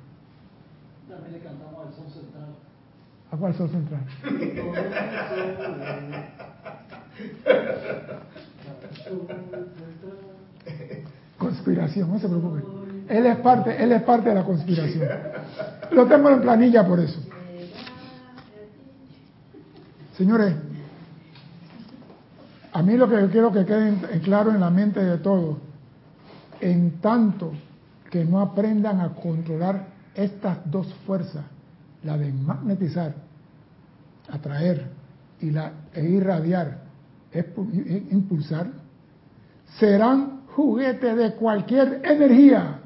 ¿A 3.37 3.39
cuál 3.39 3.53
central? 3.53 4.01
Conspiración, 11.37 12.11
no 12.11 12.17
se 12.17 12.27
preocupe. 12.27 12.63
Él 13.09 13.27
es 13.27 13.37
parte, 13.37 13.83
él 13.83 13.91
es 13.91 14.01
parte 14.01 14.29
de 14.29 14.35
la 14.35 14.43
conspiración. 14.43 15.07
Lo 15.91 16.07
tengo 16.07 16.31
en 16.31 16.41
planilla 16.41 16.87
por 16.87 16.99
eso. 16.99 17.21
Señores, 20.17 20.55
a 22.73 22.81
mí 22.81 22.97
lo 22.97 23.07
que 23.07 23.27
quiero 23.27 23.51
que 23.51 23.65
quede 23.65 24.19
claro 24.23 24.49
en 24.49 24.59
la 24.59 24.71
mente 24.71 25.03
de 25.03 25.19
todos, 25.19 25.57
en 26.59 26.99
tanto 27.01 27.51
que 28.09 28.25
no 28.25 28.41
aprendan 28.41 28.99
a 28.99 29.09
controlar 29.09 29.89
estas 30.15 30.57
dos 30.65 30.91
fuerzas, 31.05 31.45
la 32.03 32.17
de 32.17 32.33
magnetizar, 32.33 33.26
atraer 34.29 34.85
y 35.39 35.51
la 35.51 35.71
e 35.93 36.03
irradiar, 36.03 36.79
impulsar, 38.11 38.67
serán 39.79 40.41
juguetes 40.55 41.15
de 41.15 41.33
cualquier 41.35 42.01
energía 42.03 42.79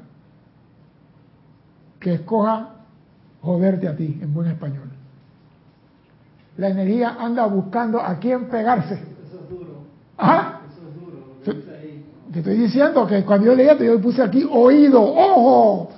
que 1.98 2.14
escoja 2.14 2.70
joderte 3.40 3.88
a 3.88 3.96
ti, 3.96 4.18
en 4.20 4.34
buen 4.34 4.48
español. 4.48 4.90
La 6.56 6.68
energía 6.68 7.16
anda 7.18 7.46
buscando 7.46 8.00
a 8.00 8.18
quién 8.18 8.48
pegarse. 8.48 8.94
Eso 8.94 9.40
es 9.42 9.48
duro. 9.48 9.84
¿Ah? 10.18 10.60
Eso 10.70 10.88
es 10.88 10.94
duro. 10.94 11.62
Te, 12.32 12.38
estoy 12.38 12.56
diciendo 12.56 13.06
que 13.06 13.24
cuando 13.24 13.46
yo 13.46 13.54
leía, 13.54 13.76
yo 13.78 14.00
puse 14.00 14.22
aquí 14.22 14.46
oído, 14.50 15.02
ojo. 15.02 15.90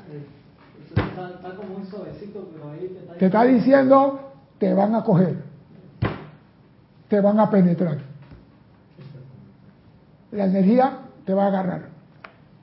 te 3.18 3.26
está 3.26 3.44
diciendo, 3.44 4.33
te 4.58 4.72
van 4.72 4.94
a 4.94 5.02
coger, 5.02 5.36
te 7.08 7.20
van 7.20 7.40
a 7.40 7.50
penetrar. 7.50 7.98
La 10.32 10.46
energía 10.46 10.98
te 11.24 11.34
va 11.34 11.44
a 11.44 11.48
agarrar. 11.48 11.82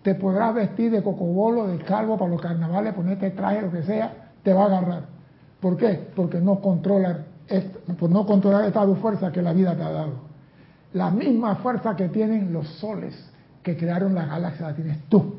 Te 0.04 0.16
podrás 0.16 0.54
vestir 0.54 0.92
de 0.92 1.04
cocobolo, 1.04 1.68
de 1.68 1.78
calvo 1.80 2.18
para 2.18 2.32
los 2.32 2.42
carnavales, 2.42 2.94
ponerte 2.94 3.30
traje, 3.32 3.62
lo 3.62 3.72
que 3.72 3.84
sea, 3.84 4.32
te 4.44 4.54
va 4.54 4.64
a 4.64 4.66
agarrar. 4.66 5.04
¿Por 5.60 5.78
qué? 5.78 6.10
Porque 6.16 6.40
no 6.40 6.60
controla, 6.60 7.20
por 8.00 8.10
no 8.10 8.26
controlar 8.26 8.66
esta 8.66 8.86
fuerza 8.96 9.32
que 9.32 9.42
la 9.42 9.54
vida 9.54 9.76
te 9.76 9.84
ha 9.84 9.92
dado. 9.92 10.32
La 10.94 11.12
misma 11.12 11.56
fuerza 11.56 11.96
que 11.96 12.10
tienen 12.10 12.52
los 12.52 12.68
soles 12.80 13.16
que 13.64 13.78
crearon 13.78 14.16
la 14.16 14.26
galaxia 14.26 14.68
la 14.68 14.76
tienes 14.76 15.04
tú. 15.08 15.36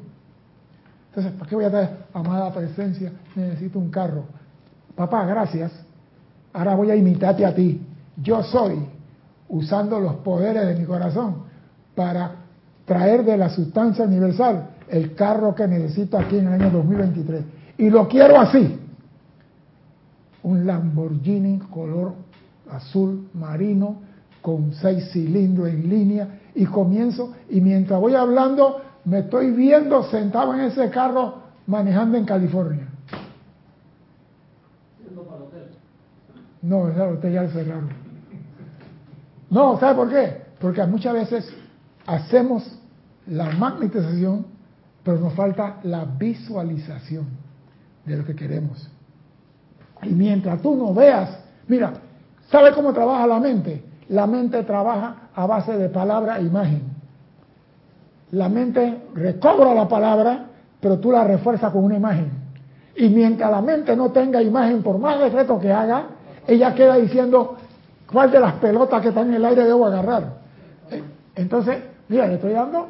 Entonces, 1.08 1.32
¿para 1.32 1.48
qué 1.48 1.56
voy 1.56 1.64
a 1.64 1.70
traer, 1.70 1.90
amada 2.14 2.52
presencia? 2.52 3.12
Necesito 3.34 3.78
un 3.78 3.90
carro. 3.90 4.24
Papá, 4.94 5.26
gracias. 5.26 5.72
Ahora 6.52 6.74
voy 6.74 6.90
a 6.90 6.96
imitarte 6.96 7.44
a 7.46 7.54
ti. 7.54 7.80
Yo 8.22 8.42
soy, 8.42 8.78
usando 9.48 9.98
los 10.00 10.16
poderes 10.16 10.66
de 10.66 10.74
mi 10.74 10.84
corazón, 10.84 11.44
para 11.94 12.32
traer 12.84 13.24
de 13.24 13.36
la 13.36 13.48
sustancia 13.48 14.04
universal 14.04 14.70
el 14.88 15.14
carro 15.14 15.54
que 15.54 15.66
necesito 15.66 16.18
aquí 16.18 16.38
en 16.38 16.48
el 16.48 16.60
año 16.60 16.70
2023. 16.70 17.42
Y 17.78 17.90
lo 17.90 18.08
quiero 18.08 18.38
así. 18.38 18.78
Un 20.42 20.66
Lamborghini 20.66 21.58
color 21.70 22.14
azul 22.70 23.28
marino 23.34 23.96
con 24.40 24.72
seis 24.72 25.10
cilindros 25.12 25.68
en 25.68 25.88
línea 25.88 26.40
y 26.54 26.66
comienzo 26.66 27.32
y 27.48 27.60
mientras 27.60 28.00
voy 28.00 28.14
hablando 28.14 28.80
me 29.04 29.20
estoy 29.20 29.52
viendo 29.52 30.02
sentado 30.04 30.54
en 30.54 30.60
ese 30.60 30.90
carro 30.90 31.42
manejando 31.66 32.18
en 32.18 32.24
California. 32.24 32.88
No, 36.62 36.82
hotel 36.82 37.32
ya 37.32 37.48
cerraron. 37.48 37.90
No, 39.50 39.78
¿sabe 39.78 39.94
por 39.96 40.08
qué? 40.08 40.42
Porque 40.60 40.84
muchas 40.86 41.12
veces 41.12 41.52
hacemos 42.06 42.78
la 43.26 43.50
magnetización, 43.50 44.46
pero 45.02 45.18
nos 45.18 45.34
falta 45.34 45.78
la 45.82 46.04
visualización 46.04 47.26
de 48.06 48.16
lo 48.16 48.24
que 48.24 48.34
queremos. 48.34 48.88
Y 50.02 50.10
mientras 50.10 50.62
tú 50.62 50.76
no 50.76 50.94
veas, 50.94 51.38
mira, 51.66 51.92
¿sabe 52.48 52.72
cómo 52.72 52.92
trabaja 52.92 53.26
la 53.26 53.40
mente? 53.40 53.84
La 54.08 54.26
mente 54.26 54.62
trabaja 54.62 55.28
a 55.34 55.46
base 55.46 55.76
de 55.76 55.88
palabra 55.88 56.38
e 56.38 56.42
imagen. 56.42 56.82
La 58.30 58.48
mente 58.48 59.02
recobra 59.14 59.74
la 59.74 59.88
palabra, 59.88 60.46
pero 60.80 60.98
tú 60.98 61.12
la 61.12 61.24
refuerzas 61.24 61.72
con 61.72 61.84
una 61.84 61.96
imagen. 61.96 62.30
Y 62.96 63.08
mientras 63.08 63.50
la 63.50 63.60
mente 63.60 63.96
no 63.96 64.10
tenga 64.10 64.42
imagen, 64.42 64.82
por 64.82 64.98
más 64.98 65.20
decreto 65.20 65.58
que 65.58 65.72
haga, 65.72 66.06
ella 66.46 66.74
queda 66.74 66.96
diciendo 66.96 67.56
cuál 68.10 68.30
de 68.30 68.40
las 68.40 68.54
pelotas 68.54 69.00
que 69.02 69.08
están 69.08 69.28
en 69.28 69.34
el 69.34 69.44
aire 69.44 69.64
debo 69.64 69.86
agarrar. 69.86 70.42
Entonces, 71.34 71.78
Mira, 72.12 72.26
le 72.26 72.34
estoy 72.34 72.52
dando 72.52 72.88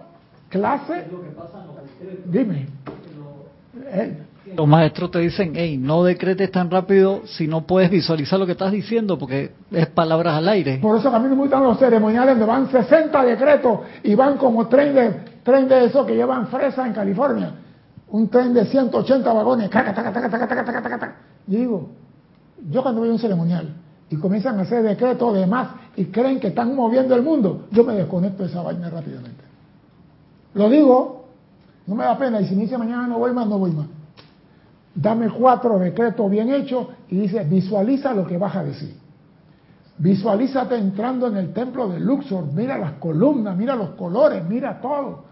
clase. 0.49 1.05
Dime. 2.25 2.67
Eh, 3.87 4.19
Los 4.57 4.67
maestros 4.67 5.13
te 5.13 5.21
dicen, 5.21 5.53
hey, 5.55 5.77
no 5.79 6.03
decretes 6.03 6.51
tan 6.51 6.69
rápido 6.73 7.23
si 7.25 7.47
no 7.47 7.65
puedes 7.65 7.89
visualizar 7.89 8.37
lo 8.41 8.47
que 8.47 8.53
estás 8.53 8.73
diciendo, 8.73 9.17
porque 9.17 9.53
es 9.71 9.87
palabras 9.87 10.35
al 10.35 10.49
aire. 10.49 10.79
Por 10.79 10.99
eso 10.99 11.09
que 11.09 11.17
a 11.17 11.21
mí 11.21 11.29
no 11.29 11.37
me 11.37 11.43
gustan 11.43 11.63
los 11.63 11.79
ceremoniales 11.79 12.31
donde 12.31 12.47
van 12.47 12.69
60 12.69 13.25
decretos 13.25 13.81
y 14.03 14.17
van 14.17 14.37
como 14.39 14.67
tren 14.67 14.93
de, 14.93 15.11
tren 15.45 15.69
de 15.69 15.85
esos 15.85 16.05
que 16.05 16.17
llevan 16.17 16.49
fresa 16.49 16.85
en 16.85 16.93
California. 16.93 17.53
Un 18.09 18.29
tren 18.29 18.53
de 18.53 18.65
180 18.65 19.33
vagones. 19.33 19.71
Taca, 19.71 19.95
taca, 19.95 20.13
taca, 20.13 20.29
taca, 20.29 20.49
taca, 20.49 20.65
taca, 20.65 20.83
taca, 20.83 20.99
taca. 20.99 21.17
Y 21.47 21.59
digo, 21.59 21.91
yo 22.71 22.83
cuando 22.83 23.01
voy 23.01 23.11
a 23.11 23.13
un 23.13 23.19
ceremonial 23.19 23.75
y 24.11 24.17
comienzan 24.17 24.59
a 24.59 24.63
hacer 24.63 24.83
decretos 24.83 25.35
de 25.35 25.47
más 25.47 25.69
y 25.97 26.07
creen 26.07 26.41
que 26.41 26.49
están 26.49 26.75
moviendo 26.75 27.15
el 27.15 27.23
mundo, 27.23 27.67
yo 27.71 27.85
me 27.85 27.95
desconecto 27.95 28.43
de 28.43 28.49
esa 28.49 28.63
vaina 28.63 28.91
rápidamente. 28.91 29.43
Lo 30.55 30.69
digo, 30.69 31.25
no 31.87 31.95
me 31.95 32.05
da 32.05 32.17
pena, 32.19 32.41
y 32.41 32.47
si 32.47 32.55
me 32.55 32.63
dice 32.63 32.79
mañana 32.79 33.07
no 33.07 33.19
voy 33.19 33.33
más, 33.33 33.47
no 33.47 33.59
voy 33.59 33.73
más. 33.73 33.87
Dame 34.95 35.31
cuatro 35.31 35.79
decretos 35.79 36.31
bien 36.31 36.53
hechos 36.53 36.89
y 37.09 37.21
dice, 37.21 37.45
visualiza 37.45 38.13
lo 38.13 38.27
que 38.27 38.37
vas 38.37 38.55
a 38.55 38.63
decir. 38.63 38.95
Visualízate 39.99 40.77
entrando 40.77 41.29
en 41.29 41.37
el 41.37 41.53
templo 41.53 41.89
de 41.89 42.01
Luxor, 42.01 42.45
mira 42.53 42.77
las 42.77 42.93
columnas, 42.93 43.57
mira 43.57 43.75
los 43.75 43.91
colores, 43.91 44.43
mira 44.47 44.81
todo. 44.81 45.25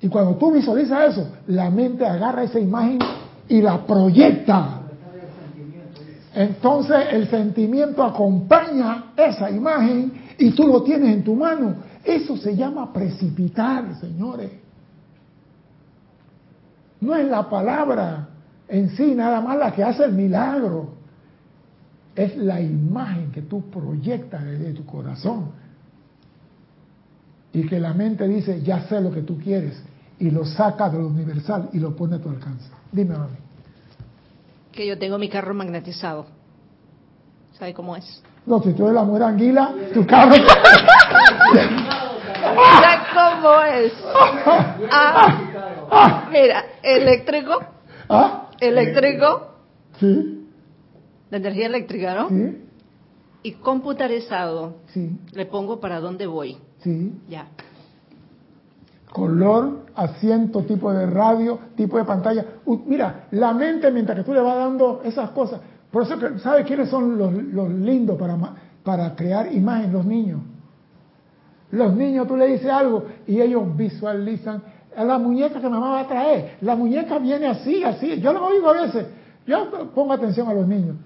Y 0.00 0.08
cuando 0.08 0.36
tú 0.36 0.52
visualizas 0.52 1.12
eso, 1.16 1.28
la 1.48 1.70
mente 1.70 2.06
agarra 2.06 2.42
esa 2.42 2.58
imagen 2.58 2.98
y 3.48 3.60
la 3.62 3.86
proyecta. 3.86 4.77
Entonces 6.38 7.08
el 7.10 7.28
sentimiento 7.28 8.00
acompaña 8.04 9.06
esa 9.16 9.50
imagen 9.50 10.12
y 10.38 10.52
tú 10.52 10.68
lo 10.68 10.84
tienes 10.84 11.12
en 11.12 11.24
tu 11.24 11.34
mano. 11.34 11.74
Eso 12.04 12.36
se 12.36 12.54
llama 12.54 12.92
precipitar, 12.92 13.96
señores. 13.96 14.52
No 17.00 17.16
es 17.16 17.26
la 17.26 17.50
palabra 17.50 18.28
en 18.68 18.90
sí 18.90 19.16
nada 19.16 19.40
más 19.40 19.58
la 19.58 19.72
que 19.72 19.82
hace 19.82 20.04
el 20.04 20.12
milagro. 20.12 20.90
Es 22.14 22.36
la 22.36 22.60
imagen 22.60 23.32
que 23.32 23.42
tú 23.42 23.68
proyectas 23.68 24.44
desde 24.44 24.74
tu 24.74 24.86
corazón. 24.86 25.46
Y 27.52 27.66
que 27.66 27.80
la 27.80 27.92
mente 27.94 28.28
dice, 28.28 28.62
ya 28.62 28.82
sé 28.82 29.00
lo 29.00 29.10
que 29.10 29.22
tú 29.22 29.38
quieres. 29.38 29.82
Y 30.20 30.30
lo 30.30 30.44
saca 30.44 30.88
de 30.88 30.98
lo 30.98 31.08
universal 31.08 31.70
y 31.72 31.80
lo 31.80 31.96
pone 31.96 32.14
a 32.14 32.20
tu 32.20 32.28
alcance. 32.28 32.70
Dime, 32.92 33.18
mami. 33.18 33.47
Que 34.78 34.86
yo 34.86 34.96
tengo 34.96 35.18
mi 35.18 35.28
carro 35.28 35.54
magnetizado. 35.54 36.26
¿Sabe 37.58 37.74
cómo 37.74 37.96
es? 37.96 38.22
No, 38.46 38.62
si 38.62 38.72
tú 38.74 38.84
eres 38.84 38.94
la 38.94 39.02
mujer 39.02 39.24
anguila, 39.24 39.74
tu 39.92 40.06
carro... 40.06 40.36
¿Sabe 41.56 43.02
cómo 43.12 43.60
es? 43.64 43.92
Ah, 44.92 46.28
mira, 46.30 46.64
eléctrico, 46.80 47.58
¿Ah? 48.08 48.50
eléctrico, 48.60 49.48
Sí, 49.98 50.46
de 51.28 51.36
energía 51.36 51.66
eléctrica, 51.66 52.14
¿no? 52.14 52.28
sí, 52.28 52.64
Y 53.42 53.52
computarizado. 53.54 54.76
sí, 54.94 55.10
Le 55.32 55.46
pongo 55.46 55.80
para 55.80 55.98
dónde 55.98 56.28
voy. 56.28 56.56
sí. 56.84 57.14
Ya. 57.28 57.48
Color, 59.12 59.86
asiento, 59.94 60.62
tipo 60.62 60.92
de 60.92 61.06
radio, 61.06 61.58
tipo 61.76 61.98
de 61.98 62.04
pantalla. 62.04 62.44
Mira, 62.86 63.26
la 63.32 63.52
mente 63.52 63.90
mientras 63.90 64.18
que 64.18 64.24
tú 64.24 64.32
le 64.32 64.40
vas 64.40 64.56
dando 64.56 65.00
esas 65.04 65.30
cosas. 65.30 65.60
Por 65.90 66.02
eso 66.02 66.16
¿sabes 66.38 66.66
quiénes 66.66 66.90
son 66.90 67.16
los, 67.18 67.32
los 67.32 67.70
lindos 67.70 68.18
para, 68.18 68.36
para 68.84 69.14
crear 69.14 69.52
imagen? 69.52 69.92
Los 69.92 70.04
niños. 70.04 70.40
Los 71.70 71.94
niños 71.94 72.26
tú 72.26 72.36
le 72.36 72.46
dices 72.46 72.70
algo 72.70 73.04
y 73.26 73.40
ellos 73.40 73.76
visualizan 73.76 74.62
a 74.96 75.04
la 75.04 75.18
muñeca 75.18 75.60
que 75.60 75.68
mamá 75.68 75.90
va 75.90 76.00
a 76.00 76.08
traer. 76.08 76.56
La 76.62 76.74
muñeca 76.74 77.18
viene 77.18 77.46
así, 77.46 77.82
así. 77.84 78.20
Yo 78.20 78.32
lo 78.32 78.46
oigo 78.46 78.68
a 78.70 78.72
veces. 78.72 79.06
Yo 79.46 79.90
pongo 79.94 80.12
atención 80.12 80.48
a 80.48 80.54
los 80.54 80.66
niños. 80.66 80.96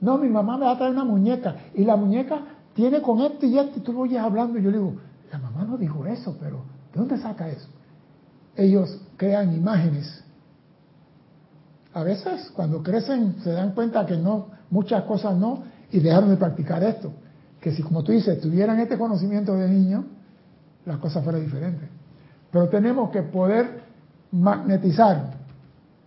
No, 0.00 0.18
mi 0.18 0.28
mamá 0.28 0.56
me 0.56 0.64
va 0.64 0.72
a 0.72 0.76
traer 0.76 0.92
una 0.92 1.04
muñeca 1.04 1.54
y 1.74 1.84
la 1.84 1.94
muñeca 1.94 2.40
tiene 2.74 3.00
con 3.00 3.20
esto 3.20 3.46
y 3.46 3.58
esto 3.58 3.78
y 3.78 3.82
tú 3.82 3.92
lo 3.92 4.00
oyes 4.00 4.18
hablando 4.18 4.58
y 4.58 4.62
yo 4.62 4.70
le 4.70 4.78
digo, 4.78 4.94
la 5.30 5.38
mamá 5.38 5.64
no 5.64 5.76
dijo 5.76 6.04
eso, 6.06 6.36
pero 6.40 6.64
¿de 6.92 6.98
dónde 7.00 7.18
saca 7.18 7.48
eso? 7.48 7.68
Ellos 8.56 9.00
crean 9.16 9.54
imágenes. 9.54 10.22
A 11.94 12.02
veces 12.02 12.50
cuando 12.54 12.82
crecen 12.82 13.36
se 13.42 13.52
dan 13.52 13.72
cuenta 13.72 14.06
que 14.06 14.16
no, 14.16 14.48
muchas 14.70 15.02
cosas 15.04 15.36
no 15.36 15.64
y 15.90 16.00
dejaron 16.00 16.30
de 16.30 16.36
practicar 16.36 16.82
esto. 16.82 17.12
Que 17.60 17.70
si 17.72 17.82
como 17.82 18.02
tú 18.02 18.12
dices, 18.12 18.40
tuvieran 18.40 18.80
este 18.80 18.96
conocimiento 18.98 19.54
de 19.54 19.68
niño, 19.68 20.04
la 20.86 20.98
cosa 20.98 21.22
fuera 21.22 21.38
diferente. 21.38 21.86
Pero 22.50 22.68
tenemos 22.68 23.10
que 23.10 23.22
poder 23.22 23.82
magnetizar, 24.32 25.34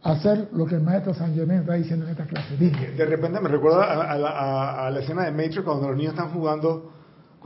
hacer 0.04 0.50
lo 0.54 0.66
que 0.66 0.76
el 0.76 0.82
maestro 0.82 1.14
San 1.14 1.34
Germain 1.34 1.62
está 1.62 1.74
diciendo 1.74 2.06
en 2.06 2.12
esta 2.12 2.26
clase. 2.26 2.58
Dime. 2.58 2.92
De 2.92 3.06
repente 3.06 3.40
me 3.40 3.50
recuerda 3.50 3.86
a- 3.86 4.88
a 4.88 4.92
la 4.92 5.00
escena 5.00 5.24
de 5.24 5.32
Matrix 5.32 5.62
cuando 5.62 5.88
los 5.88 5.98
niños 5.98 6.14
están 6.14 6.32
jugando 6.32 6.92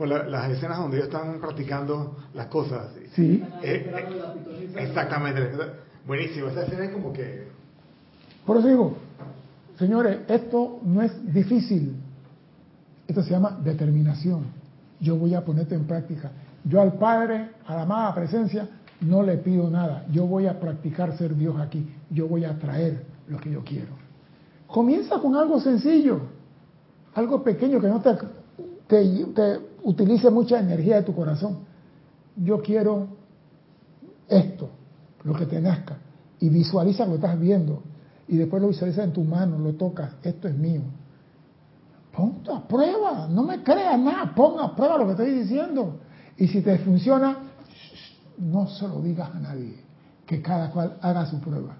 con 0.00 0.08
la- 0.08 0.24
las 0.24 0.50
escenas 0.50 0.78
donde 0.78 0.96
ellos 0.96 1.08
están 1.10 1.38
practicando 1.40 2.16
las 2.32 2.46
cosas. 2.46 2.86
Sí, 3.14 3.44
Eh, 3.62 3.92
eh, 3.94 4.72
exactamente. 4.78 5.42
Buenísimo. 6.06 6.46
Esa 6.48 6.62
escena 6.62 6.84
es 6.86 6.90
como 6.92 7.12
que... 7.12 7.48
por 8.46 8.56
eso 8.56 8.68
digo, 8.68 8.96
señores, 9.78 10.20
esto 10.28 10.80
no 10.84 11.02
es 11.02 11.12
difícil. 11.34 11.96
Esto 13.08 13.22
se 13.22 13.28
llama 13.32 13.58
determinación. 13.62 14.44
Yo 15.00 15.16
voy 15.16 15.34
a 15.34 15.44
ponerte 15.44 15.74
en 15.74 15.84
práctica. 15.84 16.30
Yo 16.64 16.80
al 16.80 16.94
Padre, 16.94 17.50
a 17.66 17.74
la 17.76 17.82
amada 17.82 18.14
presencia, 18.14 18.68
no 19.02 19.22
le 19.22 19.36
pido 19.36 19.68
nada. 19.68 20.06
Yo 20.10 20.24
voy 20.26 20.46
a 20.46 20.58
practicar 20.58 21.14
ser 21.18 21.36
Dios 21.36 21.60
aquí. 21.60 21.86
Yo 22.08 22.26
voy 22.26 22.46
a 22.46 22.58
traer 22.58 23.04
lo 23.28 23.38
que 23.38 23.50
yo 23.50 23.62
quiero. 23.62 23.92
Comienza 24.66 25.18
con 25.18 25.36
algo 25.36 25.60
sencillo, 25.60 26.20
algo 27.14 27.42
pequeño 27.44 27.78
que 27.82 27.88
no 27.88 28.00
te, 28.00 28.14
te, 28.86 29.24
te 29.34 29.69
utilice 29.82 30.30
mucha 30.30 30.58
energía 30.60 30.96
de 30.96 31.02
tu 31.02 31.14
corazón. 31.14 31.58
Yo 32.36 32.60
quiero 32.62 33.08
esto, 34.28 34.70
lo 35.24 35.34
que 35.34 35.46
te 35.46 35.60
nazca, 35.60 35.96
y 36.38 36.48
visualiza 36.48 37.04
lo 37.04 37.12
que 37.12 37.16
estás 37.16 37.38
viendo, 37.38 37.82
y 38.28 38.36
después 38.36 38.62
lo 38.62 38.68
visualiza 38.68 39.02
en 39.02 39.12
tu 39.12 39.24
mano, 39.24 39.58
lo 39.58 39.74
tocas, 39.74 40.12
esto 40.22 40.48
es 40.48 40.56
mío. 40.56 40.82
Ponte 42.12 42.50
a 42.52 42.60
prueba, 42.60 43.28
no 43.28 43.42
me 43.42 43.62
creas 43.62 43.98
nada, 43.98 44.32
pon 44.34 44.58
a 44.60 44.74
prueba 44.74 44.98
lo 44.98 45.06
que 45.06 45.10
estoy 45.12 45.30
diciendo. 45.32 46.00
Y 46.36 46.48
si 46.48 46.60
te 46.62 46.78
funciona, 46.78 47.36
no 48.38 48.66
se 48.68 48.88
lo 48.88 49.00
digas 49.00 49.30
a 49.34 49.38
nadie, 49.38 49.76
que 50.26 50.40
cada 50.40 50.70
cual 50.70 50.96
haga 51.02 51.26
su 51.26 51.40
prueba. 51.40 51.76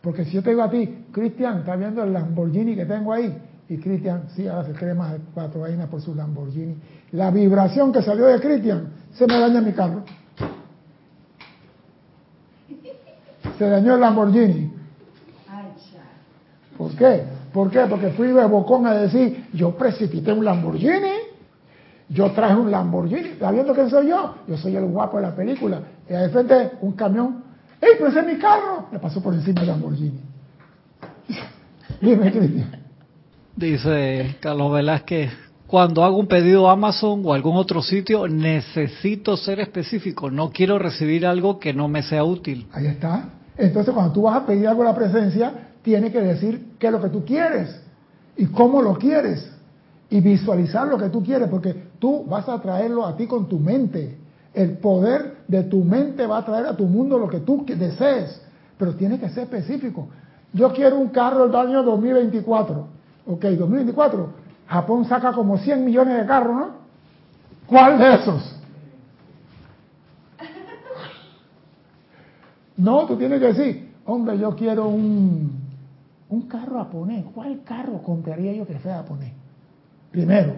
Porque 0.00 0.24
si 0.24 0.32
yo 0.32 0.42
te 0.42 0.50
digo 0.50 0.62
a 0.62 0.70
ti, 0.70 1.06
Cristian, 1.10 1.58
¿estás 1.58 1.78
viendo 1.78 2.02
el 2.02 2.12
Lamborghini 2.12 2.74
que 2.74 2.86
tengo 2.86 3.12
ahí? 3.12 3.36
Y 3.68 3.76
Cristian, 3.78 4.28
sí, 4.34 4.46
ahora 4.46 4.66
se 4.66 4.72
cree 4.72 4.94
más 4.94 5.12
de 5.12 5.18
cuatro 5.34 5.60
vainas 5.60 5.88
por 5.88 6.00
su 6.00 6.14
Lamborghini. 6.14 6.76
La 7.12 7.30
vibración 7.30 7.92
que 7.92 8.02
salió 8.02 8.26
de 8.26 8.40
Cristian, 8.40 8.92
se 9.12 9.26
me 9.26 9.38
daña 9.38 9.60
mi 9.60 9.72
carro. 9.72 10.04
Se 13.56 13.68
dañó 13.68 13.94
el 13.94 14.00
Lamborghini. 14.00 14.72
¿Por 16.76 16.94
qué? 16.94 17.24
¿Por 17.52 17.70
qué? 17.70 17.80
Porque 17.88 18.10
fui 18.10 18.28
de 18.28 18.44
bocón 18.44 18.86
a 18.86 18.94
decir, 18.94 19.48
yo 19.52 19.76
precipité 19.76 20.32
un 20.32 20.44
Lamborghini, 20.44 21.14
yo 22.08 22.30
traje 22.30 22.54
un 22.54 22.70
Lamborghini, 22.70 23.30
¿está 23.30 23.50
viendo 23.50 23.74
quién 23.74 23.90
soy 23.90 24.08
yo? 24.08 24.36
Yo 24.46 24.56
soy 24.56 24.76
el 24.76 24.84
guapo 24.84 25.16
de 25.16 25.24
la 25.24 25.34
película. 25.34 25.80
Y 26.08 26.12
de 26.12 26.28
frente 26.28 26.72
un 26.82 26.92
camión, 26.92 27.42
¡ey, 27.80 27.90
pero 27.98 28.10
ese 28.10 28.20
es 28.20 28.26
mi 28.26 28.38
carro! 28.38 28.86
Le 28.92 28.98
pasó 28.98 29.20
por 29.20 29.34
encima 29.34 29.62
el 29.62 29.66
Lamborghini. 29.66 30.20
Dime, 32.00 32.30
Cristian. 32.30 32.70
Dice 33.56 34.36
Carlos 34.40 34.72
Velázquez, 34.72 35.32
cuando 35.68 36.02
hago 36.02 36.16
un 36.16 36.26
pedido 36.26 36.66
a 36.66 36.72
Amazon 36.72 37.20
o 37.26 37.34
algún 37.34 37.54
otro 37.56 37.82
sitio, 37.82 38.26
necesito 38.26 39.36
ser 39.36 39.60
específico. 39.60 40.30
No 40.30 40.50
quiero 40.50 40.78
recibir 40.78 41.26
algo 41.26 41.58
que 41.58 41.74
no 41.74 41.88
me 41.88 42.02
sea 42.02 42.24
útil. 42.24 42.66
Ahí 42.72 42.86
está. 42.86 43.28
Entonces, 43.54 43.92
cuando 43.92 44.12
tú 44.14 44.22
vas 44.22 44.36
a 44.36 44.46
pedir 44.46 44.66
algo 44.66 44.80
a 44.80 44.86
la 44.86 44.94
presencia, 44.94 45.52
tienes 45.82 46.10
que 46.10 46.22
decir 46.22 46.70
qué 46.78 46.86
es 46.86 46.92
lo 46.92 47.02
que 47.02 47.10
tú 47.10 47.22
quieres 47.22 47.82
y 48.38 48.46
cómo 48.46 48.80
lo 48.80 48.96
quieres 48.96 49.46
y 50.08 50.22
visualizar 50.22 50.88
lo 50.88 50.96
que 50.96 51.10
tú 51.10 51.22
quieres, 51.22 51.48
porque 51.50 51.74
tú 51.98 52.24
vas 52.24 52.48
a 52.48 52.62
traerlo 52.62 53.04
a 53.04 53.14
ti 53.14 53.26
con 53.26 53.46
tu 53.46 53.58
mente. 53.58 54.16
El 54.54 54.78
poder 54.78 55.36
de 55.48 55.64
tu 55.64 55.84
mente 55.84 56.26
va 56.26 56.38
a 56.38 56.44
traer 56.46 56.64
a 56.64 56.74
tu 56.74 56.86
mundo 56.86 57.18
lo 57.18 57.28
que 57.28 57.40
tú 57.40 57.66
desees, 57.66 58.40
pero 58.78 58.94
tiene 58.94 59.20
que 59.20 59.28
ser 59.28 59.42
específico. 59.42 60.08
Yo 60.54 60.72
quiero 60.72 60.98
un 60.98 61.08
carro 61.08 61.44
el 61.44 61.54
año 61.54 61.82
2024. 61.82 62.86
Ok, 63.26 63.44
2024. 63.44 64.47
Japón 64.68 65.04
saca 65.06 65.32
como 65.32 65.56
100 65.58 65.84
millones 65.84 66.18
de 66.18 66.26
carros, 66.26 66.56
¿no? 66.56 66.70
¿Cuál 67.66 67.98
de 67.98 68.14
esos? 68.14 68.54
No, 72.76 73.06
tú 73.06 73.16
tienes 73.16 73.40
que 73.40 73.46
decir, 73.46 73.94
hombre, 74.04 74.38
yo 74.38 74.54
quiero 74.54 74.88
un, 74.88 75.60
un 76.28 76.42
carro 76.42 76.78
japonés. 76.78 77.24
¿Cuál 77.34 77.62
carro 77.64 78.00
compraría 78.02 78.52
yo 78.52 78.66
que 78.66 78.78
sea 78.78 78.98
japonés? 78.98 79.32
Primero, 80.12 80.54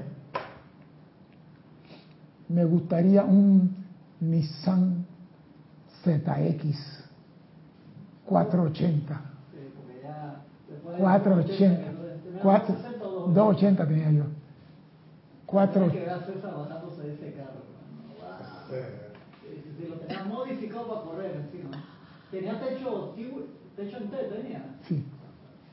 me 2.49 2.65
gustaría 2.65 3.25
un 3.25 3.75
Nissan 4.21 5.07
ZX 6.03 7.09
480. 8.27 9.21
Sí, 9.53 9.59
porque 9.77 10.01
ya 10.03 10.43
después 10.69 10.97
de 10.97 11.03
480. 12.43 12.90
Tenía 13.27 13.43
4, 13.43 13.45
260 13.45 13.87
o 13.87 13.87
280 13.87 13.89
tenía 13.89 14.11
yo. 14.13 14.25
4. 15.47 15.73
Tenía 15.73 15.93
que 15.93 16.01
ver 16.01 16.11
a 16.11 16.27
César 16.27 16.55
bajándose 16.57 17.03
de 17.03 17.15
ese 17.15 17.33
carro. 17.35 17.61
Wow. 18.19 18.79
Sí, 19.79 19.89
lo 19.89 19.97
tenía 19.97 20.25
modificado 20.25 20.89
para 20.89 21.01
correr 21.03 21.37
encima. 21.37 21.85
Tenía 22.31 22.61
techo, 22.61 23.15
techo 23.77 23.97
en 23.97 24.11
T, 24.11 24.17
tenía. 24.17 24.65
Sí. 24.87 25.05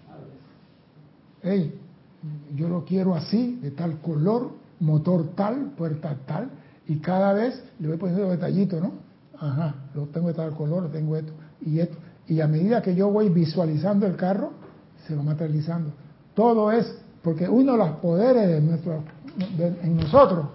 A 0.10 0.16
ver. 0.18 0.28
Hey, 1.44 1.80
yo 2.56 2.70
lo 2.70 2.84
quiero 2.86 3.16
así, 3.16 3.60
de 3.62 3.72
tal 3.72 4.00
color, 4.00 4.52
motor 4.80 5.36
tal, 5.36 5.72
puerta 5.78 6.18
tal, 6.26 6.50
y 6.88 6.98
cada 6.98 7.34
vez 7.34 7.64
le 7.80 7.90
voy 7.90 7.98
poniendo 7.98 8.30
detallitos, 8.30 8.82
¿no? 8.82 8.94
Ajá, 9.40 9.76
lo 9.94 10.06
tengo 10.08 10.30
de 10.30 10.34
tal 10.34 10.56
color, 10.56 10.84
lo 10.84 10.90
tengo 10.90 11.16
esto 11.16 11.34
y 11.64 11.80
esto. 11.80 11.98
Y 12.28 12.42
a 12.42 12.48
medida 12.48 12.82
que 12.82 12.96
yo 12.96 13.10
voy 13.10 13.30
visualizando 13.30 14.08
el 14.08 14.16
carro, 14.16 14.52
se 15.06 15.16
va 15.16 15.24
materializando. 15.24 15.92
Todo 16.34 16.72
es, 16.72 17.00
porque 17.28 17.50
uno 17.50 17.74
de 17.74 17.78
los 17.78 17.90
poderes 17.98 18.48
de 18.48 18.62
nuestro, 18.62 19.04
de- 19.58 19.82
en 19.84 19.98
nosotros 19.98 20.46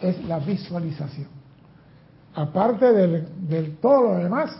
es 0.00 0.24
la 0.24 0.38
visualización. 0.38 1.26
Aparte 2.34 2.90
del 2.94 3.76
todo 3.76 4.04
lo 4.04 4.16
demás, 4.16 4.50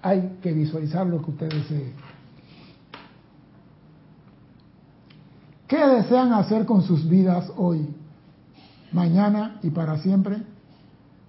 hay 0.00 0.38
que 0.40 0.54
visualizar 0.54 1.06
lo 1.06 1.20
que 1.22 1.30
usted 1.32 1.50
desee. 1.50 1.92
¿Qué 5.68 5.86
desean 5.86 6.32
hacer 6.32 6.64
con 6.64 6.80
sus 6.80 7.06
vidas 7.06 7.52
hoy, 7.58 7.94
mañana 8.90 9.58
y 9.62 9.68
para 9.68 9.98
siempre? 9.98 10.38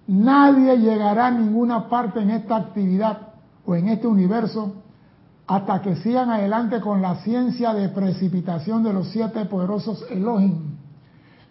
Nadie 0.06 0.78
llegará 0.78 1.26
a 1.26 1.30
ninguna 1.30 1.90
parte 1.90 2.20
en 2.20 2.30
esta 2.30 2.56
actividad 2.56 3.34
o 3.66 3.74
en 3.74 3.88
este 3.88 4.06
universo 4.06 4.76
hasta 5.46 5.82
que 5.82 5.96
sigan 5.96 6.30
adelante 6.30 6.80
con 6.80 7.02
la 7.02 7.16
ciencia 7.16 7.74
de 7.74 7.88
precipitación 7.90 8.82
de 8.82 8.92
los 8.92 9.08
siete 9.08 9.44
poderosos 9.44 10.04
Elohim. 10.10 10.76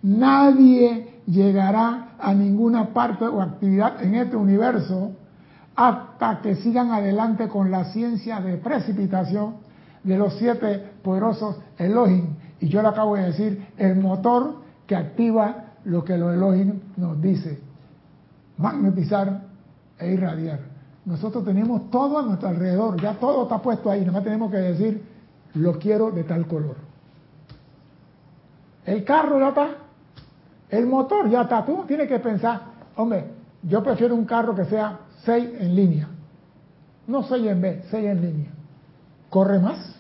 Nadie 0.02 1.22
llegará 1.28 2.16
a 2.20 2.34
ninguna 2.34 2.94
parte 2.94 3.26
o 3.26 3.42
actividad 3.42 4.04
en 4.04 4.16
este 4.16 4.36
universo 4.36 5.12
hasta 5.76 6.42
que 6.42 6.56
sigan 6.56 6.92
adelante 6.92 7.48
con 7.48 7.72
la 7.72 7.86
ciencia 7.86 8.40
de 8.40 8.58
precipitación 8.58 9.56
de 10.04 10.18
los 10.18 10.38
siete 10.38 10.92
poderosos 11.02 11.58
Elohim. 11.78 12.36
Y 12.60 12.68
yo 12.68 12.82
le 12.82 12.90
acabo 12.90 13.16
de 13.16 13.24
decir, 13.24 13.68
el 13.78 13.96
motor 13.96 14.62
que 14.88 14.96
activa 14.96 15.66
lo 15.86 16.04
que 16.04 16.18
los 16.18 16.34
Elohim 16.34 16.80
nos 16.98 17.22
dice, 17.22 17.60
magnetizar 18.58 19.42
e 20.00 20.14
irradiar. 20.14 20.73
Nosotros 21.06 21.44
tenemos 21.44 21.90
todo 21.90 22.20
a 22.20 22.22
nuestro 22.24 22.50
alrededor, 22.50 23.02
ya 23.02 23.14
todo 23.16 23.44
está 23.44 23.62
puesto 23.62 23.90
ahí, 23.90 24.02
nada 24.02 24.14
más 24.14 24.24
tenemos 24.24 24.50
que 24.50 24.58
decir, 24.58 25.04
lo 25.56 25.78
quiero 25.78 26.12
de 26.12 26.24
tal 26.24 26.48
color. 26.48 26.78
El 28.86 29.04
carro 29.04 29.40
ya 29.40 29.50
está, 29.50 29.68
el 30.70 30.86
motor 30.86 31.30
ya 31.30 31.42
está, 31.42 31.66
tú 31.66 31.84
tienes 31.88 32.08
que 32.08 32.20
pensar, 32.20 32.62
hombre, 32.96 33.26
yo 33.64 33.84
prefiero 33.84 34.16
un 34.16 34.26
carro 34.26 34.56
que 34.56 34.66
sea 34.66 35.00
6 35.26 35.50
en 35.60 35.76
línea, 35.76 36.08
no 37.08 37.24
6 37.24 37.48
en 37.48 37.62
B, 37.62 37.84
6 37.90 38.06
en 38.06 38.22
línea. 38.22 38.52
¿Corre 39.30 39.58
más? 39.58 39.96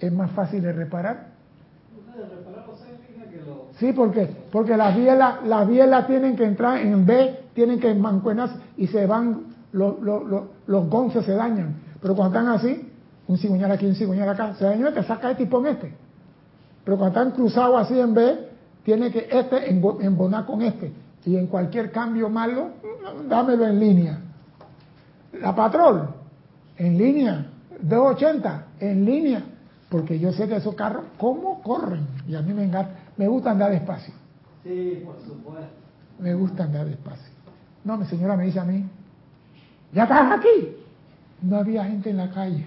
¿Es 0.00 0.12
más 0.12 0.30
fácil 0.32 0.62
de 0.62 0.72
reparar? 0.72 1.28
Ustedes 1.96 2.30
reparar 2.30 2.66
los 2.66 2.80
seis 2.80 2.98
líneas 3.10 3.28
que 3.30 3.36
lo. 3.42 3.63
Sí, 3.78 3.92
porque 3.92 4.26
porque 4.52 4.76
las 4.76 4.96
bielas 4.96 5.44
las 5.46 5.66
bielas 5.68 6.06
tienen 6.06 6.36
que 6.36 6.44
entrar 6.44 6.78
en 6.78 7.04
B, 7.04 7.40
tienen 7.54 7.80
que 7.80 7.92
mancuenarse 7.94 8.54
y 8.76 8.86
se 8.86 9.06
van 9.06 9.54
los 9.72 10.00
los 10.00 10.24
los, 10.28 10.42
los 10.66 10.88
gonces 10.88 11.24
se 11.24 11.32
dañan. 11.32 11.74
Pero 12.00 12.14
cuando 12.14 12.38
están 12.38 12.52
así, 12.54 12.88
un 13.26 13.38
cigüeñal 13.38 13.72
aquí, 13.72 13.86
un 13.86 13.94
cigüeñal 13.96 14.28
acá, 14.28 14.54
se 14.54 14.64
dañó 14.64 14.88
este, 14.88 15.02
saca 15.02 15.30
este 15.32 15.44
y 15.44 15.46
pon 15.46 15.66
este. 15.66 15.92
Pero 16.84 16.98
cuando 16.98 17.18
están 17.18 17.34
cruzados 17.34 17.80
así 17.80 17.98
en 17.98 18.14
B, 18.14 18.48
tiene 18.84 19.10
que 19.10 19.26
este 19.30 19.72
embo- 19.74 20.00
embonar 20.02 20.44
con 20.46 20.62
este. 20.62 20.92
Y 21.24 21.36
en 21.36 21.46
cualquier 21.46 21.90
cambio 21.90 22.28
malo, 22.28 22.68
dámelo 23.28 23.66
en 23.66 23.80
línea. 23.80 24.18
La 25.40 25.54
patrol, 25.56 26.10
en 26.76 26.98
línea. 26.98 27.46
280, 27.80 28.64
en 28.80 29.04
línea. 29.04 29.42
Porque 29.88 30.18
yo 30.18 30.32
sé 30.32 30.46
que 30.48 30.56
esos 30.56 30.74
carros, 30.74 31.04
¿cómo 31.18 31.62
corren? 31.62 32.06
Y 32.28 32.34
a 32.34 32.42
mí 32.42 32.52
me, 32.52 32.64
encanta, 32.64 32.90
me 33.16 33.28
gusta 33.28 33.50
andar 33.50 33.70
despacio. 33.70 34.14
Sí, 34.62 35.02
por 35.04 35.20
supuesto. 35.20 35.70
Me 36.18 36.34
gusta 36.34 36.64
andar 36.64 36.86
despacio. 36.86 37.32
No, 37.84 37.98
mi 37.98 38.06
señora 38.06 38.36
me 38.36 38.44
dice 38.44 38.60
a 38.60 38.64
mí, 38.64 38.84
¿ya 39.92 40.04
estás 40.04 40.38
aquí? 40.38 40.76
No 41.42 41.58
había 41.58 41.84
gente 41.84 42.10
en 42.10 42.16
la 42.16 42.30
calle. 42.30 42.64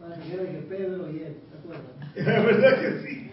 Para 0.00 0.14
que 0.16 0.30
quede 0.30 0.50
que 0.50 0.58
Pedro 0.68 1.10
y 1.10 1.18
él, 1.18 1.36
¿te 1.50 1.58
acuerdas? 1.58 1.84
La 2.16 2.40
verdad 2.40 2.80
que 2.80 3.02
sí. 3.06 3.30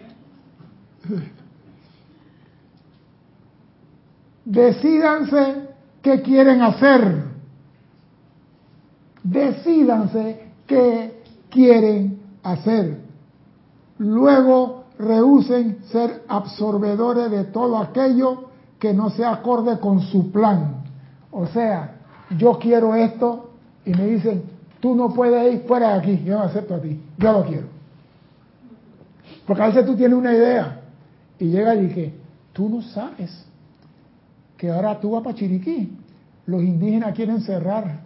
Decídanse 4.44 5.68
qué 6.02 6.22
quieren 6.22 6.62
hacer. 6.62 7.24
Decídanse 9.24 10.40
qué 10.68 11.20
quieren 11.50 12.20
hacer. 12.44 13.05
Luego 13.98 14.84
rehúsen 14.98 15.78
ser 15.90 16.22
absorbedores 16.28 17.30
de 17.30 17.44
todo 17.44 17.78
aquello 17.78 18.50
que 18.78 18.92
no 18.92 19.10
sea 19.10 19.32
acorde 19.32 19.78
con 19.78 20.00
su 20.00 20.30
plan. 20.30 20.82
O 21.30 21.46
sea, 21.46 21.96
yo 22.36 22.58
quiero 22.58 22.94
esto 22.94 23.50
y 23.84 23.90
me 23.90 24.06
dicen, 24.06 24.42
tú 24.80 24.94
no 24.94 25.12
puedes 25.14 25.54
ir 25.54 25.60
fuera 25.66 25.94
de 25.94 25.98
aquí, 25.98 26.24
yo 26.24 26.38
no 26.38 26.44
acepto 26.44 26.74
a 26.74 26.80
ti, 26.80 27.00
yo 27.18 27.32
lo 27.32 27.44
quiero. 27.44 27.66
Porque 29.46 29.62
a 29.62 29.66
veces 29.66 29.86
tú 29.86 29.96
tienes 29.96 30.18
una 30.18 30.32
idea 30.32 30.80
y 31.38 31.46
llega 31.46 31.74
y 31.74 31.88
que 31.88 32.14
tú 32.52 32.68
no 32.68 32.82
sabes 32.82 33.44
que 34.56 34.70
ahora 34.70 34.98
tú 34.98 35.12
vas 35.12 35.22
para 35.22 35.36
Chiriquí, 35.36 35.96
los 36.46 36.62
indígenas 36.62 37.14
quieren 37.14 37.40
cerrar, 37.42 38.00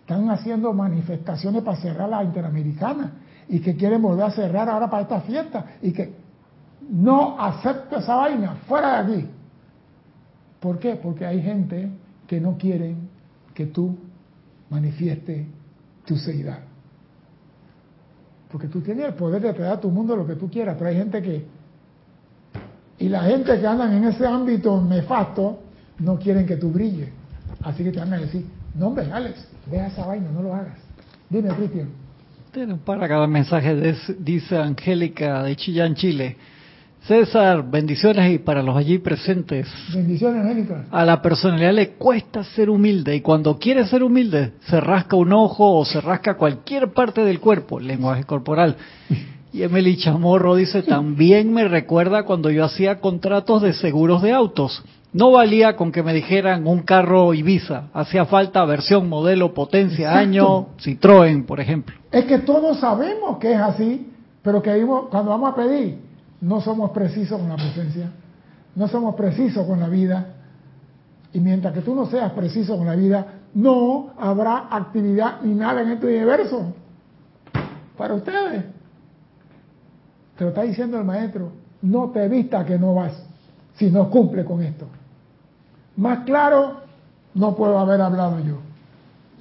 están 0.00 0.28
haciendo 0.30 0.72
manifestaciones 0.72 1.62
para 1.62 1.76
cerrar 1.76 2.08
la 2.08 2.24
interamericana 2.24 3.12
y 3.50 3.58
que 3.58 3.74
quieren 3.74 4.00
volver 4.00 4.26
a 4.26 4.30
cerrar 4.30 4.68
ahora 4.68 4.88
para 4.88 5.02
esta 5.02 5.20
fiesta 5.22 5.64
y 5.82 5.92
que 5.92 6.14
no 6.88 7.38
acepto 7.38 7.98
esa 7.98 8.14
vaina, 8.14 8.54
fuera 8.68 9.02
de 9.02 9.14
aquí. 9.14 9.28
¿Por 10.60 10.78
qué? 10.78 10.94
Porque 10.94 11.26
hay 11.26 11.42
gente 11.42 11.90
que 12.28 12.40
no 12.40 12.56
quieren 12.56 13.08
que 13.52 13.66
tú 13.66 13.98
manifieste 14.70 15.46
tu 16.04 16.16
seidad. 16.16 16.60
Porque 18.52 18.68
tú 18.68 18.80
tienes 18.82 19.06
el 19.06 19.14
poder 19.14 19.42
de 19.42 19.52
traer 19.52 19.72
a 19.72 19.80
tu 19.80 19.90
mundo 19.90 20.14
lo 20.14 20.26
que 20.26 20.36
tú 20.36 20.48
quieras, 20.48 20.76
pero 20.78 20.90
hay 20.90 20.96
gente 20.96 21.20
que 21.20 21.60
y 23.00 23.08
la 23.08 23.22
gente 23.22 23.58
que 23.58 23.66
andan 23.66 23.94
en 23.94 24.04
ese 24.04 24.26
ámbito 24.26 24.80
nefasto 24.80 25.58
no 25.98 26.18
quieren 26.18 26.46
que 26.46 26.56
tú 26.56 26.70
brilles. 26.70 27.08
Así 27.62 27.82
que 27.82 27.90
te 27.90 27.98
van 27.98 28.12
a 28.12 28.18
decir, 28.18 28.46
no 28.76 28.88
hombre, 28.88 29.10
Alex, 29.10 29.48
deja 29.68 29.88
esa 29.88 30.06
vaina, 30.06 30.30
no 30.30 30.42
lo 30.42 30.54
hagas. 30.54 30.78
Dime, 31.28 31.48
Cristian. 31.50 31.88
Para 32.84 33.06
cada 33.06 33.26
mensaje, 33.28 33.76
des- 33.76 34.14
dice 34.24 34.56
Angélica 34.56 35.42
de 35.44 35.54
Chillán, 35.54 35.94
Chile. 35.94 36.36
César, 37.02 37.70
bendiciones 37.70 38.34
y 38.34 38.38
para 38.38 38.62
los 38.62 38.76
allí 38.76 38.98
presentes. 38.98 39.68
Bendiciones, 39.94 40.42
Angélica. 40.44 40.84
A 40.90 41.04
la 41.04 41.22
personalidad 41.22 41.72
le 41.72 41.90
cuesta 41.92 42.42
ser 42.44 42.68
humilde 42.68 43.14
y 43.16 43.20
cuando 43.20 43.58
quiere 43.58 43.86
ser 43.86 44.02
humilde 44.02 44.52
se 44.62 44.80
rasca 44.80 45.16
un 45.16 45.32
ojo 45.32 45.78
o 45.78 45.84
se 45.84 46.00
rasca 46.00 46.34
cualquier 46.36 46.88
parte 46.92 47.24
del 47.24 47.38
cuerpo, 47.40 47.78
lenguaje 47.78 48.24
corporal. 48.24 48.76
Y 49.52 49.62
Emily 49.62 49.96
Chamorro 49.96 50.56
dice, 50.56 50.82
también 50.82 51.52
me 51.54 51.66
recuerda 51.68 52.24
cuando 52.24 52.50
yo 52.50 52.64
hacía 52.64 53.00
contratos 53.00 53.62
de 53.62 53.72
seguros 53.74 54.22
de 54.22 54.32
autos. 54.32 54.82
No 55.12 55.32
valía 55.32 55.74
con 55.74 55.90
que 55.90 56.04
me 56.04 56.12
dijeran 56.12 56.66
un 56.66 56.82
carro 56.82 57.34
Ibiza, 57.34 57.88
hacía 57.92 58.26
falta 58.26 58.64
versión, 58.64 59.08
modelo, 59.08 59.52
potencia, 59.54 60.08
Exacto. 60.08 60.18
año, 60.18 60.66
Citroën, 60.78 61.44
por 61.46 61.58
ejemplo. 61.58 61.96
Es 62.12 62.26
que 62.26 62.38
todos 62.38 62.78
sabemos 62.78 63.38
que 63.38 63.52
es 63.52 63.58
así, 63.58 64.12
pero 64.42 64.62
que 64.62 64.86
cuando 65.10 65.30
vamos 65.30 65.52
a 65.52 65.56
pedir, 65.56 65.98
no 66.40 66.60
somos 66.60 66.92
precisos 66.92 67.40
con 67.40 67.48
la 67.48 67.56
presencia, 67.56 68.10
no 68.76 68.86
somos 68.86 69.16
precisos 69.16 69.66
con 69.66 69.80
la 69.80 69.88
vida. 69.88 70.34
Y 71.32 71.40
mientras 71.40 71.74
que 71.74 71.80
tú 71.80 71.94
no 71.94 72.06
seas 72.06 72.30
preciso 72.32 72.76
con 72.76 72.86
la 72.86 72.94
vida, 72.94 73.26
no 73.54 74.10
habrá 74.16 74.68
actividad 74.70 75.40
ni 75.42 75.54
nada 75.54 75.82
en 75.82 75.90
este 75.90 76.06
universo 76.06 76.72
para 77.96 78.14
ustedes. 78.14 78.64
Te 80.38 80.44
lo 80.44 80.50
está 80.50 80.62
diciendo 80.62 80.98
el 80.98 81.04
maestro, 81.04 81.50
no 81.82 82.10
te 82.10 82.28
vista 82.28 82.64
que 82.64 82.78
no 82.78 82.94
vas 82.94 83.12
si 83.74 83.90
no 83.90 84.08
cumple 84.08 84.44
con 84.44 84.62
esto. 84.62 84.86
Más 86.00 86.20
claro, 86.20 86.76
no 87.34 87.54
puedo 87.54 87.78
haber 87.78 88.00
hablado 88.00 88.40
yo. 88.40 88.56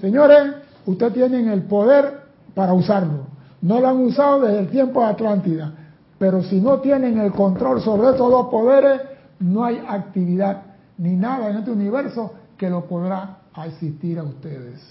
Señores, 0.01 0.55
ustedes 0.85 1.13
tienen 1.13 1.47
el 1.47 1.61
poder 1.63 2.19
para 2.53 2.73
usarlo. 2.73 3.27
No 3.61 3.79
lo 3.79 3.87
han 3.87 3.97
usado 3.99 4.41
desde 4.41 4.59
el 4.59 4.67
tiempo 4.67 4.99
de 4.99 5.05
Atlántida. 5.05 5.71
Pero 6.17 6.43
si 6.43 6.59
no 6.59 6.79
tienen 6.81 7.17
el 7.17 7.31
control 7.31 7.81
sobre 7.81 8.09
estos 8.09 8.29
dos 8.29 8.47
poderes, 8.49 8.99
no 9.39 9.63
hay 9.63 9.81
actividad 9.87 10.63
ni 10.97 11.15
nada 11.15 11.49
en 11.49 11.59
este 11.59 11.71
universo 11.71 12.33
que 12.57 12.69
lo 12.69 12.83
podrá 12.83 13.37
asistir 13.53 14.19
a 14.19 14.23
ustedes. 14.23 14.81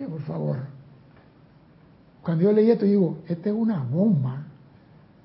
Y 0.00 0.04
por 0.04 0.22
favor, 0.22 0.56
cuando 2.24 2.42
yo 2.42 2.50
leí 2.50 2.72
esto, 2.72 2.86
digo, 2.86 3.18
esta 3.28 3.50
es 3.50 3.54
una 3.54 3.84
bomba. 3.84 4.42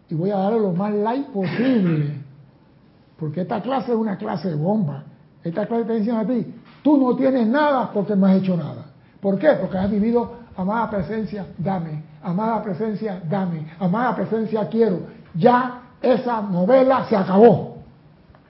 Y 0.07 0.13
voy 0.13 0.29
a 0.29 0.37
darle 0.37 0.59
lo 0.59 0.71
más 0.73 0.93
light 0.93 1.29
posible. 1.29 2.21
Porque 3.17 3.41
esta 3.41 3.59
clase 3.63 3.91
es 3.91 3.97
una 3.97 4.19
clase 4.19 4.49
de 4.49 4.55
bomba. 4.55 5.05
Esta 5.43 5.65
clase 5.65 5.85
te 5.85 5.99
dice 5.99 6.11
a 6.11 6.25
ti, 6.25 6.45
tú 6.83 6.97
no 6.97 7.15
tienes 7.15 7.47
nada 7.47 7.91
porque 7.91 8.15
no 8.15 8.25
has 8.25 8.37
hecho 8.37 8.55
nada. 8.55 8.85
¿Por 9.19 9.37
qué? 9.37 9.49
Porque 9.59 9.77
has 9.77 9.89
vivido, 9.89 10.33
amada 10.55 10.89
presencia, 10.89 11.45
dame. 11.57 12.03
Amada 12.21 12.63
presencia, 12.63 13.21
dame. 13.29 13.67
Amada 13.79 14.15
presencia, 14.15 14.67
quiero. 14.69 14.99
Ya 15.35 15.81
esa 16.01 16.41
novela 16.41 17.05
se 17.09 17.15
acabó. 17.15 17.77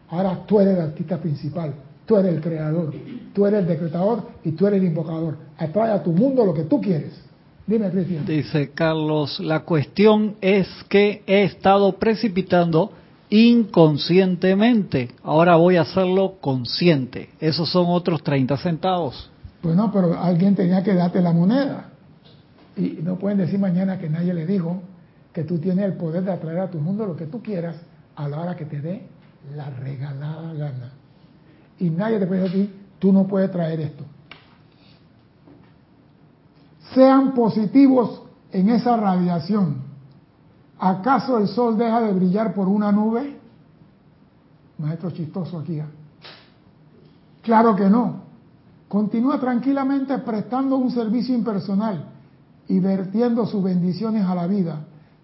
Ahora 0.09 0.39
tú 0.45 0.59
eres 0.59 0.77
el 0.77 0.83
artista 0.83 1.17
principal. 1.17 1.73
Tú 2.05 2.17
eres 2.17 2.33
el 2.35 2.41
creador, 2.41 2.93
tú 3.33 3.45
eres 3.45 3.61
el 3.61 3.67
decretador 3.67 4.23
y 4.43 4.51
tú 4.51 4.67
eres 4.67 4.81
el 4.81 4.87
invocador. 4.87 5.37
Atrae 5.57 5.91
a 5.91 6.03
tu 6.03 6.11
mundo 6.11 6.45
lo 6.45 6.53
que 6.53 6.63
tú 6.63 6.81
quieres. 6.81 7.23
Dime, 7.65 7.89
Cristian. 7.89 8.25
Dice 8.25 8.71
Carlos, 8.71 9.39
la 9.39 9.61
cuestión 9.61 10.35
es 10.41 10.67
que 10.89 11.23
he 11.25 11.43
estado 11.43 11.93
precipitando 11.93 12.91
inconscientemente. 13.33 15.11
Ahora 15.23 15.55
voy 15.55 15.77
a 15.77 15.81
hacerlo 15.81 16.35
consciente. 16.39 17.29
Esos 17.39 17.69
son 17.69 17.85
otros 17.89 18.21
30 18.23 18.57
centavos. 18.57 19.29
Pues 19.61 19.75
no, 19.75 19.91
pero 19.91 20.19
alguien 20.19 20.55
tenía 20.55 20.83
que 20.83 20.93
darte 20.93 21.21
la 21.21 21.31
moneda. 21.31 21.89
Y 22.75 22.99
no 23.01 23.17
pueden 23.17 23.37
decir 23.37 23.59
mañana 23.59 23.97
que 23.99 24.09
nadie 24.09 24.33
le 24.33 24.45
dijo 24.45 24.81
que 25.31 25.43
tú 25.43 25.57
tienes 25.57 25.85
el 25.85 25.93
poder 25.93 26.23
de 26.23 26.31
atraer 26.31 26.59
a 26.59 26.69
tu 26.69 26.79
mundo 26.79 27.05
lo 27.05 27.15
que 27.15 27.25
tú 27.25 27.41
quieras 27.41 27.75
a 28.15 28.27
la 28.27 28.39
hora 28.39 28.55
que 28.55 28.65
te 28.65 28.79
dé 28.81 29.07
la 29.55 29.69
regalada 29.69 30.53
gana 30.53 31.03
y 31.79 31.89
nadie 31.89 32.19
te 32.19 32.27
puede 32.27 32.43
decir, 32.43 32.73
tú 32.99 33.11
no 33.11 33.27
puedes 33.27 33.51
traer 33.51 33.79
esto. 33.81 34.05
Sean 36.93 37.33
positivos 37.33 38.21
en 38.51 38.69
esa 38.69 38.95
radiación. 38.95 39.92
¿Acaso 40.79 41.37
el 41.37 41.47
sol 41.47 41.77
deja 41.77 42.01
de 42.01 42.13
brillar 42.13 42.53
por 42.53 42.67
una 42.67 42.91
nube? 42.91 43.39
Maestro 44.77 45.11
chistoso 45.11 45.59
aquí. 45.59 45.79
¿eh? 45.79 45.85
Claro 47.41 47.75
que 47.75 47.89
no. 47.89 48.23
Continúa 48.87 49.39
tranquilamente 49.39 50.17
prestando 50.19 50.75
un 50.75 50.91
servicio 50.91 51.35
impersonal 51.35 52.05
y 52.67 52.79
vertiendo 52.79 53.45
sus 53.45 53.63
bendiciones 53.63 54.25
a 54.25 54.35
la 54.35 54.47
vida, 54.47 54.81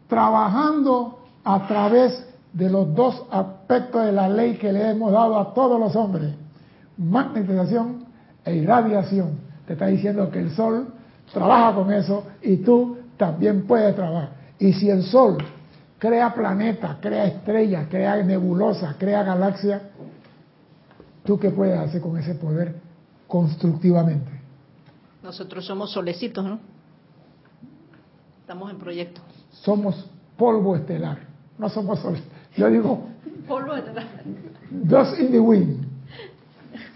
trabajando 0.07 1.19
a 1.43 1.67
través 1.67 2.25
de 2.53 2.69
los 2.69 2.93
dos 2.95 3.23
aspectos 3.31 4.05
de 4.05 4.11
la 4.11 4.27
ley 4.27 4.57
que 4.57 4.73
le 4.73 4.89
hemos 4.89 5.11
dado 5.11 5.39
a 5.39 5.53
todos 5.53 5.79
los 5.79 5.95
hombres 5.95 6.33
magnetización 6.99 8.03
e 8.45 8.55
irradiación. 8.55 9.39
Te 9.65 9.73
está 9.73 9.87
diciendo 9.87 10.29
que 10.29 10.39
el 10.39 10.51
Sol 10.51 10.93
trabaja 11.33 11.75
con 11.75 11.91
eso 11.91 12.23
y 12.41 12.57
tú 12.57 12.97
también 13.17 13.65
puedes 13.65 13.95
trabajar. 13.95 14.38
Y 14.59 14.73
si 14.73 14.89
el 14.89 15.03
Sol 15.03 15.37
crea 15.97 16.33
planetas, 16.33 16.97
crea 17.01 17.25
estrellas, 17.25 17.87
crea 17.89 18.21
nebulosas, 18.23 18.95
crea 18.97 19.23
galaxias, 19.23 19.81
¿tú 21.23 21.39
qué 21.39 21.49
puedes 21.49 21.79
hacer 21.79 22.01
con 22.01 22.17
ese 22.17 22.35
poder 22.35 22.75
constructivamente? 23.27 24.29
Nosotros 25.23 25.65
somos 25.65 25.91
solecitos, 25.91 26.43
¿no? 26.45 26.59
Estamos 28.41 28.71
en 28.71 28.77
proyecto. 28.77 29.21
Somos 29.51 30.09
polvo 30.37 30.75
estelar, 30.75 31.19
no 31.57 31.69
somos 31.69 31.99
soles. 31.99 32.23
Yo 32.55 32.69
digo, 32.69 33.07
polvo 33.47 33.75
estelar. 33.75 34.07
Dust 34.69 35.19
in 35.19 35.31
the 35.31 35.39
wind 35.39 35.89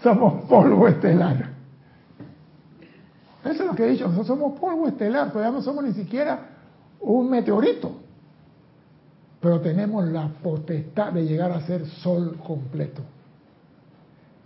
somos 0.04 0.44
polvo 0.44 0.86
estelar. 0.86 1.50
Eso 3.42 3.62
es 3.62 3.66
lo 3.66 3.74
que 3.74 3.84
he 3.84 3.90
dicho, 3.90 4.04
nosotros 4.04 4.26
somos 4.26 4.58
polvo 4.60 4.86
estelar, 4.86 5.32
todavía 5.32 5.52
no 5.52 5.62
somos 5.62 5.84
ni 5.84 5.92
siquiera 5.92 6.53
un 7.00 7.30
meteorito, 7.30 7.92
pero 9.40 9.60
tenemos 9.60 10.06
la 10.06 10.28
potestad 10.28 11.12
de 11.12 11.26
llegar 11.26 11.52
a 11.52 11.66
ser 11.66 11.86
sol 11.86 12.38
completo. 12.44 13.02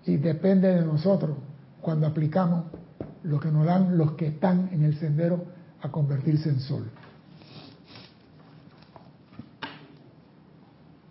Y 0.07 0.17
depende 0.17 0.75
de 0.75 0.85
nosotros 0.85 1.37
cuando 1.81 2.07
aplicamos 2.07 2.65
lo 3.23 3.39
que 3.39 3.51
nos 3.51 3.67
dan 3.67 3.97
los 3.97 4.13
que 4.13 4.29
están 4.29 4.71
en 4.73 4.85
el 4.85 4.99
sendero 4.99 5.45
a 5.83 5.91
convertirse 5.91 6.49
en 6.49 6.61
sol. 6.61 6.91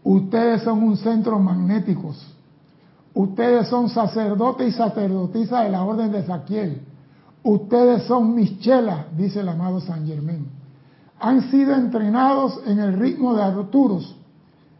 Ustedes 0.03 0.63
son 0.63 0.83
un 0.83 0.97
centro 0.97 1.37
magnéticos 1.37 2.33
Ustedes 3.17 3.67
son 3.67 3.89
sacerdotes 3.89 4.67
y 4.67 4.71
sacerdotisas 4.77 5.63
de 5.63 5.69
la 5.71 5.83
orden 5.83 6.11
de 6.11 6.23
Saquiel. 6.23 6.83
Ustedes 7.41 8.03
son 8.03 8.35
mis 8.35 8.59
chelas, 8.59 9.07
dice 9.17 9.39
el 9.39 9.49
amado 9.49 9.81
San 9.81 10.05
Germán. 10.05 10.45
Han 11.19 11.49
sido 11.49 11.73
entrenados 11.73 12.61
en 12.65 12.79
el 12.79 12.93
ritmo 12.93 13.35
de 13.35 13.43
Arturos. 13.43 14.15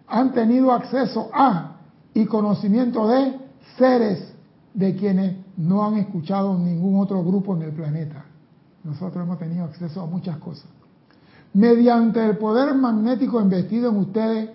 Han 0.08 0.34
tenido 0.34 0.72
acceso 0.72 1.30
a 1.34 1.78
y 2.14 2.26
conocimiento 2.26 3.08
de 3.08 3.38
seres 3.78 4.34
de 4.74 4.96
quienes 4.96 5.36
no 5.58 5.84
han 5.84 5.96
escuchado 5.96 6.58
ningún 6.58 7.00
otro 7.00 7.24
grupo 7.24 7.56
en 7.56 7.64
el 7.64 7.72
planeta. 7.72 8.26
Nosotros 8.84 9.24
hemos 9.24 9.40
tenido 9.40 9.66
acceso 9.66 10.02
a 10.02 10.06
muchas 10.06 10.38
cosas. 10.38 10.68
Mediante 11.54 12.24
el 12.24 12.38
poder 12.38 12.76
magnético 12.76 13.42
investido 13.42 13.90
en 13.90 13.98
ustedes, 13.98 14.50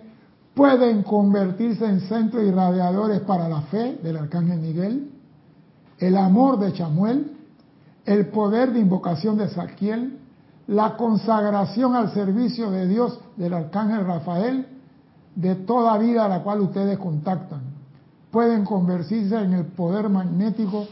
pueden 0.53 1.03
convertirse 1.03 1.85
en 1.85 2.01
centros 2.01 2.43
irradiadores 2.43 3.21
para 3.21 3.49
la 3.49 3.61
fe 3.63 3.99
del 4.03 4.17
arcángel 4.17 4.59
Miguel, 4.59 5.11
el 5.97 6.17
amor 6.17 6.59
de 6.59 6.73
Chamuel, 6.73 7.31
el 8.05 8.27
poder 8.27 8.73
de 8.73 8.79
invocación 8.79 9.37
de 9.37 9.49
Saquiel, 9.49 10.19
la 10.67 10.95
consagración 10.95 11.95
al 11.95 12.13
servicio 12.13 12.71
de 12.71 12.87
Dios 12.87 13.19
del 13.35 13.53
arcángel 13.53 14.05
Rafael, 14.05 14.67
de 15.35 15.55
toda 15.55 15.97
vida 15.97 16.25
a 16.25 16.29
la 16.29 16.43
cual 16.43 16.61
ustedes 16.61 16.97
contactan. 16.97 17.61
Pueden 18.31 18.65
convertirse 18.65 19.35
en 19.35 19.53
el 19.53 19.65
poder 19.65 20.09
magnético 20.09 20.87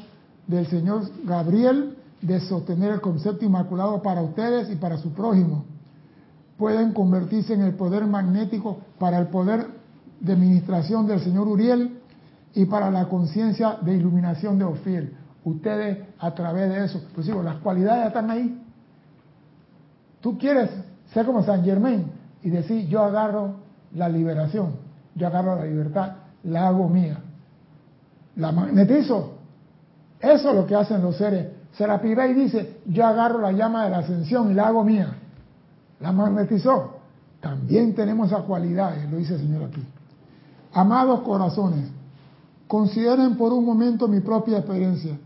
del 0.47 0.67
Señor 0.67 1.03
Gabriel 1.23 1.97
de 2.21 2.39
sostener 2.39 2.91
el 2.91 3.01
concepto 3.01 3.45
inmaculado 3.45 4.01
para 4.01 4.21
ustedes 4.21 4.69
y 4.69 4.75
para 4.75 4.97
su 4.97 5.11
prójimo 5.11 5.65
pueden 6.61 6.93
convertirse 6.93 7.55
en 7.55 7.61
el 7.61 7.73
poder 7.73 8.05
magnético 8.05 8.77
para 8.99 9.17
el 9.17 9.29
poder 9.29 9.65
de 10.19 10.33
administración 10.33 11.07
del 11.07 11.19
señor 11.19 11.47
Uriel 11.47 11.97
y 12.53 12.65
para 12.65 12.91
la 12.91 13.09
conciencia 13.09 13.77
de 13.81 13.95
iluminación 13.95 14.59
de 14.59 14.65
Ofiel. 14.65 15.17
Ustedes 15.43 16.05
a 16.19 16.35
través 16.35 16.69
de 16.69 16.85
eso, 16.85 17.01
pues 17.15 17.25
digo, 17.25 17.41
las 17.41 17.55
cualidades 17.55 18.05
están 18.05 18.29
ahí. 18.29 18.63
Tú 20.21 20.37
quieres 20.37 20.69
ser 21.13 21.25
como 21.25 21.43
San 21.43 21.63
Germain 21.63 22.05
y 22.41 22.49
decir, 22.49 22.87
yo 22.87 23.03
agarro 23.03 23.55
la 23.93 24.07
liberación, 24.07 24.73
yo 25.15 25.27
agarro 25.27 25.55
la 25.55 25.65
libertad, 25.65 26.13
la 26.43 26.67
hago 26.67 26.87
mía. 26.87 27.19
La 28.37 28.51
magnetizo. 28.51 29.33
Eso 30.19 30.49
es 30.49 30.55
lo 30.55 30.65
que 30.65 30.75
hacen 30.75 31.01
los 31.01 31.17
seres. 31.17 31.47
Serapis 31.73 32.17
y 32.29 32.33
dice, 32.33 32.77
yo 32.85 33.05
agarro 33.05 33.39
la 33.39 33.51
llama 33.51 33.85
de 33.85 33.89
la 33.89 33.97
ascensión 33.99 34.51
y 34.51 34.53
la 34.53 34.67
hago 34.67 34.83
mía 34.83 35.15
la 36.01 36.11
magnetizó. 36.11 36.95
También 37.39 37.95
tenemos 37.95 38.27
esa 38.27 38.41
cualidad, 38.41 38.95
lo 39.09 39.17
dice 39.17 39.35
el 39.35 39.41
Señor 39.41 39.63
aquí. 39.63 39.83
Amados 40.73 41.21
corazones, 41.21 41.89
consideren 42.67 43.35
por 43.37 43.53
un 43.53 43.65
momento 43.65 44.07
mi 44.07 44.19
propia 44.19 44.57
experiencia. 44.59 45.17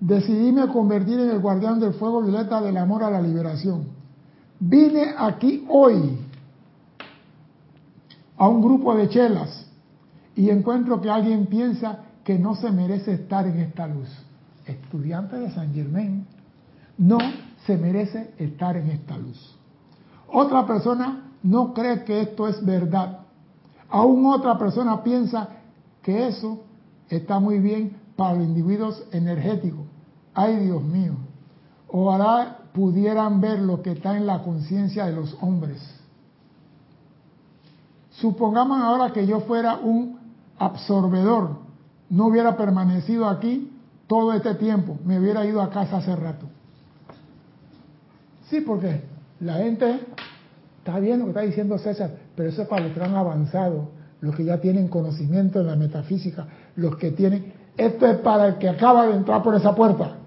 Decidíme 0.00 0.68
convertir 0.68 1.20
en 1.20 1.30
el 1.30 1.40
guardián 1.40 1.80
del 1.80 1.94
fuego 1.94 2.22
violeta 2.22 2.60
del 2.60 2.76
amor 2.76 3.02
a 3.04 3.10
la 3.10 3.20
liberación. 3.22 3.86
Vine 4.60 5.14
aquí 5.18 5.64
hoy 5.68 6.18
a 8.36 8.48
un 8.48 8.62
grupo 8.62 8.94
de 8.94 9.08
chelas 9.08 9.66
y 10.36 10.50
encuentro 10.50 11.00
que 11.00 11.10
alguien 11.10 11.46
piensa 11.46 12.00
que 12.24 12.38
no 12.38 12.54
se 12.54 12.70
merece 12.70 13.14
estar 13.14 13.46
en 13.46 13.60
esta 13.60 13.86
luz. 13.86 14.08
Estudiante 14.66 15.36
de 15.36 15.50
San 15.50 15.72
Germain 15.74 16.26
no 16.96 17.18
se 17.66 17.76
merece 17.76 18.32
estar 18.38 18.76
en 18.76 18.90
esta 18.90 19.16
luz. 19.18 19.56
Otra 20.28 20.66
persona 20.66 21.32
no 21.42 21.74
cree 21.74 22.04
que 22.04 22.22
esto 22.22 22.48
es 22.48 22.64
verdad. 22.64 23.20
Aún 23.90 24.26
otra 24.26 24.58
persona 24.58 25.02
piensa 25.02 25.48
que 26.02 26.28
eso 26.28 26.64
está 27.08 27.38
muy 27.38 27.58
bien 27.58 27.96
para 28.16 28.34
los 28.34 28.44
individuos 28.44 29.04
energéticos. 29.12 29.86
Ay 30.32 30.56
Dios 30.56 30.82
mío, 30.82 31.14
ojalá 31.88 32.63
pudieran 32.74 33.40
ver 33.40 33.60
lo 33.60 33.82
que 33.82 33.92
está 33.92 34.16
en 34.16 34.26
la 34.26 34.42
conciencia 34.42 35.06
de 35.06 35.12
los 35.12 35.36
hombres. 35.40 35.80
Supongamos 38.10 38.82
ahora 38.82 39.12
que 39.12 39.28
yo 39.28 39.40
fuera 39.40 39.76
un 39.76 40.18
absorbedor, 40.58 41.58
no 42.10 42.26
hubiera 42.26 42.56
permanecido 42.56 43.28
aquí 43.28 43.70
todo 44.08 44.32
este 44.32 44.56
tiempo, 44.56 44.98
me 45.04 45.20
hubiera 45.20 45.46
ido 45.46 45.62
a 45.62 45.70
casa 45.70 45.98
hace 45.98 46.16
rato. 46.16 46.46
Sí, 48.50 48.60
porque 48.60 49.04
la 49.38 49.54
gente 49.58 50.00
está 50.78 50.98
bien 50.98 51.20
lo 51.20 51.26
que 51.26 51.30
está 51.30 51.40
diciendo 51.42 51.78
César, 51.78 52.10
pero 52.34 52.48
eso 52.48 52.62
es 52.62 52.68
para 52.68 52.86
los 52.86 52.92
que 52.92 53.04
han 53.04 53.14
avanzado, 53.14 53.90
los 54.20 54.34
que 54.34 54.44
ya 54.44 54.60
tienen 54.60 54.88
conocimiento 54.88 55.60
en 55.60 55.68
la 55.68 55.76
metafísica, 55.76 56.48
los 56.74 56.96
que 56.96 57.12
tienen 57.12 57.52
Esto 57.76 58.06
es 58.06 58.18
para 58.18 58.48
el 58.48 58.58
que 58.58 58.68
acaba 58.68 59.06
de 59.06 59.14
entrar 59.14 59.44
por 59.44 59.54
esa 59.54 59.76
puerta. 59.76 60.23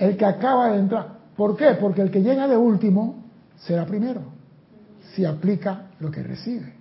El 0.00 0.16
que 0.16 0.24
acaba 0.24 0.70
de 0.70 0.78
entrar. 0.78 1.18
¿Por 1.36 1.56
qué? 1.56 1.76
Porque 1.78 2.00
el 2.00 2.10
que 2.10 2.22
llega 2.22 2.48
de 2.48 2.56
último 2.56 3.16
será 3.58 3.84
primero. 3.84 4.22
Si 5.14 5.26
aplica 5.26 5.90
lo 6.00 6.10
que 6.10 6.22
recibe. 6.22 6.72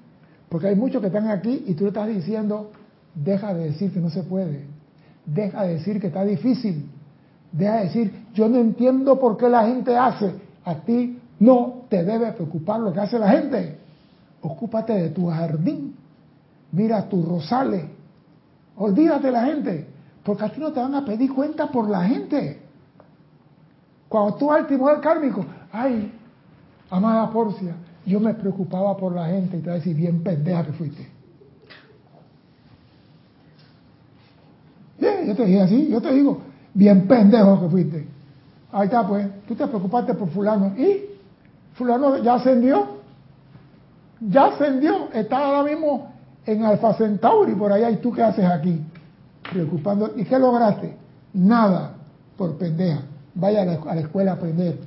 Porque 0.48 0.68
hay 0.68 0.76
muchos 0.76 1.02
que 1.02 1.08
están 1.08 1.28
aquí 1.28 1.66
y 1.68 1.74
tú 1.74 1.84
le 1.84 1.90
estás 1.90 2.08
diciendo, 2.08 2.72
deja 3.14 3.54
de 3.54 3.66
decir 3.66 3.92
que 3.92 4.00
no 4.00 4.10
se 4.10 4.24
puede. 4.24 4.64
Deja 5.26 5.64
de 5.64 5.74
decir 5.74 6.00
que 6.00 6.08
está 6.08 6.24
difícil. 6.24 6.90
Deja 7.52 7.76
de 7.76 7.84
decir, 7.84 8.26
yo 8.34 8.48
no 8.48 8.58
entiendo 8.58 9.20
por 9.20 9.36
qué 9.36 9.50
la 9.50 9.68
gente 9.68 9.98
hace. 9.98 10.32
A 10.64 10.76
ti 10.76 11.20
no 11.40 11.84
te 11.90 12.06
debe 12.06 12.32
preocupar 12.32 12.80
lo 12.80 12.94
que 12.94 13.02
hace 13.02 13.20
la 13.20 13.32
gente. 13.32 13.80
Ocúpate 14.42 14.94
de 14.94 15.10
tu 15.10 15.28
jardín. 15.28 15.94
Mira 16.72 17.10
tus 17.10 17.28
rosales. 17.28 17.84
Olvídate 18.78 19.28
de 19.28 19.34
la 19.34 19.44
gente. 19.44 19.88
Porque 20.24 20.46
a 20.46 20.50
ti 20.50 20.62
no 20.62 20.72
te 20.72 20.80
van 20.80 20.96
a 20.96 21.04
pedir 21.04 21.34
cuenta 21.34 21.68
por 21.68 21.90
la 21.90 22.06
gente. 22.06 22.69
Cuando 24.10 24.36
tú 24.36 24.48
vas 24.48 24.62
al 24.62 24.68
tribunal 24.68 25.00
kármico, 25.00 25.46
ay, 25.72 26.12
amada 26.90 27.30
Porcia, 27.30 27.76
yo 28.06 28.20
me 28.20 28.34
preocupaba 28.34 28.98
por 28.98 29.14
la 29.14 29.28
gente 29.28 29.58
y 29.58 29.60
te 29.60 29.66
voy 29.66 29.74
a 29.74 29.76
decir, 29.76 29.96
bien 29.96 30.24
pendeja 30.24 30.66
que 30.66 30.74
fuiste. 30.74 31.20
yo 35.00 35.36
te 35.36 35.46
dije 35.46 35.62
así, 35.62 35.88
yo 35.90 36.02
te 36.02 36.12
digo, 36.12 36.40
bien 36.74 37.08
pendejo 37.08 37.62
que 37.62 37.70
fuiste. 37.70 38.08
Ahí 38.72 38.86
está, 38.86 39.08
pues, 39.08 39.28
tú 39.48 39.56
te 39.56 39.68
preocupaste 39.68 40.14
por 40.16 40.30
fulano. 40.30 40.74
¿Y? 40.78 41.06
Fulano 41.74 42.18
ya 42.18 42.36
ascendió. 42.36 43.00
Ya 44.20 44.46
ascendió. 44.46 45.10
Está 45.14 45.38
ahora 45.38 45.70
mismo 45.70 46.12
en 46.46 46.66
Alfa 46.66 46.94
Centauri, 46.96 47.54
por 47.54 47.72
allá. 47.72 47.90
¿Y 47.92 47.98
tú 47.98 48.12
qué 48.12 48.24
haces 48.24 48.46
aquí? 48.46 48.82
Preocupando. 49.52 50.14
¿Y 50.16 50.26
qué 50.26 50.38
lograste? 50.38 50.96
Nada, 51.34 51.94
por 52.38 52.58
pendeja. 52.58 53.02
Vaya 53.36 53.62
a 53.62 53.66
la, 53.66 54.02
escuela 54.02 54.32
a 54.32 54.34
aprender. 54.36 54.80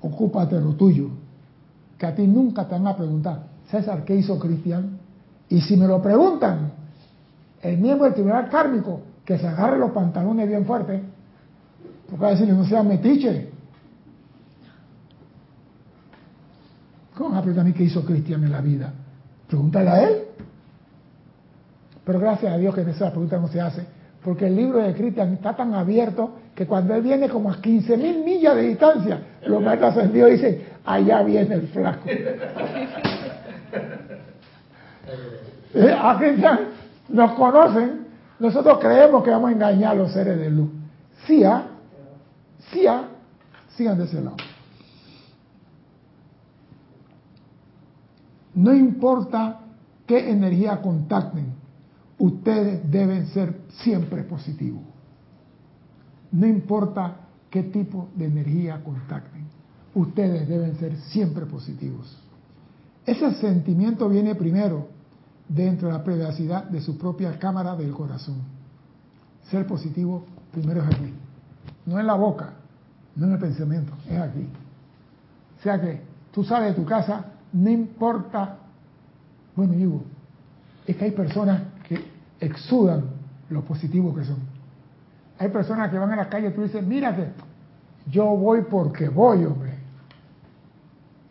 Ocúpate 0.00 0.56
de 0.56 0.60
lo 0.60 0.74
tuyo. 0.74 1.08
Que 1.98 2.06
a 2.06 2.14
ti 2.14 2.26
nunca 2.26 2.66
te 2.66 2.74
van 2.74 2.86
a 2.86 2.96
preguntar, 2.96 3.44
César, 3.70 4.04
¿qué 4.04 4.16
hizo 4.16 4.38
Cristian? 4.38 4.98
Y 5.48 5.60
si 5.60 5.76
me 5.76 5.86
lo 5.86 6.02
preguntan, 6.02 6.72
el 7.62 7.78
miembro 7.78 8.06
del 8.06 8.14
tribunal 8.14 8.48
kármico, 8.48 9.00
que 9.24 9.38
se 9.38 9.46
agarre 9.46 9.78
los 9.78 9.92
pantalones 9.92 10.48
bien 10.48 10.66
fuertes, 10.66 11.00
porque 12.10 12.24
a 12.24 12.30
decirle, 12.30 12.54
no 12.54 12.64
sea 12.64 12.82
metiche. 12.82 13.50
¿Cómo 17.16 17.30
vas 17.30 17.58
a 17.58 17.64
mí 17.64 17.72
qué 17.72 17.84
hizo 17.84 18.04
Cristian 18.04 18.42
en 18.42 18.52
la 18.52 18.60
vida? 18.60 18.92
Pregúntale 19.46 19.88
a 19.90 20.08
él. 20.08 20.22
Pero 22.04 22.18
gracias 22.18 22.52
a 22.52 22.56
Dios 22.56 22.74
que 22.74 22.80
esa 22.82 23.10
pregunta 23.10 23.38
no 23.38 23.48
se 23.48 23.60
hace, 23.60 23.86
porque 24.24 24.46
el 24.46 24.56
libro 24.56 24.78
de 24.78 24.94
Cristian 24.94 25.32
está 25.34 25.54
tan 25.56 25.74
abierto 25.74 26.30
que 26.54 26.66
cuando 26.66 26.94
él 26.94 27.02
viene 27.02 27.28
como 27.28 27.50
a 27.50 27.60
15 27.60 27.96
mil 27.96 28.22
millas 28.24 28.54
de 28.54 28.62
distancia, 28.62 29.20
los 29.46 29.60
maestros 29.60 29.96
ascendidos 29.96 30.30
dicen, 30.30 30.62
allá 30.84 31.22
viene 31.22 31.54
el 31.54 31.66
flaco. 31.68 32.04
eh, 35.74 35.96
a 36.00 36.18
Cristian 36.18 36.60
nos 37.08 37.32
conocen, 37.32 38.06
nosotros 38.38 38.78
creemos 38.80 39.24
que 39.24 39.30
vamos 39.30 39.50
a 39.50 39.52
engañar 39.54 39.92
a 39.92 39.94
los 39.94 40.12
seres 40.12 40.38
de 40.38 40.50
luz. 40.50 40.70
Sí, 41.26 41.42
¿ah? 41.44 41.64
Sí, 42.70 42.86
¿ah? 42.86 43.04
Sigan 43.76 43.98
de 43.98 44.04
ese 44.04 44.20
lado. 44.20 44.36
No 48.54 48.74
importa 48.74 49.60
qué 50.06 50.30
energía 50.30 50.76
contacten, 50.82 51.54
ustedes 52.22 52.88
deben 52.88 53.26
ser 53.26 53.62
siempre 53.82 54.22
positivos. 54.22 54.84
No 56.30 56.46
importa 56.46 57.16
qué 57.50 57.64
tipo 57.64 58.10
de 58.14 58.26
energía 58.26 58.82
contacten, 58.84 59.44
ustedes 59.92 60.48
deben 60.48 60.76
ser 60.76 60.96
siempre 60.96 61.46
positivos. 61.46 62.16
Ese 63.04 63.34
sentimiento 63.34 64.08
viene 64.08 64.36
primero 64.36 64.86
dentro 65.48 65.88
de 65.88 65.94
la 65.94 66.04
privacidad 66.04 66.64
de 66.70 66.80
su 66.80 66.96
propia 66.96 67.36
cámara 67.40 67.74
del 67.74 67.90
corazón. 67.90 68.36
Ser 69.50 69.66
positivo 69.66 70.24
primero 70.52 70.80
es 70.82 70.94
aquí, 70.94 71.12
no 71.86 71.98
en 71.98 72.06
la 72.06 72.14
boca, 72.14 72.52
no 73.16 73.26
en 73.26 73.32
el 73.32 73.38
pensamiento, 73.40 73.94
es 74.08 74.20
aquí. 74.20 74.46
O 75.58 75.62
sea 75.62 75.80
que 75.80 76.00
tú 76.30 76.44
sales 76.44 76.76
de 76.76 76.80
tu 76.80 76.86
casa, 76.86 77.32
no 77.52 77.68
importa, 77.68 78.58
bueno, 79.56 79.72
digo, 79.72 80.04
es 80.86 80.96
que 80.96 81.04
hay 81.04 81.10
personas 81.10 81.71
exudan 82.42 83.04
lo 83.50 83.62
positivo 83.62 84.14
que 84.14 84.24
son. 84.24 84.38
Hay 85.38 85.48
personas 85.48 85.90
que 85.90 85.98
van 85.98 86.10
a 86.12 86.16
la 86.16 86.28
calle 86.28 86.48
y 86.48 86.52
tú 86.52 86.62
dices, 86.62 86.84
mírate, 86.84 87.32
yo 88.10 88.26
voy 88.36 88.62
porque 88.62 89.08
voy, 89.08 89.44
hombre. 89.44 89.78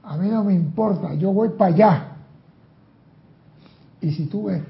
A 0.04 0.18
mí 0.18 0.30
no 0.30 0.44
me 0.44 0.54
importa, 0.54 1.14
yo 1.14 1.32
voy 1.32 1.50
para 1.50 1.74
allá. 1.74 2.08
Y 4.00 4.12
si 4.14 4.26
tú 4.26 4.46
ves 4.46 4.64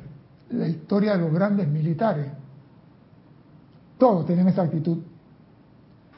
la 0.49 0.67
historia 0.67 1.13
de 1.13 1.19
los 1.19 1.33
grandes 1.33 1.67
militares, 1.67 2.27
todos 3.97 4.25
tienen 4.25 4.47
esa 4.47 4.63
actitud. 4.63 4.97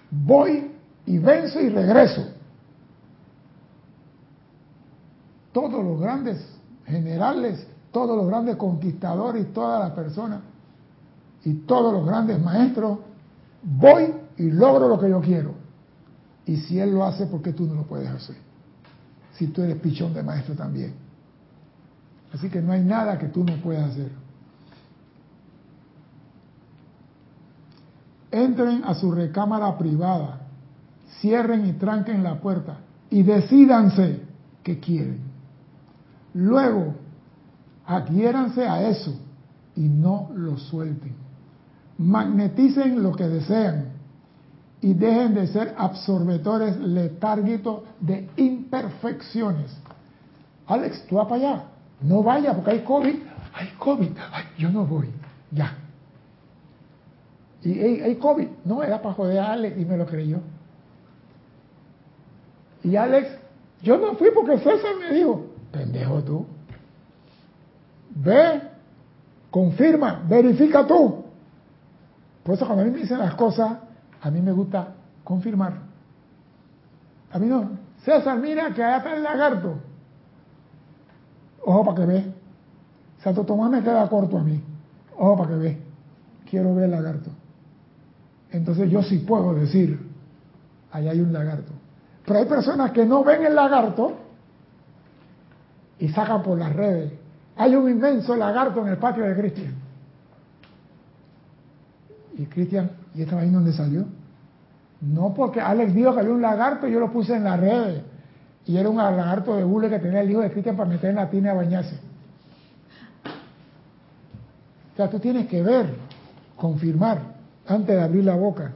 Voy 0.10 0.72
y 1.06 1.18
venzo 1.18 1.60
y 1.60 1.70
regreso. 1.70 2.26
Todos 5.52 5.84
los 5.84 6.00
grandes 6.00 6.44
generales, 6.86 7.68
todos 7.94 8.18
los 8.18 8.28
grandes 8.28 8.58
conquistadores, 8.58 9.54
todas 9.54 9.80
las 9.80 9.92
personas 9.92 10.42
y 11.46 11.54
todos 11.54 11.94
los 11.94 12.06
grandes 12.06 12.42
maestros, 12.42 12.98
voy 13.62 14.14
y 14.36 14.50
logro 14.50 14.90
lo 14.90 15.00
que 15.00 15.10
yo 15.10 15.22
quiero. 15.22 15.54
Y 16.46 16.58
si 16.58 16.80
él 16.80 16.92
lo 16.92 17.06
hace, 17.06 17.28
¿por 17.28 17.42
qué 17.42 17.54
tú 17.54 17.66
no 17.68 17.76
lo 17.76 17.84
puedes 17.84 18.10
hacer? 18.10 18.36
Si 19.34 19.48
tú 19.48 19.62
eres 19.62 19.78
pichón 19.78 20.14
de 20.14 20.24
maestro 20.24 20.56
también. 20.56 20.96
Así 22.34 22.50
que 22.50 22.62
no 22.62 22.72
hay 22.72 22.84
nada 22.84 23.18
que 23.20 23.28
tú 23.28 23.44
no 23.44 23.56
puedas 23.58 23.92
hacer. 23.92 24.12
Entren 28.32 28.84
a 28.86 28.96
su 28.96 29.12
recámara 29.12 29.78
privada, 29.78 30.42
cierren 31.22 31.68
y 31.68 31.74
tranquen 31.74 32.24
la 32.24 32.42
puerta 32.42 32.78
y 33.12 33.22
decídanse 33.22 34.24
qué 34.64 34.80
quieren. 34.80 35.20
Luego, 36.34 37.03
adhiéranse 37.86 38.68
a 38.68 38.90
eso 38.90 39.14
y 39.76 39.82
no 39.82 40.30
lo 40.36 40.58
suelten. 40.58 41.16
Magneticen 41.98 43.02
lo 43.02 43.14
que 43.14 43.28
desean 43.28 43.94
y 44.82 44.94
dejen 44.94 45.34
de 45.34 45.48
ser 45.48 45.76
absorbedores 45.78 46.78
letárgicos 46.78 47.84
de 48.00 48.30
imperfecciones. 48.36 49.76
Alex, 50.68 51.06
tú 51.08 51.16
vas 51.16 51.28
para 51.28 51.36
allá. 51.42 51.64
No 52.02 52.24
vaya 52.24 52.54
porque 52.54 52.72
hay 52.72 52.80
COVID. 52.84 53.16
Hay 53.54 53.68
COVID. 53.78 54.10
Yo 54.58 54.70
no 54.70 54.86
voy. 54.86 55.10
Ya. 55.52 55.78
Y 57.62 57.80
hay, 57.80 58.16
COVID. 58.16 58.48
No, 58.66 58.84
era 58.84 59.02
para 59.02 59.16
joder 59.16 59.40
a 59.40 59.54
Alex 59.54 59.78
y 59.78 59.86
me 59.86 59.96
lo 59.96 60.06
creyó. 60.06 60.40
Y 62.84 62.96
Alex, 62.98 63.30
yo 63.82 63.98
no 63.98 64.16
fui 64.16 64.30
porque 64.36 64.58
César 64.58 64.96
me 65.00 65.16
dijo, 65.16 65.46
pendejo 65.72 66.22
tú. 66.24 66.46
Ve, 68.16 68.62
confirma, 69.50 70.24
verifica 70.28 70.86
tú. 70.86 71.24
Por 72.44 72.56
eso 72.56 72.66
cuando 72.66 72.84
a 72.84 72.86
mí 72.86 72.92
me 72.92 73.00
dicen 73.00 73.20
las 73.20 73.36
cosas, 73.36 73.78
a 74.22 74.32
mí 74.32 74.42
me 74.42 74.52
gusta 74.52 74.90
confirmar. 75.24 75.74
A 77.32 77.40
mí 77.40 77.48
no. 77.48 77.72
César, 78.04 78.38
mira 78.38 78.74
que 78.74 78.84
allá 78.84 78.98
está 78.98 79.16
el 79.16 79.24
lagarto. 79.24 79.76
Ojo 81.66 81.86
para 81.86 81.98
que 81.98 82.06
ve. 82.06 82.34
Santo 83.24 83.46
Tomás 83.46 83.72
me 83.72 83.82
queda 83.82 84.08
corto 84.10 84.38
a 84.38 84.44
mí. 84.44 84.62
Ojo 85.18 85.38
para 85.38 85.50
que 85.50 85.56
ve. 85.56 85.82
Quiero 86.50 86.76
ver 86.76 86.86
el 86.86 86.92
lagarto. 86.92 87.30
Entonces 88.52 88.92
yo 88.92 89.02
sí 89.02 89.20
puedo 89.20 89.56
decir, 89.56 90.00
allá 90.92 91.12
hay 91.12 91.22
un 91.22 91.34
lagarto. 91.34 91.72
Pero 92.26 92.40
hay 92.40 92.46
personas 92.46 92.92
que 92.92 93.06
no 93.06 93.24
ven 93.24 93.46
el 93.46 93.56
lagarto 93.56 94.14
y 95.98 96.10
sacan 96.10 96.44
por 96.44 96.60
las 96.60 96.74
redes. 96.74 97.23
Hay 97.56 97.76
un 97.76 97.90
inmenso 97.90 98.36
lagarto 98.36 98.82
en 98.82 98.88
el 98.88 98.98
patio 98.98 99.24
de 99.24 99.36
Cristian. 99.36 99.74
Y 102.38 102.46
Cristian, 102.46 102.92
¿y 103.14 103.22
esta 103.22 103.40
ahí 103.40 103.50
dónde 103.50 103.74
salió? 103.74 104.06
No, 105.02 105.34
porque 105.34 105.62
Alex 105.62 105.94
dijo 105.94 106.14
que 106.14 106.22
había 106.22 106.34
un 106.34 106.42
lagarto 106.42 106.88
y 106.88 106.94
yo 106.94 107.00
lo 107.00 107.12
puse 107.12 107.36
en 107.36 107.44
las 107.44 107.60
redes. 107.60 108.04
Y 108.66 108.78
era 108.78 108.90
un 108.90 108.98
lagarto 108.98 109.56
de 109.56 109.64
hule 109.64 109.90
que 109.90 110.00
tenía 110.00 110.22
el 110.22 110.32
hijo 110.32 110.42
de 110.42 110.52
Cristian 110.52 110.78
para 110.78 110.90
meter 110.90 111.10
en 111.10 111.18
la 111.18 111.30
tina 111.30 111.52
a 111.52 111.56
bañarse. 111.56 112.00
O 114.94 114.96
sea, 114.96 115.10
tú 115.10 115.20
tienes 115.20 115.48
que 115.48 115.62
ver, 115.62 115.96
confirmar, 116.56 117.20
antes 117.68 117.96
de 117.96 118.02
abrir 118.02 118.24
la 118.24 118.36
boca. 118.36 118.74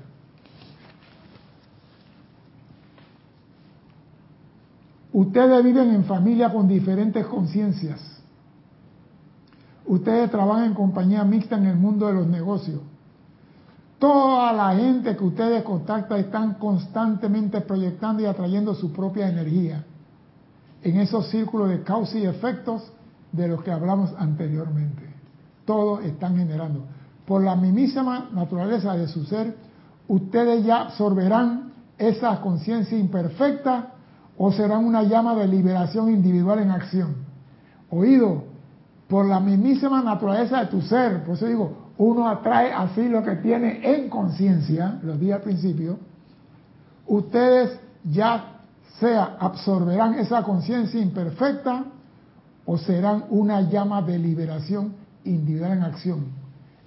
Ustedes 5.13 5.63
viven 5.63 5.95
en 5.95 6.03
familia 6.03 6.51
con 6.51 6.67
diferentes 6.67 7.25
conciencias. 7.25 8.16
Ustedes 9.87 10.29
trabajan 10.29 10.65
en 10.65 10.73
compañía 10.73 11.23
mixta 11.23 11.57
en 11.57 11.65
el 11.65 11.75
mundo 11.75 12.07
de 12.07 12.13
los 12.13 12.27
negocios. 12.27 12.81
Toda 13.99 14.53
la 14.53 14.75
gente 14.75 15.15
que 15.15 15.23
ustedes 15.23 15.63
contactan 15.63 16.19
están 16.19 16.53
constantemente 16.55 17.61
proyectando 17.61 18.21
y 18.21 18.25
atrayendo 18.25 18.75
su 18.75 18.91
propia 18.91 19.27
energía 19.27 19.85
en 20.83 20.97
esos 20.97 21.29
círculos 21.29 21.69
de 21.69 21.81
causa 21.83 22.17
y 22.17 22.25
efectos 22.25 22.91
de 23.31 23.47
los 23.47 23.63
que 23.63 23.71
hablamos 23.71 24.13
anteriormente. 24.17 25.03
Todos 25.65 26.03
están 26.05 26.37
generando. 26.37 26.85
Por 27.25 27.43
la 27.43 27.55
mismísima 27.55 28.29
naturaleza 28.33 28.93
de 28.93 29.07
su 29.07 29.25
ser, 29.25 29.55
ustedes 30.07 30.63
ya 30.63 30.81
absorberán 30.81 31.73
esa 31.97 32.39
conciencia 32.41 32.97
imperfecta 32.97 33.93
o 34.37 34.51
serán 34.51 34.85
una 34.85 35.03
llama 35.03 35.35
de 35.35 35.47
liberación 35.47 36.09
individual 36.09 36.59
en 36.59 36.71
acción. 36.71 37.15
Oído, 37.89 38.43
por 39.07 39.25
la 39.25 39.39
mismísima 39.39 40.01
naturaleza 40.01 40.61
de 40.61 40.65
tu 40.67 40.81
ser, 40.81 41.23
por 41.23 41.35
eso 41.35 41.45
digo, 41.45 41.87
uno 41.97 42.27
atrae 42.27 42.71
así 42.73 43.07
lo 43.07 43.23
que 43.23 43.37
tiene 43.37 43.79
en 43.83 44.09
conciencia, 44.09 44.99
los 45.03 45.19
días 45.19 45.37
al 45.37 45.43
principio, 45.43 45.97
ustedes 47.07 47.79
ya 48.03 48.57
sea 48.99 49.37
absorberán 49.39 50.15
esa 50.15 50.43
conciencia 50.43 51.01
imperfecta 51.01 51.85
o 52.65 52.77
serán 52.77 53.25
una 53.29 53.61
llama 53.61 54.01
de 54.01 54.19
liberación 54.19 54.93
individual 55.23 55.73
en 55.73 55.83
acción. 55.83 56.25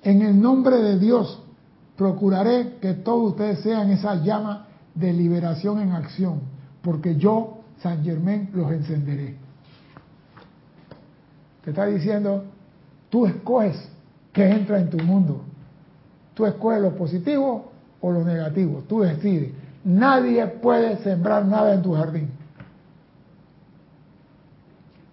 En 0.03 0.23
el 0.23 0.41
nombre 0.41 0.77
de 0.77 0.99
Dios, 0.99 1.43
procuraré 1.97 2.77
que 2.81 2.95
todos 2.95 3.33
ustedes 3.33 3.61
sean 3.61 3.91
esa 3.91 4.17
llama 4.17 4.67
de 4.95 5.13
liberación 5.13 5.81
en 5.81 5.93
acción, 5.93 6.41
porque 6.83 7.17
yo, 7.17 7.61
San 7.83 8.03
Germán, 8.03 8.51
los 8.53 8.71
encenderé. 8.73 9.40
Está 11.71 11.87
diciendo, 11.87 12.45
tú 13.09 13.27
escoges 13.27 13.77
qué 14.33 14.51
entra 14.51 14.79
en 14.79 14.91
tu 14.91 14.99
mundo. 14.99 15.43
Tú 16.35 16.47
escoges 16.47 16.81
lo 16.81 16.95
positivo 16.95 17.73
o 18.01 18.13
lo 18.13 18.25
negativo, 18.25 18.83
tú 18.89 19.01
decides. 19.01 19.53
Nadie 19.85 20.47
puede 20.47 20.97
sembrar 20.99 21.45
nada 21.47 21.75
en 21.75 21.83
tu 21.83 21.95
jardín. 21.95 22.31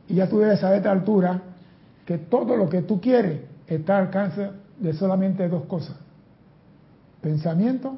Y 0.07 0.15
ya 0.15 0.29
tú 0.29 0.39
debes 0.39 0.59
saber 0.59 0.75
a 0.75 0.77
esta 0.77 0.91
altura 0.91 1.41
que 2.05 2.17
todo 2.17 2.55
lo 2.55 2.69
que 2.69 2.81
tú 2.81 3.01
quieres 3.01 3.41
está 3.67 3.97
al 3.97 4.05
alcance 4.05 4.49
de 4.79 4.93
solamente 4.93 5.47
dos 5.49 5.65
cosas. 5.65 5.95
Pensamiento 7.21 7.97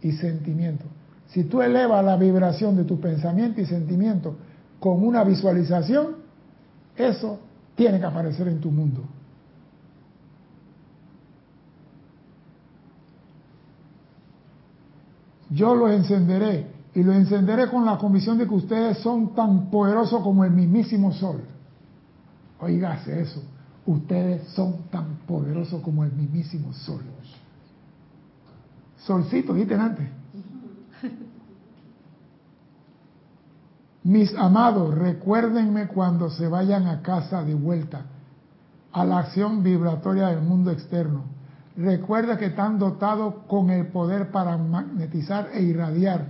y 0.00 0.12
sentimiento. 0.12 0.84
Si 1.28 1.44
tú 1.44 1.62
elevas 1.62 2.04
la 2.04 2.16
vibración 2.16 2.76
de 2.76 2.84
tu 2.84 3.00
pensamiento 3.00 3.60
y 3.60 3.66
sentimiento 3.66 4.36
con 4.78 5.04
una 5.04 5.24
visualización, 5.24 6.16
eso 6.96 7.38
tiene 7.74 7.98
que 7.98 8.06
aparecer 8.06 8.48
en 8.48 8.60
tu 8.60 8.70
mundo. 8.70 9.02
Yo 15.50 15.74
lo 15.74 15.90
encenderé 15.90 16.66
y 16.94 17.02
lo 17.02 17.12
encenderé 17.12 17.68
con 17.68 17.84
la 17.84 17.98
convicción 17.98 18.38
de 18.38 18.46
que 18.46 18.54
ustedes 18.54 18.98
son 18.98 19.34
tan 19.34 19.70
poderosos 19.70 20.22
como 20.22 20.44
el 20.44 20.50
mismísimo 20.50 21.12
sol. 21.12 21.42
Oígase 22.58 23.20
eso, 23.20 23.42
ustedes 23.86 24.48
son 24.48 24.88
tan 24.90 25.16
poderosos 25.26 25.82
como 25.82 26.04
el 26.04 26.12
mismísimo 26.12 26.72
sol. 26.72 27.02
Solcito, 28.98 29.52
dijiste 29.52 29.74
antes. 29.74 30.21
Mis 34.04 34.34
amados, 34.34 34.94
recuérdenme 34.94 35.86
cuando 35.86 36.28
se 36.28 36.48
vayan 36.48 36.88
a 36.88 37.02
casa 37.02 37.44
de 37.44 37.54
vuelta, 37.54 38.02
a 38.92 39.04
la 39.04 39.18
acción 39.18 39.62
vibratoria 39.62 40.28
del 40.28 40.42
mundo 40.42 40.72
externo. 40.72 41.24
Recuerda 41.76 42.36
que 42.36 42.46
están 42.46 42.78
dotados 42.78 43.34
con 43.46 43.70
el 43.70 43.86
poder 43.86 44.30
para 44.30 44.56
magnetizar 44.56 45.50
e 45.54 45.62
irradiar. 45.62 46.26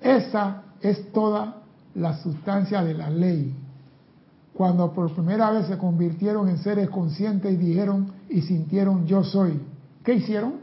Esa 0.00 0.62
es 0.80 1.12
toda 1.12 1.62
la 1.94 2.18
sustancia 2.18 2.82
de 2.82 2.94
la 2.94 3.10
ley. 3.10 3.54
Cuando 4.54 4.92
por 4.92 5.12
primera 5.12 5.50
vez 5.50 5.66
se 5.66 5.76
convirtieron 5.76 6.48
en 6.48 6.58
seres 6.58 6.88
conscientes 6.88 7.52
y 7.52 7.56
dijeron 7.56 8.12
y 8.28 8.42
sintieron 8.42 9.06
yo 9.06 9.24
soy, 9.24 9.60
¿qué 10.04 10.14
hicieron? 10.14 10.54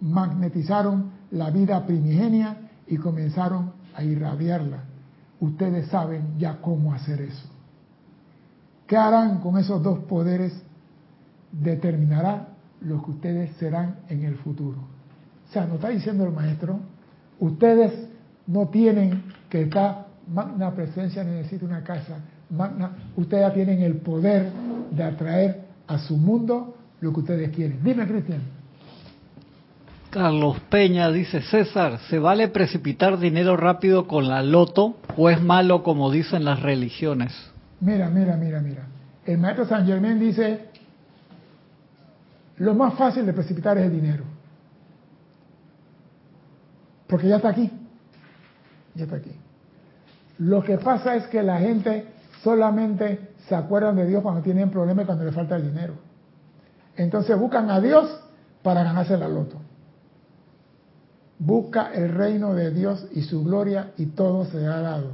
Magnetizaron 0.00 1.10
la 1.30 1.50
vida 1.50 1.86
primigenia 1.86 2.58
y 2.86 2.98
comenzaron 2.98 3.72
a 3.94 4.02
irradiarla. 4.02 4.84
Ustedes 5.40 5.88
saben 5.88 6.38
ya 6.38 6.58
cómo 6.60 6.92
hacer 6.92 7.20
eso. 7.20 7.48
¿Qué 8.86 8.96
harán 8.96 9.40
con 9.40 9.58
esos 9.58 9.82
dos 9.82 10.00
poderes? 10.00 10.52
Determinará 11.52 12.48
lo 12.80 13.02
que 13.02 13.10
ustedes 13.12 13.56
serán 13.56 13.96
en 14.08 14.24
el 14.24 14.36
futuro. 14.36 14.78
O 15.48 15.52
sea, 15.52 15.66
nos 15.66 15.76
está 15.76 15.88
diciendo 15.88 16.24
el 16.24 16.32
maestro, 16.32 16.80
ustedes 17.38 18.08
no 18.46 18.68
tienen 18.68 19.24
que 19.48 19.62
estar, 19.62 20.08
magna 20.28 20.74
presencia 20.74 21.24
necesita 21.24 21.64
una 21.64 21.82
casa, 21.82 22.18
magna, 22.50 22.90
ustedes 23.16 23.48
ya 23.48 23.54
tienen 23.54 23.82
el 23.82 23.96
poder 23.98 24.50
de 24.90 25.02
atraer 25.02 25.64
a 25.86 25.98
su 25.98 26.16
mundo 26.16 26.76
lo 27.00 27.12
que 27.12 27.20
ustedes 27.20 27.50
quieren. 27.54 27.80
Dime, 27.82 28.06
Cristian. 28.06 28.40
Carlos 30.14 30.60
Peña 30.70 31.10
dice, 31.10 31.42
César, 31.42 31.98
¿se 32.08 32.20
vale 32.20 32.46
precipitar 32.46 33.18
dinero 33.18 33.56
rápido 33.56 34.06
con 34.06 34.28
la 34.28 34.44
loto 34.44 34.94
o 35.16 35.28
es 35.28 35.42
malo 35.42 35.82
como 35.82 36.12
dicen 36.12 36.44
las 36.44 36.62
religiones? 36.62 37.32
Mira, 37.80 38.08
mira, 38.10 38.36
mira, 38.36 38.60
mira. 38.60 38.86
El 39.26 39.38
maestro 39.38 39.66
San 39.66 39.84
Germán 39.84 40.20
dice, 40.20 40.68
lo 42.58 42.74
más 42.74 42.94
fácil 42.94 43.26
de 43.26 43.32
precipitar 43.32 43.76
es 43.76 43.86
el 43.86 43.92
dinero. 43.92 44.22
Porque 47.08 47.26
ya 47.26 47.38
está 47.38 47.48
aquí. 47.48 47.68
Ya 48.94 49.04
está 49.06 49.16
aquí. 49.16 49.32
Lo 50.38 50.62
que 50.62 50.78
pasa 50.78 51.16
es 51.16 51.26
que 51.26 51.42
la 51.42 51.58
gente 51.58 52.06
solamente 52.44 53.30
se 53.48 53.56
acuerdan 53.56 53.96
de 53.96 54.06
Dios 54.06 54.22
cuando 54.22 54.42
tienen 54.42 54.70
problemas 54.70 55.02
y 55.02 55.06
cuando 55.06 55.24
le 55.24 55.32
falta 55.32 55.56
el 55.56 55.72
dinero. 55.72 55.94
Entonces 56.96 57.36
buscan 57.36 57.68
a 57.68 57.80
Dios 57.80 58.16
para 58.62 58.84
ganarse 58.84 59.18
la 59.18 59.26
loto. 59.26 59.63
Busca 61.38 61.92
el 61.92 62.10
reino 62.10 62.54
de 62.54 62.70
Dios 62.70 63.06
y 63.12 63.22
su 63.22 63.44
gloria 63.44 63.92
y 63.96 64.06
todo 64.06 64.44
se 64.46 64.66
ha 64.66 64.80
dado. 64.80 65.12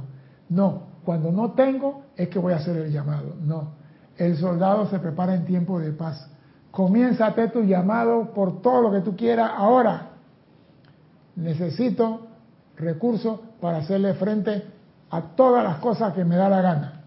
No, 0.49 0.83
cuando 1.03 1.31
no 1.31 1.51
tengo 1.51 2.03
es 2.15 2.29
que 2.29 2.39
voy 2.39 2.53
a 2.53 2.57
hacer 2.57 2.77
el 2.77 2.91
llamado. 2.91 3.35
No, 3.41 3.71
el 4.17 4.37
soldado 4.37 4.87
se 4.89 4.99
prepara 4.99 5.33
en 5.33 5.45
tiempo 5.45 5.79
de 5.79 5.91
paz. 5.91 6.29
Comiénzate 6.69 7.49
tu 7.49 7.63
llamado 7.63 8.33
por 8.33 8.61
todo 8.61 8.81
lo 8.81 8.91
que 8.91 9.01
tú 9.01 9.15
quieras 9.15 9.51
ahora. 9.55 10.09
Necesito 11.35 12.27
recursos 12.77 13.39
para 13.59 13.77
hacerle 13.79 14.13
frente 14.13 14.63
a 15.09 15.21
todas 15.35 15.63
las 15.63 15.77
cosas 15.77 16.13
que 16.13 16.23
me 16.23 16.35
da 16.35 16.49
la 16.49 16.61
gana. 16.61 17.01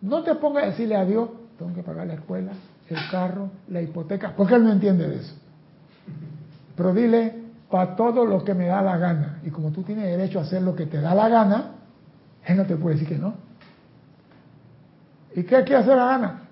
No 0.00 0.22
te 0.22 0.34
pongas 0.34 0.64
a 0.64 0.66
decirle 0.68 0.96
a 0.96 1.04
Dios, 1.04 1.28
tengo 1.58 1.74
que 1.74 1.82
pagar 1.82 2.06
la 2.06 2.14
escuela, 2.14 2.52
el 2.88 2.96
carro, 3.10 3.50
la 3.68 3.82
hipoteca, 3.82 4.34
porque 4.36 4.54
él 4.54 4.64
no 4.64 4.72
entiende 4.72 5.08
de 5.08 5.16
eso. 5.16 5.34
Pero 6.76 6.94
dile, 6.94 7.39
para 7.70 7.94
todo 7.94 8.24
lo 8.26 8.42
que 8.44 8.52
me 8.52 8.66
da 8.66 8.82
la 8.82 8.98
gana. 8.98 9.38
Y 9.44 9.50
como 9.50 9.70
tú 9.70 9.82
tienes 9.82 10.04
derecho 10.04 10.40
a 10.40 10.42
hacer 10.42 10.60
lo 10.62 10.74
que 10.74 10.86
te 10.86 11.00
da 11.00 11.14
la 11.14 11.28
gana, 11.28 11.72
él 12.44 12.56
no 12.56 12.66
te 12.66 12.76
puede 12.76 12.96
decir 12.96 13.08
que 13.08 13.18
no. 13.18 13.34
¿Y 15.36 15.44
qué 15.44 15.62
quiere 15.62 15.76
hacer 15.76 15.96
la 15.96 16.06
gana? 16.06 16.42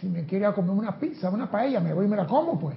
Si 0.00 0.06
me 0.06 0.24
quiere 0.24 0.52
comer 0.52 0.72
una 0.72 0.98
pizza, 0.98 1.30
una 1.30 1.50
paella, 1.50 1.80
me 1.80 1.94
voy 1.94 2.04
y 2.04 2.08
me 2.08 2.16
la 2.16 2.26
como, 2.26 2.60
pues. 2.60 2.76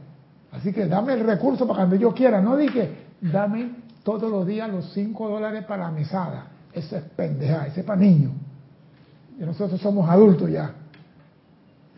Así 0.53 0.71
que 0.71 0.87
dame 0.87 1.13
el 1.13 1.25
recurso 1.25 1.67
para 1.67 1.79
cuando 1.79 1.97
yo 1.97 2.13
quiera. 2.13 2.41
No 2.41 2.55
dije, 2.55 3.07
dame 3.19 3.75
todos 4.03 4.31
los 4.31 4.47
días 4.47 4.69
los 4.69 4.93
5 4.93 5.27
dólares 5.27 5.65
para 5.65 5.83
la 5.83 5.91
mesada. 5.91 6.47
Eso 6.71 6.95
es 6.95 7.03
pendeja, 7.03 7.67
ese 7.67 7.81
es 7.81 7.85
para 7.85 7.99
niños. 7.99 8.31
Y 9.37 9.43
nosotros 9.43 9.81
somos 9.81 10.09
adultos 10.09 10.49
ya. 10.49 10.71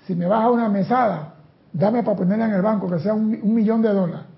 Si 0.08 0.16
me 0.16 0.26
baja 0.26 0.50
una 0.50 0.68
mesada, 0.68 1.36
dame 1.72 2.02
para 2.02 2.18
ponerla 2.18 2.46
en 2.46 2.54
el 2.54 2.62
banco, 2.64 2.90
que 2.90 3.00
sea 3.00 3.14
un 3.14 3.54
millón 3.54 3.84
de 3.84 3.94
dólares. 3.94 4.31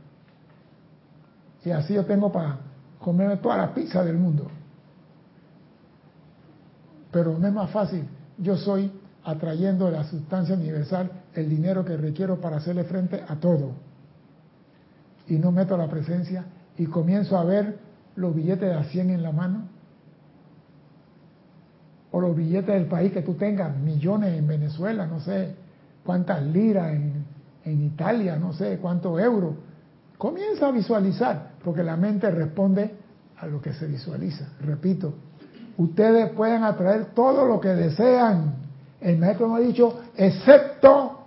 Y 1.66 1.72
así 1.72 1.94
yo 1.94 2.06
tengo 2.06 2.32
para 2.32 2.58
comerme 3.00 3.38
toda 3.38 3.58
la 3.58 3.74
pizza 3.74 4.04
del 4.04 4.18
mundo. 4.18 4.48
Pero 7.12 7.38
no 7.38 7.48
es 7.48 7.54
más 7.54 7.70
fácil. 7.72 8.06
Yo 8.38 8.58
soy 8.58 8.92
atrayendo 9.24 9.90
la 9.90 10.04
sustancia 10.04 10.56
universal 10.56 11.12
el 11.34 11.50
dinero 11.50 11.86
que 11.86 11.96
requiero 11.96 12.40
para 12.40 12.58
hacerle 12.58 12.84
frente 12.84 13.24
a 13.28 13.36
todo. 13.36 13.72
Y 15.28 15.36
no 15.36 15.52
meto 15.52 15.78
la 15.78 15.88
presencia 15.88 16.46
y 16.78 16.86
comienzo 16.86 17.38
a 17.38 17.44
ver 17.44 17.80
los 18.16 18.36
billetes 18.36 18.70
de 18.70 18.76
a 18.76 18.84
100 18.84 19.12
en 19.12 19.24
la 19.24 19.32
mano. 19.32 19.68
O 22.12 22.20
los 22.22 22.36
billetes 22.36 22.74
del 22.74 22.86
país 22.86 23.12
que 23.12 23.22
tú 23.22 23.36
tengas, 23.36 23.76
millones 23.78 24.38
en 24.38 24.48
Venezuela, 24.48 25.08
no 25.08 25.20
sé 25.20 25.56
cuántas 26.06 26.44
liras 26.44 26.94
en, 26.94 27.26
en 27.64 27.82
Italia, 27.82 28.36
no 28.36 28.54
sé 28.54 28.78
cuántos 28.80 29.20
euros. 29.20 29.56
Comienza 30.18 30.68
a 30.68 30.72
visualizar, 30.72 31.52
porque 31.64 31.84
la 31.84 31.98
mente 31.98 32.30
responde 32.30 32.96
a 33.38 33.48
lo 33.48 33.62
que 33.62 33.74
se 33.74 33.88
visualiza. 33.88 34.48
Repito, 34.62 35.14
ustedes 35.78 36.32
pueden 36.32 36.64
atraer 36.64 37.14
todo 37.14 37.46
lo 37.46 37.60
que 37.60 37.70
desean 37.70 38.64
El 39.02 39.18
maestro 39.18 39.50
no 39.50 39.56
ha 39.56 39.60
dicho, 39.60 40.02
excepto 40.16 41.26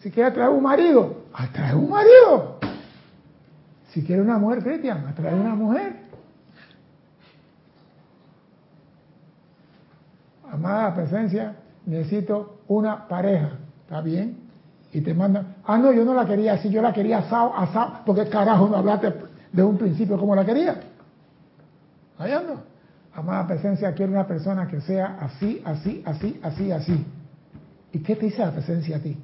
si 0.00 0.10
quiere 0.10 0.30
traer 0.30 0.50
un 0.50 0.62
marido, 0.62 1.24
atrae 1.32 1.74
un 1.74 1.90
marido. 1.90 2.58
Si 3.88 4.04
quiere 4.04 4.22
una 4.22 4.38
mujer, 4.38 4.62
Cristian, 4.62 5.06
atrae 5.06 5.34
una 5.34 5.54
mujer. 5.54 5.96
Amada 10.48 10.94
presencia, 10.94 11.56
necesito 11.86 12.60
una 12.68 13.08
pareja. 13.08 13.52
¿Está 13.82 14.00
bien? 14.00 14.45
Y 14.96 15.02
te 15.02 15.12
mandan, 15.12 15.56
ah, 15.66 15.76
no, 15.76 15.92
yo 15.92 16.06
no 16.06 16.14
la 16.14 16.24
quería 16.24 16.54
así, 16.54 16.70
yo 16.70 16.80
la 16.80 16.90
quería 16.90 17.18
asado, 17.18 17.54
asado, 17.54 18.00
porque 18.06 18.26
carajo 18.30 18.66
no 18.66 18.76
hablaste 18.76 19.12
de 19.52 19.62
un 19.62 19.76
principio 19.76 20.18
como 20.18 20.34
la 20.34 20.42
quería. 20.42 20.80
Ahí 22.16 22.32
ando. 22.32 22.62
Amada 23.12 23.46
presencia, 23.46 23.92
quiero 23.92 24.12
una 24.12 24.26
persona 24.26 24.66
que 24.66 24.80
sea 24.80 25.18
así, 25.20 25.60
así, 25.66 26.02
así, 26.06 26.40
así, 26.42 26.72
así. 26.72 27.06
¿Y 27.92 27.98
qué 27.98 28.16
te 28.16 28.24
dice 28.24 28.38
la 28.38 28.52
presencia 28.52 28.96
a 28.96 29.00
ti? 29.00 29.18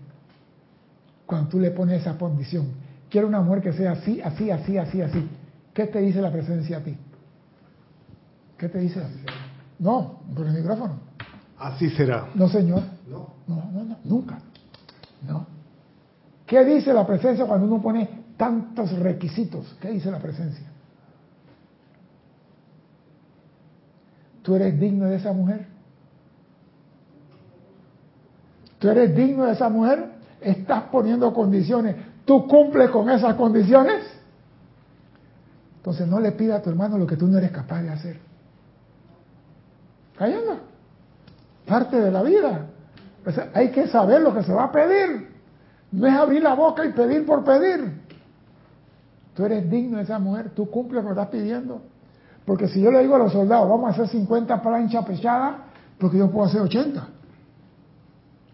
Cuando 1.25 1.49
tú 1.49 1.59
le 1.59 1.71
pones 1.71 2.03
esa 2.03 2.19
condición. 2.19 2.67
Quiero 3.09 3.27
una 3.27 3.41
mujer 3.41 3.63
que 3.63 3.73
sea 3.73 3.93
así, 3.93 4.21
así, 4.21 4.51
así, 4.51 4.77
así, 4.77 5.01
así. 5.01 5.27
¿Qué 5.73 5.87
te 5.87 6.01
dice 6.01 6.21
la 6.21 6.31
presencia 6.31 6.77
a 6.77 6.81
ti? 6.81 6.95
¿Qué 8.59 8.69
te 8.69 8.79
dice? 8.79 9.03
No, 9.79 10.21
por 10.37 10.47
el 10.47 10.53
micrófono. 10.53 10.97
Así 11.59 11.89
será. 11.89 12.29
No, 12.35 12.47
señor. 12.47 12.83
No. 13.09 13.33
No, 13.47 13.71
no, 13.73 13.85
no, 13.85 13.97
nunca. 14.05 14.39
No. 15.27 15.52
¿Qué 16.53 16.67
dice 16.67 16.93
la 16.93 17.07
presencia 17.07 17.47
cuando 17.47 17.67
uno 17.67 17.81
pone 17.81 18.27
tantos 18.37 18.93
requisitos? 18.99 19.75
¿Qué 19.81 19.89
dice 19.89 20.11
la 20.11 20.19
presencia? 20.19 20.67
¿Tú 24.43 24.55
eres 24.55 24.79
digno 24.79 25.07
de 25.07 25.17
esa 25.17 25.33
mujer? 25.33 25.65
¿Tú 28.79 28.91
eres 28.91 29.17
digno 29.17 29.47
de 29.47 29.53
esa 29.53 29.71
mujer? 29.71 30.11
Estás 30.43 30.83
poniendo 30.93 31.33
condiciones. 31.33 31.97
¿Tú 32.27 32.47
cumples 32.47 32.91
con 32.91 33.09
esas 33.09 33.35
condiciones? 33.37 34.05
Entonces 35.79 36.07
no 36.07 36.21
le 36.21 36.33
pida 36.33 36.57
a 36.57 36.61
tu 36.61 36.69
hermano 36.69 36.99
lo 36.99 37.07
que 37.07 37.17
tú 37.17 37.29
no 37.29 37.39
eres 37.39 37.51
capaz 37.51 37.81
de 37.81 37.89
hacer. 37.89 38.19
Ahí. 40.19 40.39
Parte 41.67 41.99
de 41.99 42.11
la 42.11 42.23
vida. 42.23 42.67
hay 43.55 43.71
que 43.71 43.87
saber 43.87 44.21
lo 44.21 44.35
que 44.35 44.43
se 44.43 44.53
va 44.53 44.65
a 44.65 44.71
pedir. 44.71 45.32
No 45.93 46.07
es 46.07 46.15
abrir 46.15 46.43
la 46.43 46.55
boca 46.55 46.85
y 46.85 46.93
pedir 46.93 47.25
por 47.27 47.45
pedir. 47.45 48.01
Tú 49.35 49.45
eres 49.45 49.71
digno 49.71 49.99
de 49.99 50.05
esa 50.05 50.19
mujer, 50.19 50.51
tú 50.51 50.69
cumples 50.71 51.03
lo 51.03 51.09
que 51.09 51.21
estás 51.21 51.29
pidiendo. 51.29 51.83
Porque 52.45 52.69
si 52.69 52.81
yo 52.81 52.91
le 52.91 53.01
digo 53.01 53.15
a 53.15 53.19
los 53.19 53.33
soldados, 53.33 53.69
vamos 53.69 53.89
a 53.89 53.93
hacer 53.93 54.09
50 54.09 54.63
planchas 54.63 55.05
pechadas, 55.05 55.57
porque 55.99 56.19
yo 56.19 56.31
puedo 56.31 56.47
hacer 56.47 56.61
80. 56.61 57.09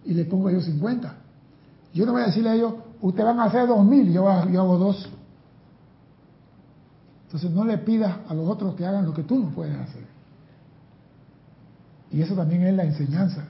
Y 0.05 0.15
le 0.15 0.25
pongo 0.25 0.51
yo 0.51 0.61
50. 0.61 1.15
Yo 1.95 2.07
no 2.07 2.13
voy 2.13 2.23
a 2.23 2.27
decirle 2.27 2.51
a 2.51 2.55
ellos, 2.55 2.75
ustedes 3.01 3.25
van 3.25 3.41
a 3.41 3.45
hacer 3.45 3.67
2000, 3.67 4.13
yo, 4.13 4.49
yo 4.51 4.61
hago 4.61 4.79
dos. 4.79 5.11
Entonces 7.27 7.51
no 7.51 7.65
le 7.65 7.79
pidas 7.79 8.17
a 8.29 8.35
los 8.35 8.49
otros 8.49 8.75
que 8.75 8.87
hagan 8.87 9.05
lo 9.05 9.15
que 9.15 9.23
tú 9.23 9.39
no 9.39 9.51
puedes 9.51 9.77
hacer. 9.77 10.03
Y 12.11 12.23
eso 12.23 12.35
también 12.35 12.63
es 12.63 12.75
la 12.75 12.85
enseñanza. 12.85 13.45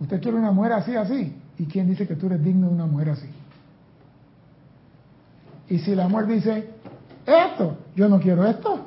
Usted 0.00 0.20
quiere 0.20 0.38
una 0.38 0.52
mujer 0.52 0.72
así, 0.72 0.94
así. 0.96 1.36
¿Y 1.58 1.66
quién 1.66 1.88
dice 1.88 2.06
que 2.06 2.14
tú 2.14 2.26
eres 2.26 2.42
digno 2.42 2.68
de 2.68 2.74
una 2.74 2.86
mujer 2.86 3.10
así? 3.10 3.28
Y 5.68 5.78
si 5.80 5.94
la 5.94 6.08
mujer 6.08 6.26
dice, 6.26 6.70
esto, 7.26 7.76
yo 7.94 8.08
no 8.08 8.20
quiero 8.20 8.46
esto. 8.46 8.86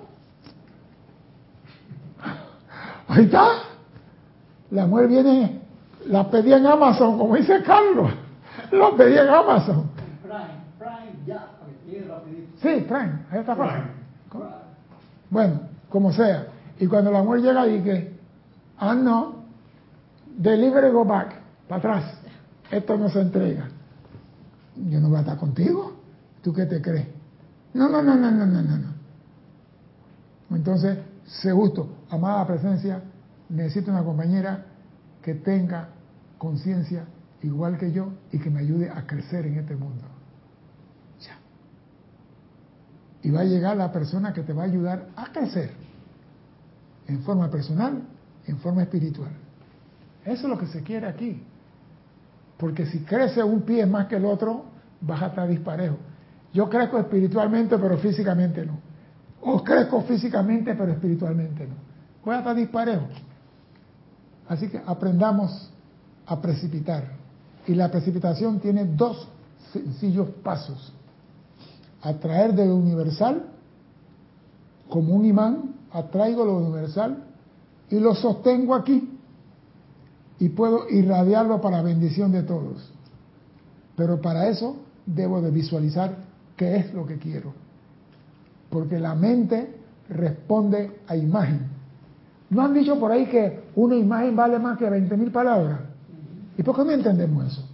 Ahí 3.07 3.25
está. 3.25 3.47
La 4.71 4.87
mujer 4.87 5.09
viene, 5.09 5.61
la 6.07 6.29
pedí 6.29 6.53
en 6.53 6.65
Amazon, 6.65 7.17
como 7.17 7.35
dice 7.35 7.61
Carlos. 7.61 8.11
Lo 8.71 8.95
pedí 8.95 9.17
en 9.17 9.27
Amazon. 9.27 9.91
Sí, 12.61 12.85
Prime, 12.87 13.25
ahí 13.31 13.39
está 13.39 13.55
fácil. 13.55 13.83
Bueno, 15.29 15.61
como 15.89 16.13
sea. 16.13 16.47
Y 16.79 16.87
cuando 16.87 17.11
la 17.11 17.23
mujer 17.23 17.41
llega 17.41 17.67
y 17.67 17.81
que, 17.81 18.19
ah, 18.77 18.93
no, 18.93 19.43
delivery 20.37 20.89
go 20.91 21.03
back, 21.03 21.35
para 21.67 21.79
atrás. 21.79 22.20
Esto 22.71 22.97
no 22.97 23.09
se 23.09 23.19
entrega. 23.19 23.69
Yo 24.89 24.99
no 24.99 25.09
voy 25.09 25.17
a 25.17 25.21
estar 25.21 25.37
contigo. 25.37 25.93
¿Tú 26.41 26.53
qué 26.53 26.65
te 26.65 26.81
crees? 26.81 27.07
No, 27.73 27.89
no, 27.89 28.01
no, 28.01 28.15
no, 28.15 28.31
no, 28.31 28.45
no, 28.45 28.61
no. 28.61 28.91
Entonces, 30.51 30.97
se 31.25 31.51
gusto, 31.51 31.97
amada 32.09 32.45
presencia, 32.47 33.03
necesito 33.49 33.91
una 33.91 34.03
compañera 34.03 34.65
que 35.21 35.35
tenga 35.35 35.89
conciencia 36.37 37.05
igual 37.41 37.77
que 37.77 37.91
yo 37.91 38.09
y 38.31 38.39
que 38.39 38.49
me 38.49 38.59
ayude 38.59 38.89
a 38.89 39.05
crecer 39.05 39.45
en 39.45 39.59
este 39.59 39.75
mundo. 39.75 40.03
Ya. 41.21 41.37
Y 43.21 43.31
va 43.31 43.41
a 43.41 43.45
llegar 43.45 43.77
la 43.77 43.91
persona 43.91 44.33
que 44.33 44.41
te 44.41 44.53
va 44.53 44.63
a 44.63 44.65
ayudar 44.65 45.09
a 45.15 45.31
crecer 45.31 45.71
en 47.07 47.21
forma 47.23 47.49
personal, 47.49 48.01
en 48.47 48.57
forma 48.57 48.83
espiritual. 48.83 49.31
Eso 50.25 50.43
es 50.43 50.49
lo 50.49 50.57
que 50.57 50.67
se 50.67 50.81
quiere 50.83 51.07
aquí. 51.07 51.43
Porque 52.61 52.85
si 52.85 52.99
crece 52.99 53.43
un 53.43 53.63
pie 53.63 53.87
más 53.87 54.05
que 54.05 54.17
el 54.17 54.25
otro, 54.25 54.65
vas 55.01 55.19
a 55.23 55.27
estar 55.27 55.49
disparejo. 55.49 55.97
Yo 56.53 56.69
crezco 56.69 56.99
espiritualmente, 56.99 57.75
pero 57.79 57.97
físicamente 57.97 58.63
no. 58.63 58.77
O 59.41 59.63
crezco 59.63 60.01
físicamente, 60.01 60.75
pero 60.75 60.91
espiritualmente 60.91 61.65
no. 61.65 61.73
Voy 62.23 62.35
a 62.35 62.37
estar 62.37 62.55
disparejo. 62.55 63.07
Así 64.47 64.69
que 64.69 64.79
aprendamos 64.85 65.71
a 66.27 66.39
precipitar. 66.39 67.03
Y 67.65 67.73
la 67.73 67.89
precipitación 67.89 68.59
tiene 68.59 68.85
dos 68.85 69.27
sencillos 69.73 70.29
pasos. 70.43 70.93
Atraer 72.03 72.53
de 72.53 72.67
lo 72.67 72.75
universal, 72.75 73.41
como 74.87 75.15
un 75.15 75.25
imán, 75.25 75.73
atraigo 75.91 76.45
lo 76.45 76.59
universal 76.59 77.23
y 77.89 77.99
lo 77.99 78.13
sostengo 78.13 78.75
aquí. 78.75 79.10
Y 80.41 80.49
puedo 80.49 80.89
irradiarlo 80.89 81.61
para 81.61 81.83
bendición 81.83 82.31
de 82.31 82.41
todos. 82.41 82.91
Pero 83.95 84.19
para 84.19 84.47
eso 84.47 84.75
debo 85.05 85.39
de 85.39 85.51
visualizar 85.51 86.15
qué 86.57 86.77
es 86.77 86.93
lo 86.95 87.05
que 87.05 87.19
quiero. 87.19 87.53
Porque 88.71 88.97
la 88.97 89.13
mente 89.13 89.77
responde 90.09 90.99
a 91.05 91.15
imagen. 91.15 91.67
¿No 92.49 92.63
han 92.63 92.73
dicho 92.73 92.99
por 92.99 93.11
ahí 93.11 93.27
que 93.27 93.65
una 93.75 93.95
imagen 93.95 94.35
vale 94.35 94.57
más 94.57 94.79
que 94.79 94.89
20.000 94.89 95.31
palabras? 95.31 95.81
¿Y 96.57 96.63
por 96.63 96.75
qué 96.75 96.85
no 96.85 96.91
entendemos 96.91 97.45
eso? 97.45 97.69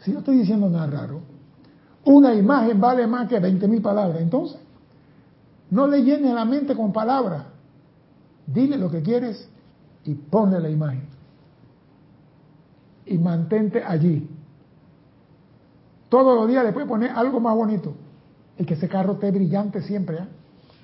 Si 0.00 0.12
no 0.12 0.20
estoy 0.20 0.38
diciendo 0.38 0.70
nada 0.70 0.86
raro, 0.86 1.20
una 2.06 2.34
imagen 2.34 2.80
vale 2.80 3.06
más 3.06 3.28
que 3.28 3.38
20.000 3.38 3.82
palabras. 3.82 4.18
Entonces, 4.18 4.58
no 5.70 5.86
le 5.86 6.02
llenes 6.02 6.32
la 6.32 6.46
mente 6.46 6.74
con 6.74 6.90
palabras. 6.90 7.55
Dile 8.46 8.76
lo 8.76 8.90
que 8.90 9.02
quieres 9.02 9.48
y 10.04 10.14
ponle 10.14 10.60
la 10.60 10.70
imagen. 10.70 11.04
Y 13.06 13.18
mantente 13.18 13.82
allí. 13.82 14.28
Todos 16.08 16.36
los 16.36 16.48
días 16.48 16.64
le 16.64 16.72
puedes 16.72 16.88
poner 16.88 17.10
algo 17.10 17.40
más 17.40 17.54
bonito. 17.54 17.94
Y 18.58 18.64
que 18.64 18.74
ese 18.74 18.88
carro 18.88 19.14
esté 19.14 19.30
brillante 19.30 19.82
siempre. 19.82 20.16
¿eh? 20.16 20.26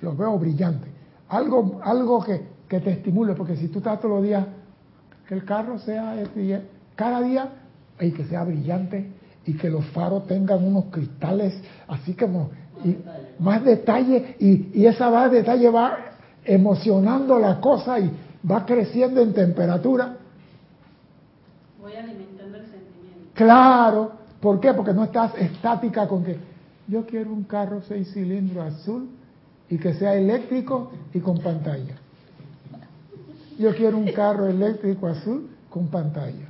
Lo 0.01 0.15
veo 0.15 0.37
brillante. 0.37 0.87
Algo, 1.29 1.79
algo 1.83 2.23
que, 2.23 2.45
que, 2.67 2.79
te 2.79 2.91
estimule, 2.91 3.33
porque 3.33 3.55
si 3.55 3.69
tú 3.69 3.79
estás 3.79 3.99
todos 3.99 4.15
los 4.15 4.23
días, 4.23 4.45
que 5.27 5.33
el 5.33 5.45
carro 5.45 5.79
sea 5.79 6.21
este, 6.21 6.61
cada 6.95 7.21
día, 7.21 7.49
y 7.99 8.11
que 8.11 8.25
sea 8.25 8.43
brillante 8.43 9.11
y 9.45 9.53
que 9.53 9.69
los 9.69 9.85
faros 9.87 10.27
tengan 10.27 10.63
unos 10.63 10.85
cristales 10.85 11.53
así 11.87 12.13
como 12.13 12.51
y, 12.83 12.97
más 13.39 13.63
detalle 13.63 14.35
y, 14.39 14.71
y 14.73 14.85
esa 14.85 15.09
más 15.09 15.31
detalle 15.31 15.69
va 15.69 15.97
emocionando 16.45 17.39
la 17.39 17.59
cosa 17.59 17.99
y 17.99 18.11
va 18.49 18.65
creciendo 18.65 19.21
en 19.21 19.33
temperatura. 19.33 20.17
Voy 21.81 21.93
alimentando 21.95 22.57
el 22.57 22.65
sentimiento. 22.65 23.31
Claro, 23.33 24.11
¿por 24.41 24.59
qué? 24.59 24.73
Porque 24.73 24.93
no 24.93 25.03
estás 25.05 25.35
estática 25.37 26.07
con 26.07 26.23
que 26.23 26.37
yo 26.87 27.05
quiero 27.05 27.31
un 27.31 27.43
carro 27.43 27.81
seis 27.87 28.11
cilindros 28.13 28.73
azul 28.73 29.09
y 29.69 29.77
que 29.77 29.93
sea 29.93 30.15
eléctrico 30.15 30.91
y 31.13 31.19
con 31.19 31.39
pantalla. 31.39 31.95
Yo 33.57 33.73
quiero 33.75 33.97
un 33.97 34.11
carro 34.11 34.47
eléctrico 34.47 35.07
azul 35.07 35.49
con 35.69 35.87
pantalla. 35.87 36.49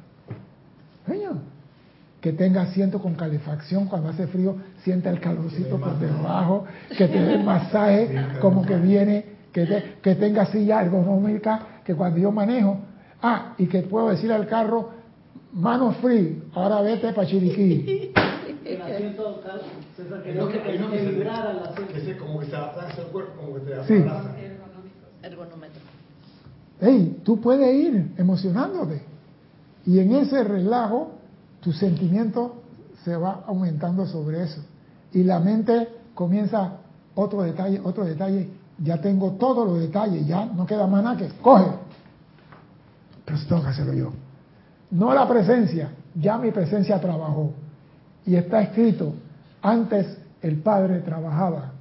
Señor, 1.05 1.35
que 2.21 2.31
tenga 2.31 2.61
asiento 2.61 2.99
con 2.99 3.15
calefacción 3.15 3.87
cuando 3.87 4.09
hace 4.09 4.27
frío, 4.27 4.55
sienta 4.83 5.09
el 5.09 5.19
calorcito 5.19 5.77
por 5.77 5.99
debajo, 5.99 6.65
que 6.97 7.07
te 7.07 7.21
dé 7.21 7.37
masaje 7.37 8.39
como 8.39 8.65
que 8.65 8.77
viene, 8.77 9.25
que, 9.53 9.95
que 10.01 10.15
tenga 10.15 10.45
silla 10.47 10.81
ergonómica, 10.81 11.67
que 11.85 11.95
cuando 11.95 12.19
yo 12.19 12.31
manejo, 12.31 12.79
ah, 13.21 13.53
y 13.57 13.67
que 13.67 13.83
puedo 13.83 14.09
decir 14.09 14.31
al 14.31 14.47
carro, 14.47 14.89
mano 15.53 15.91
free, 15.93 16.43
ahora 16.53 16.81
vete 16.81 17.13
para 17.13 17.27
Chiriquí. 17.27 18.11
El 18.65 18.81
asiento, 18.81 19.41
César, 19.95 20.23
que 20.23 20.33
no 20.33 20.47
que, 20.47 20.61
que, 20.61 20.77
que 20.77 21.05
vibrara 21.11 21.51
el 21.51 21.59
asiento. 21.59 21.95
Ese 21.95 22.17
como 22.17 22.39
que 22.39 22.47
se 22.47 22.55
abraza 22.55 23.01
el 23.01 23.07
cuerpo, 23.07 23.33
como 23.41 23.55
que 23.55 23.59
te 23.61 23.83
Sí. 23.83 24.05
hey, 26.79 27.21
tú 27.23 27.39
puedes 27.39 27.73
ir 27.75 28.13
emocionándote. 28.17 29.01
Y 29.85 29.99
en 29.99 30.13
ese 30.13 30.43
relajo, 30.43 31.11
tu 31.61 31.73
sentimiento 31.73 32.63
se 33.03 33.15
va 33.15 33.43
aumentando 33.45 34.05
sobre 34.05 34.43
eso. 34.43 34.61
Y 35.11 35.23
la 35.23 35.39
mente 35.39 35.89
comienza 36.13 36.77
otro 37.15 37.43
detalle, 37.43 37.81
otro 37.83 38.05
detalle. 38.05 38.49
Ya 38.79 38.99
tengo 38.99 39.33
todos 39.33 39.67
los 39.67 39.79
detalles, 39.79 40.25
ya 40.25 40.45
no 40.45 40.65
queda 40.65 40.87
más 40.87 41.03
nada 41.03 41.17
que 41.17 41.29
coge. 41.41 41.71
Pero 43.25 43.37
tengo 43.47 43.61
que 43.61 43.67
hacerlo 43.67 43.93
yo. 43.93 44.11
No 44.91 45.13
la 45.13 45.27
presencia, 45.27 45.91
ya 46.15 46.37
mi 46.37 46.51
presencia 46.51 46.99
trabajó. 46.99 47.53
Y 48.25 48.35
está 48.35 48.61
escrito, 48.61 49.13
antes 49.61 50.17
el 50.41 50.57
Padre 50.57 50.99
trabajaba, 50.99 51.71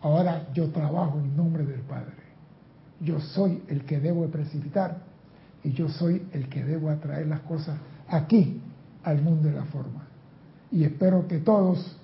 ahora 0.00 0.48
yo 0.52 0.70
trabajo 0.70 1.18
en 1.18 1.36
nombre 1.36 1.64
del 1.64 1.80
Padre. 1.80 2.22
Yo 3.00 3.20
soy 3.20 3.62
el 3.68 3.84
que 3.84 3.98
debo 3.98 4.26
precipitar 4.26 4.98
y 5.64 5.72
yo 5.72 5.88
soy 5.88 6.26
el 6.32 6.48
que 6.48 6.64
debo 6.64 6.90
atraer 6.90 7.26
las 7.26 7.40
cosas 7.40 7.76
aquí 8.08 8.60
al 9.04 9.22
mundo 9.22 9.48
de 9.48 9.54
la 9.54 9.64
forma. 9.64 10.06
Y 10.70 10.84
espero 10.84 11.26
que 11.26 11.38
todos 11.38 11.96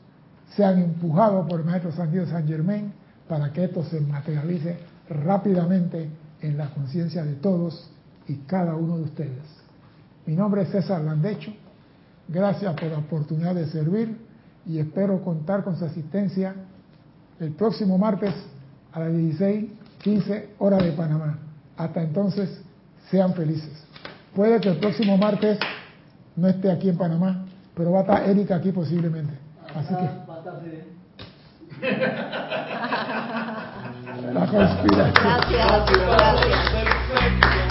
sean 0.57 0.79
empujados 0.79 1.49
por 1.49 1.61
el 1.61 1.67
Maestro 1.67 1.93
San 1.93 2.11
Dios 2.11 2.29
San 2.29 2.47
Germain 2.47 2.93
para 3.29 3.53
que 3.53 3.65
esto 3.65 3.85
se 3.85 4.01
materialice 4.01 4.79
rápidamente 5.09 6.09
en 6.41 6.57
la 6.57 6.71
conciencia 6.71 7.25
de 7.25 7.35
todos 7.35 7.91
y 8.27 8.37
cada 8.47 8.75
uno 8.75 8.99
de 8.99 9.05
ustedes. 9.05 9.45
Mi 10.27 10.35
nombre 10.35 10.63
es 10.63 10.71
César 10.71 11.03
Landecho. 11.03 11.53
Gracias 12.29 12.75
por 12.75 12.85
la 12.85 12.99
oportunidad 12.99 13.55
de 13.55 13.67
servir 13.67 14.19
y 14.67 14.79
espero 14.79 15.23
contar 15.23 15.65
con 15.65 15.77
su 15.77 15.85
asistencia 15.85 16.55
el 17.41 17.53
próximo 17.53 17.97
martes 17.97 18.35
a 18.93 19.01
las 19.01 19.13
16:15 19.13 20.49
hora 20.59 20.79
de 20.79 20.93
Panamá. 20.93 21.39
Hasta 21.77 22.03
entonces, 22.03 22.61
sean 23.11 23.33
felices. 23.35 23.73
Puede 24.35 24.61
que 24.61 24.69
el 24.71 24.79
próximo 24.79 25.17
martes 25.17 25.59
no 26.37 26.49
esté 26.49 26.71
aquí 26.71 26.89
en 26.89 26.99
Panamá, 26.99 27.47
pero 27.75 27.93
va 27.93 28.01
a 28.01 28.03
estar 28.03 28.29
Erika 28.29 28.57
aquí 28.57 28.73
posiblemente. 28.73 29.35
Así 29.75 29.95
que. 29.95 30.98
La 34.33 34.47
conspiración. 34.47 35.15
Gracias, 35.15 35.87
gracias. 36.73 37.68